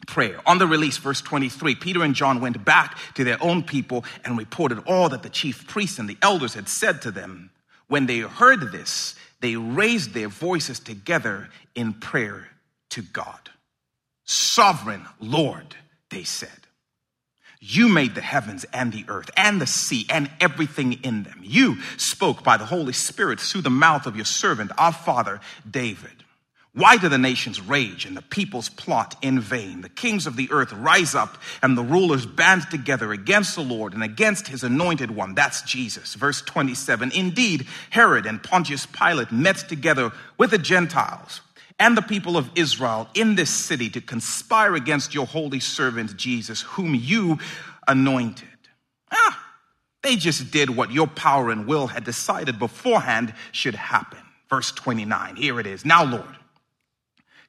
prayer. 0.07 0.41
On 0.47 0.59
the 0.59 0.67
release, 0.67 0.97
verse 0.99 1.21
23, 1.21 1.75
Peter 1.75 2.03
and 2.03 2.15
John 2.15 2.41
went 2.41 2.65
back 2.65 2.97
to 3.15 3.25
their 3.25 3.43
own 3.43 3.63
people 3.63 4.05
and 4.25 4.39
reported 4.39 4.83
all 4.87 5.09
that 5.09 5.23
the 5.23 5.29
chief 5.29 5.67
priests 5.67 5.99
and 5.99 6.09
the 6.09 6.19
elders 6.23 6.55
had 6.55 6.69
said 6.69 7.03
to 7.03 7.11
them. 7.11 7.51
When 7.89 8.07
they 8.07 8.21
heard 8.21 8.73
this, 8.73 9.15
they 9.41 9.57
raised 9.57 10.15
their 10.15 10.29
voices 10.29 10.81
together 10.81 11.49
in 11.75 11.93
prayer 11.93 12.49
to 12.91 13.03
God. 13.03 13.51
Sovereign 14.25 15.07
Lord, 15.21 15.77
they 16.11 16.25
said, 16.25 16.67
you 17.61 17.89
made 17.89 18.15
the 18.15 18.21
heavens 18.21 18.65
and 18.73 18.93
the 18.93 19.05
earth 19.09 19.31
and 19.37 19.61
the 19.61 19.67
sea 19.67 20.07
and 20.11 20.31
everything 20.41 20.93
in 21.03 21.25
them. 21.25 21.41
You 21.43 21.79
spoke 21.97 22.45
by 22.45 22.57
the 22.57 22.67
Holy 22.67 22.93
Spirit 22.93 23.41
through 23.41 23.63
the 23.63 23.71
mouth 23.71 24.07
of 24.07 24.15
your 24.15 24.25
servant, 24.25 24.71
our 24.79 24.93
father 24.93 25.41
David. 25.69 26.25
Why 26.77 26.99
do 26.99 27.09
the 27.09 27.17
nations 27.17 27.59
rage 27.59 28.05
and 28.05 28.15
the 28.15 28.21
peoples 28.21 28.69
plot 28.69 29.17
in 29.23 29.41
vain? 29.41 29.81
The 29.81 29.89
kings 29.89 30.27
of 30.27 30.37
the 30.37 30.51
earth 30.51 30.75
rise 30.75 31.15
up 31.15 31.39
and 31.63 31.75
the 31.75 31.83
rulers 31.83 32.27
band 32.27 32.71
together 32.71 33.15
against 33.15 33.55
the 33.55 33.63
Lord 33.63 33.95
and 33.95 34.03
against 34.03 34.49
his 34.49 34.63
anointed 34.63 35.11
one. 35.11 35.35
That's 35.35 35.63
Jesus. 35.63 36.13
Verse 36.13 36.43
27. 36.43 37.13
Indeed, 37.13 37.67
Herod 37.89 38.27
and 38.27 38.43
Pontius 38.43 38.85
Pilate 38.85 39.33
met 39.33 39.57
together 39.57 40.13
with 40.37 40.51
the 40.51 40.59
Gentiles 40.59 41.41
and 41.79 41.97
the 41.97 42.03
people 42.03 42.37
of 42.37 42.51
Israel 42.55 43.09
in 43.15 43.37
this 43.37 43.49
city 43.49 43.89
to 43.89 44.03
conspire 44.03 44.75
against 44.75 45.15
your 45.15 45.27
holy 45.27 45.61
servant 45.61 46.15
Jesus, 46.19 46.61
whom 46.61 46.95
you 46.95 47.39
anointed. 47.89 48.49
Ah, 49.11 49.43
they 50.03 50.17
just 50.17 50.51
did 50.51 50.69
what 50.69 50.93
your 50.93 51.07
power 51.07 51.51
and 51.51 51.67
will 51.67 51.87
had 51.87 52.05
decided 52.05 52.59
beforehand 52.59 53.33
should 53.53 53.77
happen. 53.77 54.21
Verse 54.51 54.73
29. 54.73 55.37
Here 55.37 55.59
it 55.59 55.67
is. 55.67 55.87
Now, 55.87 56.05
Lord, 56.05 56.37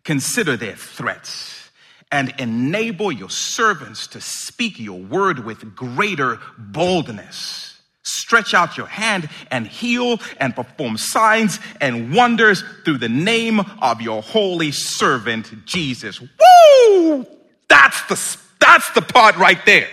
Consider 0.08 0.55
their 0.55 0.78
threats 0.78 1.70
and 2.14 2.34
enable 2.39 3.12
your 3.12 3.30
servants 3.30 4.08
to 4.08 4.22
speak 4.22 4.80
your 4.80 4.97
word 4.97 5.43
with 5.43 5.76
greater 5.76 6.39
boldness. 6.58 7.78
Stretch 8.03 8.53
out 8.53 8.78
your 8.78 8.88
hand 8.88 9.28
and 9.51 9.68
heal 9.68 10.18
and 10.39 10.55
perform 10.55 10.95
signs 10.95 11.60
and 11.82 12.16
wonders 12.16 12.64
through 12.86 12.99
the 12.99 13.10
name 13.10 13.60
of 13.82 13.99
your 14.01 14.22
holy 14.22 14.72
servant 14.72 15.66
Jesus. 15.66 16.22
Woo! 16.22 17.28
That's 17.68 18.01
the, 18.03 18.38
that's 18.62 18.89
the 18.91 19.01
part 19.01 19.36
right 19.36 19.60
there. 19.66 19.89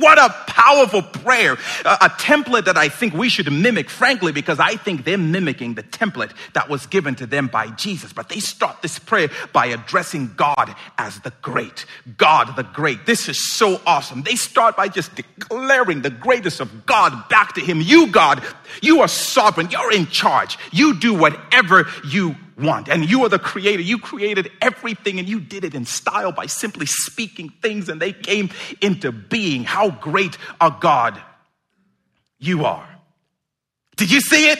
What 0.00 0.18
a 0.18 0.30
powerful 0.46 1.02
prayer. 1.02 1.58
A, 1.84 1.88
a, 1.88 2.08
template 2.08 2.64
that 2.64 2.78
I 2.78 2.88
think 2.88 3.12
we 3.12 3.28
should 3.28 3.52
mimic, 3.52 3.90
frankly, 3.90 4.32
because 4.32 4.58
I 4.58 4.76
think 4.76 5.04
they're 5.04 5.18
mimicking 5.18 5.74
the 5.74 5.82
template 5.82 6.32
that 6.54 6.70
was 6.70 6.86
given 6.86 7.14
to 7.16 7.26
them 7.26 7.48
by 7.48 7.68
Jesus. 7.72 8.10
But 8.10 8.30
they 8.30 8.40
start 8.40 8.80
this 8.80 8.98
prayer 8.98 9.28
by 9.52 9.66
addressing 9.66 10.32
God 10.36 10.74
as 10.96 11.20
the 11.20 11.34
great. 11.42 11.84
God 12.16 12.56
the 12.56 12.62
great. 12.62 13.04
This 13.04 13.28
is 13.28 13.52
so 13.52 13.78
awesome. 13.86 14.22
They 14.22 14.36
start 14.36 14.74
by 14.74 14.88
just 14.88 15.14
declaring 15.14 16.00
the 16.00 16.10
greatness 16.10 16.60
of 16.60 16.86
God 16.86 17.28
back 17.28 17.54
to 17.56 17.60
Him. 17.60 17.82
You, 17.82 18.06
God, 18.06 18.42
you 18.80 19.02
are 19.02 19.08
sovereign. 19.08 19.70
You're 19.70 19.92
in 19.92 20.06
charge. 20.06 20.58
You 20.72 20.98
do 20.98 21.12
whatever 21.12 21.86
you 22.06 22.36
want. 22.60 22.88
And 22.88 23.08
you 23.08 23.24
are 23.24 23.28
the 23.28 23.38
creator. 23.38 23.82
You 23.82 23.98
created 23.98 24.50
everything 24.60 25.18
and 25.18 25.28
you 25.28 25.40
did 25.40 25.64
it 25.64 25.74
in 25.74 25.84
style 25.84 26.32
by 26.32 26.46
simply 26.46 26.86
speaking 26.86 27.50
things 27.62 27.88
and 27.88 28.00
they 28.00 28.12
came 28.12 28.50
into 28.80 29.12
being. 29.12 29.64
How 29.64 29.90
great 29.90 30.36
a 30.60 30.74
God 30.78 31.20
you 32.38 32.64
are. 32.64 32.88
Did 33.96 34.10
you 34.10 34.20
see 34.20 34.50
it? 34.50 34.58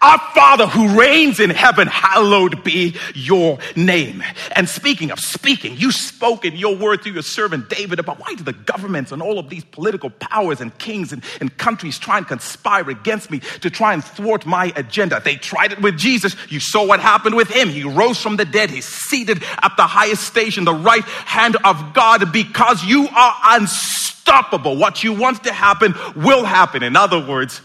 Our 0.00 0.18
Father 0.34 0.66
who 0.66 0.98
reigns 0.98 1.40
in 1.40 1.50
heaven, 1.50 1.88
hallowed 1.88 2.62
be 2.62 2.96
your 3.14 3.58
name. 3.74 4.22
And 4.52 4.68
speaking 4.68 5.10
of 5.10 5.18
speaking, 5.18 5.76
you 5.76 5.90
spoke 5.90 6.44
in 6.44 6.56
your 6.56 6.76
word 6.76 7.02
through 7.02 7.12
your 7.12 7.22
servant 7.22 7.68
David 7.68 7.98
about 7.98 8.20
why 8.20 8.34
do 8.34 8.44
the 8.44 8.52
governments 8.52 9.12
and 9.12 9.20
all 9.20 9.38
of 9.38 9.48
these 9.48 9.64
political 9.64 10.10
powers 10.10 10.60
and 10.60 10.76
kings 10.78 11.12
and, 11.12 11.24
and 11.40 11.56
countries 11.56 11.98
try 11.98 12.18
and 12.18 12.28
conspire 12.28 12.88
against 12.88 13.30
me 13.30 13.40
to 13.60 13.70
try 13.70 13.92
and 13.92 14.04
thwart 14.04 14.46
my 14.46 14.72
agenda? 14.76 15.20
They 15.24 15.36
tried 15.36 15.72
it 15.72 15.80
with 15.80 15.96
Jesus. 15.96 16.36
You 16.48 16.60
saw 16.60 16.86
what 16.86 17.00
happened 17.00 17.34
with 17.34 17.48
him. 17.48 17.68
He 17.68 17.82
rose 17.82 18.20
from 18.20 18.36
the 18.36 18.44
dead. 18.44 18.70
He's 18.70 18.86
seated 18.86 19.42
at 19.62 19.76
the 19.76 19.86
highest 19.86 20.24
station, 20.24 20.64
the 20.64 20.74
right 20.74 21.04
hand 21.04 21.56
of 21.64 21.92
God, 21.94 22.32
because 22.32 22.84
you 22.84 23.08
are 23.08 23.34
unstoppable. 23.44 24.76
What 24.76 25.02
you 25.02 25.12
want 25.12 25.42
to 25.44 25.52
happen 25.52 25.94
will 26.14 26.44
happen. 26.44 26.82
In 26.82 26.94
other 26.94 27.18
words, 27.18 27.62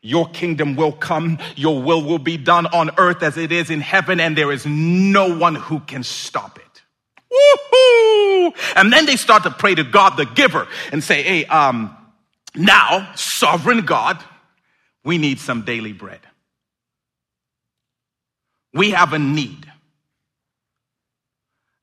your 0.00 0.28
kingdom 0.28 0.76
will 0.76 0.92
come, 0.92 1.38
your 1.56 1.82
will 1.82 2.02
will 2.02 2.18
be 2.18 2.36
done 2.36 2.66
on 2.66 2.90
earth 2.98 3.22
as 3.22 3.36
it 3.36 3.50
is 3.50 3.70
in 3.70 3.80
heaven, 3.80 4.20
and 4.20 4.36
there 4.36 4.52
is 4.52 4.64
no 4.64 5.36
one 5.36 5.54
who 5.54 5.80
can 5.80 6.02
stop 6.02 6.58
it. 6.58 6.82
Woohoo! 7.32 8.52
And 8.76 8.92
then 8.92 9.06
they 9.06 9.16
start 9.16 9.42
to 9.42 9.50
pray 9.50 9.74
to 9.74 9.84
God, 9.84 10.16
the 10.16 10.24
giver, 10.24 10.68
and 10.92 11.02
say, 11.02 11.22
Hey, 11.22 11.44
um, 11.46 11.96
now, 12.54 13.12
sovereign 13.14 13.84
God, 13.84 14.22
we 15.04 15.18
need 15.18 15.38
some 15.38 15.62
daily 15.62 15.92
bread. 15.92 16.20
We 18.72 18.90
have 18.90 19.12
a 19.12 19.18
need 19.18 19.66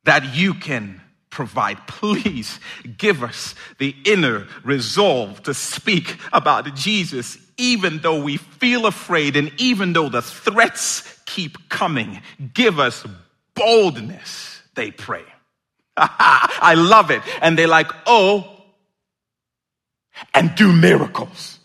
that 0.05 0.36
you 0.36 0.53
can 0.53 1.01
provide. 1.30 1.78
Please 1.88 2.59
give 2.97 3.24
us 3.24 3.55
the 3.78 3.95
inner 4.05 4.47
resolve 4.63 5.43
to 5.43 5.53
speak 5.53 6.18
about 6.32 6.76
Jesus 6.76 7.38
even 7.58 7.99
though 7.99 8.22
we 8.22 8.38
feel 8.38 8.86
afraid 8.86 9.36
and 9.36 9.51
even 9.58 9.93
though 9.93 10.10
the 10.10 10.22
threats 10.22 11.20
keep 11.26 11.70
coming, 11.70 12.22
give 12.53 12.80
us 12.80 13.06
boldness, 13.53 14.62
they 14.76 14.91
pray. 14.91 15.24
I 15.97 16.76
love 16.76 17.12
it. 17.12 17.22
And 17.41 17.58
they're 17.58 17.68
like, 17.68 17.91
oh, 18.06 18.51
and 20.34 20.53
do 20.56 20.72
miracles. 20.72 21.60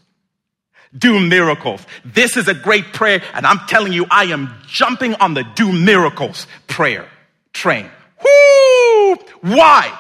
Do 0.97 1.21
miracles. 1.21 1.85
This 2.05 2.37
is 2.37 2.49
a 2.49 2.55
great 2.55 2.93
prayer, 2.93 3.23
and 3.35 3.47
I'm 3.47 3.61
telling 3.69 3.93
you, 3.93 4.07
I 4.11 4.25
am 4.27 4.53
jumping 4.67 5.15
on 5.15 5.35
the 5.35 5.45
do 5.55 5.73
miracles 5.73 6.47
prayer 6.67 7.09
train. 7.53 7.89
Whoo! 8.23 9.15
Why? 9.41 9.97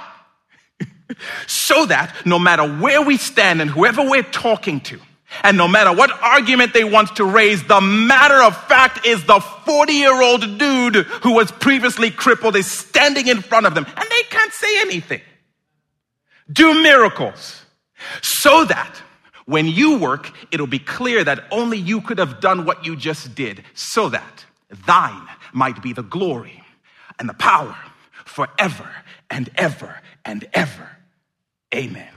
so 1.46 1.86
that 1.86 2.14
no 2.24 2.38
matter 2.38 2.66
where 2.66 3.02
we 3.02 3.16
stand 3.16 3.60
and 3.60 3.70
whoever 3.70 4.02
we're 4.02 4.22
talking 4.22 4.80
to, 4.80 5.00
and 5.42 5.56
no 5.56 5.68
matter 5.68 5.92
what 5.92 6.10
argument 6.22 6.72
they 6.72 6.84
want 6.84 7.16
to 7.16 7.24
raise, 7.24 7.62
the 7.64 7.80
matter 7.80 8.42
of 8.42 8.56
fact 8.66 9.06
is 9.06 9.24
the 9.24 9.40
40 9.40 9.92
year 9.92 10.22
old 10.22 10.58
dude 10.58 10.96
who 11.22 11.34
was 11.34 11.50
previously 11.52 12.10
crippled 12.10 12.56
is 12.56 12.70
standing 12.70 13.28
in 13.28 13.40
front 13.40 13.66
of 13.66 13.74
them 13.74 13.86
and 13.86 14.08
they 14.10 14.22
can't 14.24 14.52
say 14.52 14.80
anything. 14.80 15.20
Do 16.52 16.82
miracles 16.82 17.64
so 18.22 18.64
that 18.64 19.00
when 19.46 19.66
you 19.66 19.98
work, 19.98 20.32
it'll 20.50 20.66
be 20.66 20.78
clear 20.78 21.24
that 21.24 21.44
only 21.50 21.78
you 21.78 22.00
could 22.00 22.18
have 22.18 22.40
done 22.40 22.64
what 22.64 22.84
you 22.84 22.96
just 22.96 23.34
did 23.34 23.64
so 23.74 24.08
that 24.08 24.44
thine 24.86 25.26
might 25.52 25.82
be 25.82 25.92
the 25.92 26.02
glory 26.02 26.62
and 27.18 27.28
the 27.28 27.34
power 27.34 27.76
forever 28.24 28.88
and 29.28 29.50
ever 29.56 30.00
and 30.24 30.46
ever. 30.54 30.88
Amen. 31.74 32.08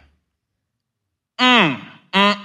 Mm, 1.40 1.82
mm, 2.14 2.43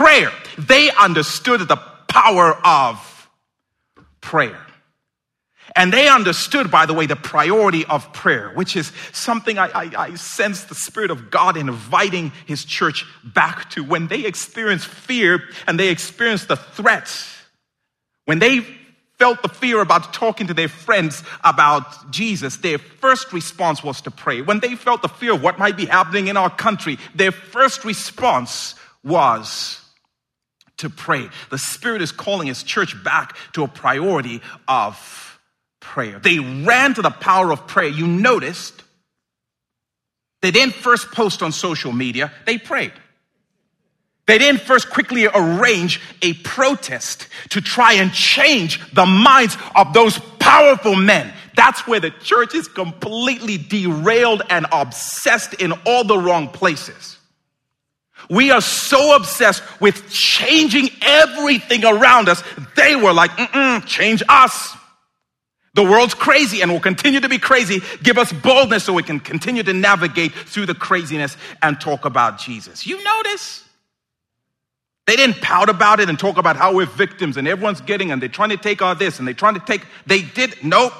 prayer. 0.00 0.32
They 0.56 0.90
understood 0.90 1.60
the 1.68 1.76
power 2.08 2.58
of 2.64 3.28
prayer. 4.22 4.58
And 5.76 5.92
they 5.92 6.08
understood, 6.08 6.70
by 6.70 6.86
the 6.86 6.94
way, 6.94 7.04
the 7.04 7.16
priority 7.16 7.84
of 7.84 8.10
prayer, 8.14 8.50
which 8.54 8.76
is 8.76 8.92
something 9.12 9.58
I, 9.58 9.66
I, 9.66 9.90
I, 9.96 10.14
sense 10.14 10.64
the 10.64 10.74
Spirit 10.74 11.10
of 11.10 11.30
God 11.30 11.58
inviting 11.58 12.32
His 12.46 12.64
church 12.64 13.04
back 13.22 13.68
to. 13.70 13.84
When 13.84 14.08
they 14.08 14.24
experienced 14.24 14.86
fear 14.86 15.42
and 15.66 15.78
they 15.78 15.90
experienced 15.90 16.48
the 16.48 16.56
threats, 16.56 17.36
when 18.24 18.38
they 18.38 18.60
felt 19.18 19.42
the 19.42 19.50
fear 19.50 19.82
about 19.82 20.14
talking 20.14 20.46
to 20.46 20.54
their 20.54 20.68
friends 20.68 21.22
about 21.44 22.10
Jesus, 22.10 22.56
their 22.56 22.78
first 22.78 23.34
response 23.34 23.84
was 23.84 24.00
to 24.00 24.10
pray. 24.10 24.40
When 24.40 24.60
they 24.60 24.76
felt 24.76 25.02
the 25.02 25.08
fear 25.08 25.34
of 25.34 25.42
what 25.42 25.58
might 25.58 25.76
be 25.76 25.84
happening 25.84 26.28
in 26.28 26.38
our 26.38 26.50
country, 26.50 26.98
their 27.14 27.32
first 27.32 27.84
response 27.84 28.74
was 29.04 29.79
to 30.80 30.90
pray. 30.90 31.28
The 31.50 31.58
Spirit 31.58 32.02
is 32.02 32.12
calling 32.12 32.48
His 32.48 32.62
church 32.62 33.02
back 33.02 33.36
to 33.52 33.64
a 33.64 33.68
priority 33.68 34.42
of 34.68 35.38
prayer. 35.80 36.18
They 36.18 36.38
ran 36.38 36.94
to 36.94 37.02
the 37.02 37.10
power 37.10 37.52
of 37.52 37.66
prayer. 37.66 37.88
You 37.88 38.06
noticed 38.06 38.82
they 40.42 40.50
didn't 40.50 40.74
first 40.74 41.12
post 41.12 41.42
on 41.42 41.52
social 41.52 41.92
media, 41.92 42.32
they 42.46 42.58
prayed. 42.58 42.92
They 44.26 44.38
didn't 44.38 44.60
first 44.60 44.90
quickly 44.90 45.26
arrange 45.26 46.00
a 46.22 46.34
protest 46.34 47.26
to 47.48 47.60
try 47.60 47.94
and 47.94 48.12
change 48.12 48.78
the 48.92 49.04
minds 49.04 49.56
of 49.74 49.92
those 49.92 50.20
powerful 50.38 50.94
men. 50.94 51.32
That's 51.56 51.84
where 51.86 51.98
the 51.98 52.10
church 52.10 52.54
is 52.54 52.68
completely 52.68 53.58
derailed 53.58 54.42
and 54.48 54.66
obsessed 54.70 55.54
in 55.54 55.72
all 55.84 56.04
the 56.04 56.16
wrong 56.16 56.48
places. 56.48 57.18
We 58.28 58.50
are 58.50 58.60
so 58.60 59.16
obsessed 59.16 59.62
with 59.80 60.08
changing 60.10 60.90
everything 61.02 61.84
around 61.84 62.28
us. 62.28 62.42
They 62.76 62.96
were 62.96 63.12
like, 63.12 63.30
change 63.86 64.22
us. 64.28 64.76
The 65.74 65.82
world's 65.84 66.14
crazy 66.14 66.62
and 66.62 66.72
will 66.72 66.80
continue 66.80 67.20
to 67.20 67.28
be 67.28 67.38
crazy. 67.38 67.80
Give 68.02 68.18
us 68.18 68.32
boldness 68.32 68.84
so 68.84 68.92
we 68.92 69.04
can 69.04 69.20
continue 69.20 69.62
to 69.62 69.72
navigate 69.72 70.32
through 70.32 70.66
the 70.66 70.74
craziness 70.74 71.36
and 71.62 71.80
talk 71.80 72.04
about 72.04 72.38
Jesus. 72.38 72.86
You 72.86 73.02
notice? 73.02 73.64
They 75.06 75.16
didn't 75.16 75.40
pout 75.40 75.68
about 75.68 76.00
it 76.00 76.08
and 76.08 76.18
talk 76.18 76.36
about 76.36 76.56
how 76.56 76.74
we're 76.74 76.86
victims 76.86 77.36
and 77.36 77.48
everyone's 77.48 77.80
getting 77.80 78.10
and 78.12 78.20
they're 78.20 78.28
trying 78.28 78.50
to 78.50 78.56
take 78.56 78.82
all 78.82 78.94
this 78.94 79.18
and 79.18 79.26
they're 79.26 79.34
trying 79.34 79.54
to 79.54 79.60
take, 79.60 79.82
they 80.06 80.22
did, 80.22 80.56
nope. 80.62 80.92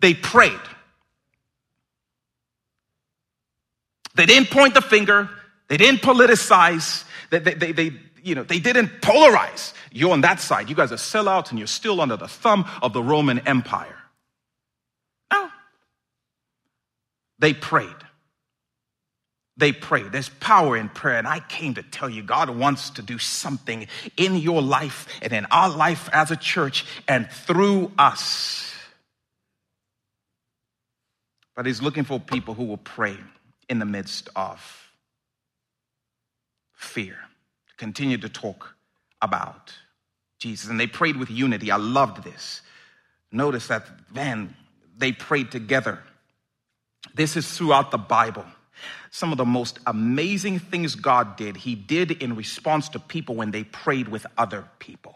They 0.00 0.14
prayed. 0.14 0.52
They 4.14 4.26
didn't 4.26 4.50
point 4.50 4.74
the 4.74 4.82
finger. 4.82 5.30
They 5.68 5.76
didn't 5.76 6.00
politicize. 6.00 7.04
They, 7.30 7.38
they, 7.40 7.54
they, 7.54 7.72
they, 7.72 7.92
you 8.22 8.34
know, 8.34 8.44
they 8.44 8.60
didn't 8.60 9.00
polarize. 9.00 9.72
You're 9.90 10.12
on 10.12 10.20
that 10.22 10.40
side. 10.40 10.68
You 10.68 10.74
guys 10.74 10.92
are 10.92 10.96
sellouts 10.96 11.50
and 11.50 11.58
you're 11.58 11.66
still 11.66 12.00
under 12.00 12.16
the 12.16 12.28
thumb 12.28 12.66
of 12.82 12.92
the 12.92 13.02
Roman 13.02 13.40
Empire. 13.40 13.96
No. 15.32 15.48
They 17.38 17.54
prayed. 17.54 17.88
They 19.56 19.72
prayed. 19.72 20.12
There's 20.12 20.28
power 20.28 20.76
in 20.76 20.88
prayer. 20.90 21.18
And 21.18 21.26
I 21.26 21.40
came 21.40 21.74
to 21.74 21.82
tell 21.82 22.10
you, 22.10 22.22
God 22.22 22.50
wants 22.50 22.90
to 22.90 23.02
do 23.02 23.18
something 23.18 23.86
in 24.16 24.36
your 24.36 24.60
life 24.60 25.08
and 25.22 25.32
in 25.32 25.46
our 25.46 25.70
life 25.70 26.10
as 26.12 26.30
a 26.30 26.36
church 26.36 26.84
and 27.08 27.30
through 27.30 27.90
us. 27.98 28.70
But 31.54 31.64
He's 31.64 31.80
looking 31.80 32.04
for 32.04 32.20
people 32.20 32.52
who 32.52 32.64
will 32.64 32.76
pray 32.76 33.16
in 33.68 33.78
the 33.78 33.86
midst 33.86 34.28
of 34.36 34.85
fear. 36.86 37.16
Continue 37.76 38.18
to 38.18 38.28
talk 38.28 38.74
about 39.20 39.72
Jesus. 40.38 40.70
And 40.70 40.78
they 40.78 40.86
prayed 40.86 41.16
with 41.16 41.30
unity. 41.30 41.70
I 41.70 41.76
loved 41.76 42.24
this. 42.24 42.62
Notice 43.32 43.66
that, 43.68 43.86
man, 44.14 44.54
they 44.96 45.12
prayed 45.12 45.50
together. 45.50 46.02
This 47.14 47.36
is 47.36 47.50
throughout 47.50 47.90
the 47.90 47.98
Bible. 47.98 48.44
Some 49.10 49.32
of 49.32 49.38
the 49.38 49.44
most 49.44 49.78
amazing 49.86 50.58
things 50.58 50.94
God 50.94 51.36
did, 51.36 51.56
He 51.56 51.74
did 51.74 52.10
in 52.10 52.36
response 52.36 52.88
to 52.90 52.98
people 52.98 53.34
when 53.34 53.50
they 53.50 53.64
prayed 53.64 54.08
with 54.08 54.26
other 54.36 54.68
people. 54.78 55.15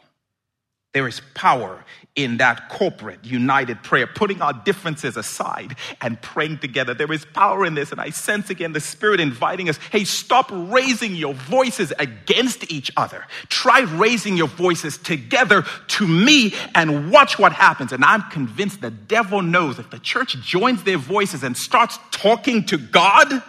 There 0.93 1.07
is 1.07 1.21
power 1.35 1.85
in 2.17 2.39
that 2.39 2.69
corporate, 2.69 3.25
united 3.25 3.81
prayer, 3.85 4.09
putting 4.09 4.43
our 4.43 4.53
differences 4.53 5.17
aside 5.17 5.77
and 6.01 6.21
praying 6.21 6.59
together. 6.59 6.95
There 6.95 7.13
is 7.13 7.25
power 7.25 7.65
in 7.65 7.75
this. 7.75 7.93
And 7.93 8.01
I 8.01 8.11
sense 8.11 8.51
again 8.51 8.73
the 8.73 8.81
Spirit 8.81 9.21
inviting 9.21 9.69
us 9.69 9.79
hey, 9.93 10.03
stop 10.03 10.51
raising 10.51 11.15
your 11.15 11.35
voices 11.35 11.93
against 12.01 12.73
each 12.73 12.91
other. 12.97 13.25
Try 13.49 13.81
raising 13.81 14.37
your 14.37 14.49
voices 14.49 14.99
together 14.99 15.65
to 15.89 16.09
me 16.09 16.55
and 16.75 17.13
watch 17.13 17.39
what 17.39 17.53
happens. 17.53 17.93
And 17.93 18.05
I'm 18.05 18.23
convinced 18.23 18.81
the 18.81 18.91
devil 18.91 19.43
knows 19.43 19.79
if 19.79 19.91
the 19.91 20.01
church 20.01 20.41
joins 20.43 20.83
their 20.83 20.99
voices 20.99 21.45
and 21.45 21.57
starts 21.57 22.01
talking 22.11 22.65
to 22.67 22.79
God, 22.79 23.43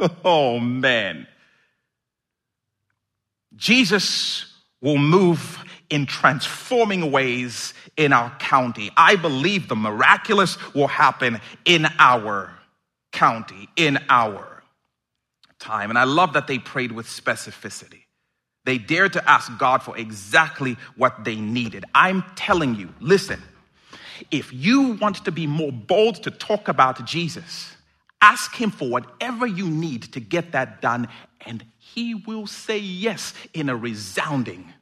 oh 0.24 0.58
man, 0.58 1.28
Jesus 3.54 4.52
will 4.80 4.98
move 4.98 5.64
in 5.94 6.06
transforming 6.06 7.12
ways 7.12 7.72
in 7.96 8.12
our 8.12 8.28
county. 8.40 8.90
I 8.96 9.14
believe 9.14 9.68
the 9.68 9.76
miraculous 9.76 10.58
will 10.74 10.88
happen 10.88 11.40
in 11.64 11.86
our 12.00 12.52
county, 13.12 13.68
in 13.76 14.00
our 14.08 14.64
time. 15.60 15.90
And 15.90 15.98
I 15.98 16.02
love 16.02 16.32
that 16.32 16.48
they 16.48 16.58
prayed 16.58 16.90
with 16.90 17.06
specificity. 17.06 18.00
They 18.64 18.76
dared 18.76 19.12
to 19.12 19.30
ask 19.30 19.56
God 19.56 19.84
for 19.84 19.96
exactly 19.96 20.76
what 20.96 21.22
they 21.22 21.36
needed. 21.36 21.84
I'm 21.94 22.24
telling 22.34 22.74
you, 22.74 22.92
listen, 22.98 23.40
if 24.32 24.52
you 24.52 24.98
want 25.00 25.24
to 25.24 25.30
be 25.30 25.46
more 25.46 25.70
bold 25.70 26.24
to 26.24 26.32
talk 26.32 26.66
about 26.66 27.06
Jesus, 27.06 27.72
ask 28.20 28.52
Him 28.56 28.72
for 28.72 28.88
whatever 28.88 29.46
you 29.46 29.70
need 29.70 30.02
to 30.14 30.18
get 30.18 30.50
that 30.52 30.82
done, 30.82 31.06
and 31.46 31.64
He 31.78 32.16
will 32.16 32.48
say 32.48 32.78
yes 32.78 33.32
in 33.52 33.68
a 33.68 33.76
resounding 33.76 34.72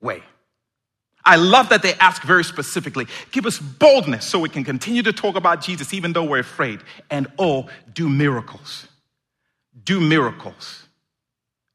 way. 0.00 0.22
I 1.24 1.36
love 1.36 1.68
that 1.68 1.82
they 1.82 1.94
ask 1.94 2.22
very 2.22 2.44
specifically, 2.44 3.06
give 3.30 3.46
us 3.46 3.58
boldness 3.58 4.26
so 4.26 4.40
we 4.40 4.48
can 4.48 4.64
continue 4.64 5.02
to 5.04 5.12
talk 5.12 5.36
about 5.36 5.60
Jesus 5.60 5.94
even 5.94 6.12
though 6.12 6.24
we're 6.24 6.40
afraid. 6.40 6.80
And 7.10 7.28
oh, 7.38 7.68
do 7.92 8.08
miracles. 8.08 8.88
Do 9.84 10.00
miracles. 10.00 10.86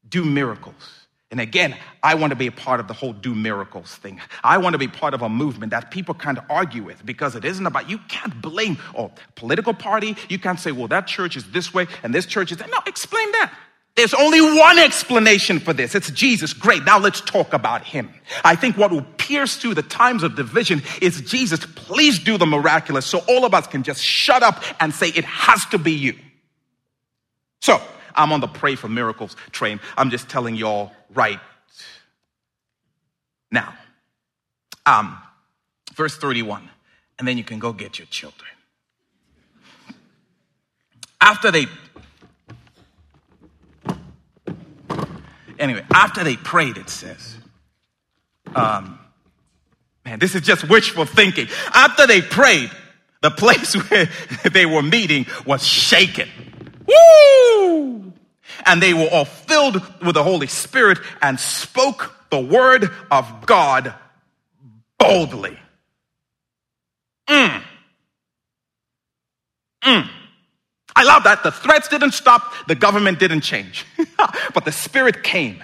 Do 0.08 0.24
miracles. 0.24 0.98
And 1.30 1.40
again, 1.40 1.76
I 2.02 2.14
want 2.14 2.30
to 2.30 2.36
be 2.36 2.46
a 2.46 2.52
part 2.52 2.80
of 2.80 2.88
the 2.88 2.94
whole 2.94 3.12
do 3.12 3.34
miracles 3.34 3.94
thing. 3.96 4.18
I 4.42 4.56
want 4.58 4.72
to 4.72 4.78
be 4.78 4.88
part 4.88 5.12
of 5.12 5.20
a 5.20 5.28
movement 5.28 5.70
that 5.72 5.90
people 5.90 6.14
can't 6.14 6.38
argue 6.48 6.82
with 6.82 7.04
because 7.04 7.34
it 7.34 7.44
isn't 7.44 7.66
about, 7.66 7.90
you 7.90 7.98
can't 8.08 8.40
blame 8.40 8.78
a 8.94 9.10
political 9.34 9.74
party. 9.74 10.16
You 10.30 10.38
can't 10.38 10.58
say, 10.58 10.72
well, 10.72 10.88
that 10.88 11.06
church 11.06 11.36
is 11.36 11.50
this 11.50 11.74
way 11.74 11.86
and 12.02 12.14
this 12.14 12.24
church 12.24 12.50
is 12.50 12.58
that. 12.58 12.70
No, 12.70 12.78
explain 12.86 13.30
that. 13.32 13.52
There's 13.98 14.14
only 14.14 14.40
one 14.40 14.78
explanation 14.78 15.58
for 15.58 15.72
this. 15.72 15.96
It's 15.96 16.08
Jesus. 16.12 16.52
Great. 16.52 16.84
Now 16.84 17.00
let's 17.00 17.20
talk 17.20 17.52
about 17.52 17.82
him. 17.82 18.08
I 18.44 18.54
think 18.54 18.76
what 18.76 18.92
will 18.92 19.02
pierce 19.02 19.56
through 19.56 19.74
the 19.74 19.82
times 19.82 20.22
of 20.22 20.36
division 20.36 20.82
is 21.02 21.20
Jesus, 21.22 21.66
please 21.74 22.20
do 22.20 22.38
the 22.38 22.46
miraculous 22.46 23.06
so 23.06 23.18
all 23.28 23.44
of 23.44 23.54
us 23.54 23.66
can 23.66 23.82
just 23.82 24.00
shut 24.00 24.44
up 24.44 24.62
and 24.78 24.94
say 24.94 25.08
it 25.08 25.24
has 25.24 25.66
to 25.72 25.78
be 25.78 25.90
you. 25.90 26.14
So 27.60 27.82
I'm 28.14 28.30
on 28.30 28.38
the 28.38 28.46
pray 28.46 28.76
for 28.76 28.88
miracles 28.88 29.34
train. 29.50 29.80
I'm 29.96 30.10
just 30.10 30.28
telling 30.28 30.54
y'all 30.54 30.92
right 31.12 31.40
now. 33.50 33.74
Um, 34.86 35.18
verse 35.94 36.16
31, 36.16 36.70
and 37.18 37.26
then 37.26 37.36
you 37.36 37.42
can 37.42 37.58
go 37.58 37.72
get 37.72 37.98
your 37.98 38.06
children. 38.06 38.48
After 41.20 41.50
they 41.50 41.66
Anyway, 45.58 45.84
after 45.92 46.24
they 46.24 46.36
prayed, 46.36 46.76
it 46.76 46.88
says, 46.88 47.36
um, 48.54 48.98
man, 50.04 50.18
this 50.18 50.34
is 50.34 50.42
just 50.42 50.68
wishful 50.68 51.04
thinking. 51.04 51.48
After 51.74 52.06
they 52.06 52.22
prayed, 52.22 52.70
the 53.20 53.30
place 53.36 53.74
where 53.74 54.08
they 54.52 54.66
were 54.66 54.82
meeting 54.82 55.26
was 55.44 55.66
shaken. 55.66 56.28
Woo! 56.86 58.12
And 58.64 58.82
they 58.82 58.94
were 58.94 59.08
all 59.10 59.24
filled 59.24 59.82
with 60.00 60.14
the 60.14 60.22
Holy 60.22 60.46
Spirit 60.46 60.98
and 61.20 61.38
spoke 61.38 62.14
the 62.30 62.40
word 62.40 62.90
of 63.10 63.46
God 63.46 63.94
boldly. 64.98 65.58
Mm. 67.28 67.62
Mm. 69.82 70.10
I 70.98 71.04
love 71.04 71.22
that. 71.22 71.44
The 71.44 71.52
threats 71.52 71.86
didn't 71.86 72.10
stop, 72.10 72.52
the 72.66 72.74
government 72.74 73.20
didn't 73.20 73.42
change. 73.42 73.86
but 74.52 74.64
the 74.64 74.72
Spirit 74.72 75.22
came 75.22 75.62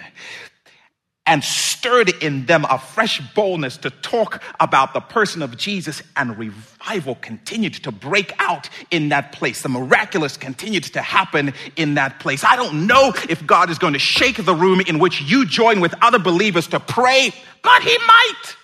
and 1.26 1.43
stirred 1.43 2.11
in 2.22 2.47
them 2.47 2.64
a 2.70 2.78
fresh 2.78 3.20
boldness 3.35 3.78
to 3.78 3.91
talk 3.91 4.41
about 4.61 4.95
the 4.95 5.01
person 5.01 5.43
of 5.43 5.57
Jesus, 5.57 6.03
and 6.14 6.39
revival 6.39 7.16
continued 7.16 7.74
to 7.74 7.91
break 7.91 8.32
out 8.39 8.68
in 8.93 9.09
that 9.09 9.32
place. 9.32 9.62
The 9.62 9.70
miraculous 9.70 10.37
continued 10.37 10.85
to 10.85 11.03
happen 11.03 11.53
in 11.74 11.95
that 11.95 12.20
place. 12.20 12.45
I 12.45 12.55
don't 12.55 12.87
know 12.87 13.12
if 13.28 13.45
God 13.45 13.70
is 13.70 13.78
going 13.78 13.95
to 13.95 13.99
shake 13.99 14.37
the 14.37 14.55
room 14.55 14.82
in 14.82 15.01
which 15.01 15.20
you 15.22 15.47
join 15.47 15.80
with 15.80 15.97
other 16.01 16.20
believers 16.20 16.68
to 16.68 16.78
pray, 16.78 17.32
but 17.62 17.82
He 17.82 17.99
might. 18.07 18.57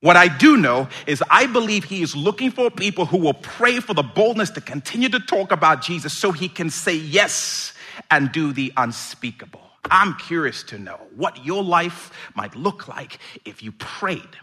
What 0.00 0.16
I 0.16 0.28
do 0.28 0.56
know 0.56 0.88
is 1.06 1.22
I 1.30 1.46
believe 1.46 1.84
he 1.84 2.02
is 2.02 2.14
looking 2.14 2.50
for 2.50 2.70
people 2.70 3.06
who 3.06 3.16
will 3.16 3.34
pray 3.34 3.80
for 3.80 3.94
the 3.94 4.02
boldness 4.02 4.50
to 4.50 4.60
continue 4.60 5.08
to 5.08 5.20
talk 5.20 5.52
about 5.52 5.82
Jesus 5.82 6.18
so 6.18 6.32
he 6.32 6.48
can 6.48 6.70
say 6.70 6.94
yes 6.94 7.72
and 8.10 8.30
do 8.30 8.52
the 8.52 8.72
unspeakable. 8.76 9.62
I'm 9.90 10.14
curious 10.14 10.62
to 10.64 10.78
know 10.78 10.98
what 11.14 11.44
your 11.44 11.62
life 11.62 12.10
might 12.34 12.54
look 12.54 12.88
like 12.88 13.18
if 13.44 13.62
you 13.62 13.72
prayed 13.72 14.36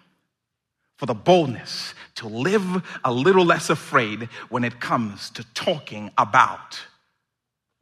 for 0.97 1.06
the 1.06 1.14
boldness 1.14 1.93
to 2.16 2.28
live 2.28 2.64
a 3.04 3.12
little 3.12 3.45
less 3.45 3.70
afraid 3.70 4.30
when 4.49 4.64
it 4.64 4.80
comes 4.80 5.30
to 5.32 5.43
talking 5.54 6.12
about 6.18 6.80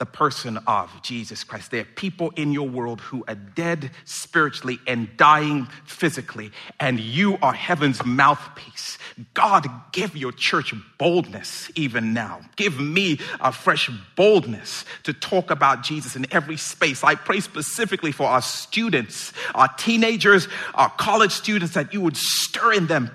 the 0.02 0.06
person 0.08 0.58
of 0.66 0.90
Jesus 1.04 1.44
Christ. 1.44 1.70
There 1.70 1.82
are 1.82 1.96
people 1.96 2.32
in 2.36 2.52
your 2.52 2.68
world 2.68 3.02
who 3.02 3.24
are 3.28 3.36
dead 3.36 3.92
spiritually 4.04 4.80
and 4.88 5.16
dying 5.16 5.68
physically, 5.86 6.50
and 6.80 7.00
you 7.00 7.38
are 7.44 7.54
heaven's 7.54 8.04
mouthpiece. 8.04 8.98
God, 9.36 9.68
give 9.92 10.18
your 10.18 10.32
church 10.32 10.74
boldness 10.98 11.70
even 11.76 12.14
now. 12.14 12.42
Give 12.56 12.80
me 12.80 13.20
a 13.40 13.52
fresh 13.52 13.92
boldness 14.16 14.86
to 15.04 15.14
talk 15.14 15.52
about 15.52 15.84
Jesus 15.84 16.16
in 16.16 16.26
every 16.32 16.58
space. 16.58 17.04
I 17.04 17.14
pray 17.14 17.40
specifically 17.40 18.12
for 18.12 18.26
our 18.26 18.42
students, 18.42 19.34
our 19.54 19.68
teenagers, 19.68 20.48
our 20.74 20.90
college 20.90 21.32
students, 21.32 21.76
that 21.76 21.94
you 21.94 22.02
would 22.02 22.18
stir 22.18 22.74
in 22.74 22.88
them 22.88 23.12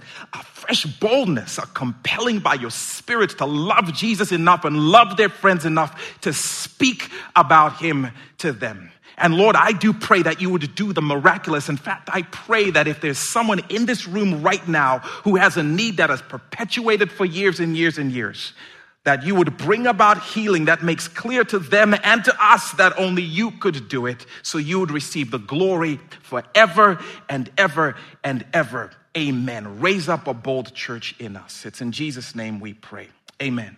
fresh 0.66 0.84
boldness, 0.84 1.58
a 1.58 1.62
compelling 1.62 2.40
by 2.40 2.54
your 2.54 2.70
spirit 2.70 3.30
to 3.38 3.46
love 3.46 3.92
Jesus 3.94 4.32
enough 4.32 4.64
and 4.64 4.76
love 4.76 5.16
their 5.16 5.28
friends 5.28 5.64
enough 5.64 6.20
to 6.22 6.32
speak 6.32 7.08
about 7.36 7.76
him 7.76 8.08
to 8.38 8.52
them. 8.52 8.90
And 9.16 9.36
Lord, 9.36 9.54
I 9.56 9.72
do 9.72 9.92
pray 9.92 10.22
that 10.22 10.40
you 10.40 10.50
would 10.50 10.74
do 10.74 10.92
the 10.92 11.00
miraculous. 11.00 11.68
In 11.68 11.76
fact, 11.76 12.10
I 12.12 12.22
pray 12.22 12.70
that 12.72 12.88
if 12.88 13.00
there's 13.00 13.18
someone 13.18 13.60
in 13.70 13.86
this 13.86 14.06
room 14.08 14.42
right 14.42 14.66
now 14.66 14.98
who 14.98 15.36
has 15.36 15.56
a 15.56 15.62
need 15.62 15.98
that 15.98 16.10
has 16.10 16.20
perpetuated 16.20 17.10
for 17.10 17.24
years 17.24 17.60
and 17.60 17.76
years 17.76 17.96
and 17.96 18.10
years, 18.10 18.52
that 19.04 19.24
you 19.24 19.36
would 19.36 19.56
bring 19.56 19.86
about 19.86 20.20
healing 20.20 20.64
that 20.64 20.82
makes 20.82 21.06
clear 21.06 21.44
to 21.44 21.60
them 21.60 21.94
and 22.02 22.24
to 22.24 22.36
us 22.40 22.72
that 22.72 22.98
only 22.98 23.22
you 23.22 23.52
could 23.52 23.88
do 23.88 24.06
it, 24.06 24.26
so 24.42 24.58
you 24.58 24.80
would 24.80 24.90
receive 24.90 25.30
the 25.30 25.38
glory 25.38 26.00
forever 26.22 26.98
and 27.28 27.48
ever 27.56 27.94
and 28.24 28.44
ever. 28.52 28.90
Amen. 29.16 29.80
Raise 29.80 30.08
up 30.08 30.26
a 30.26 30.34
bold 30.34 30.74
church 30.74 31.14
in 31.18 31.36
us. 31.36 31.64
It's 31.64 31.80
in 31.80 31.92
Jesus' 31.92 32.34
name 32.34 32.60
we 32.60 32.74
pray. 32.74 33.08
Amen. 33.42 33.76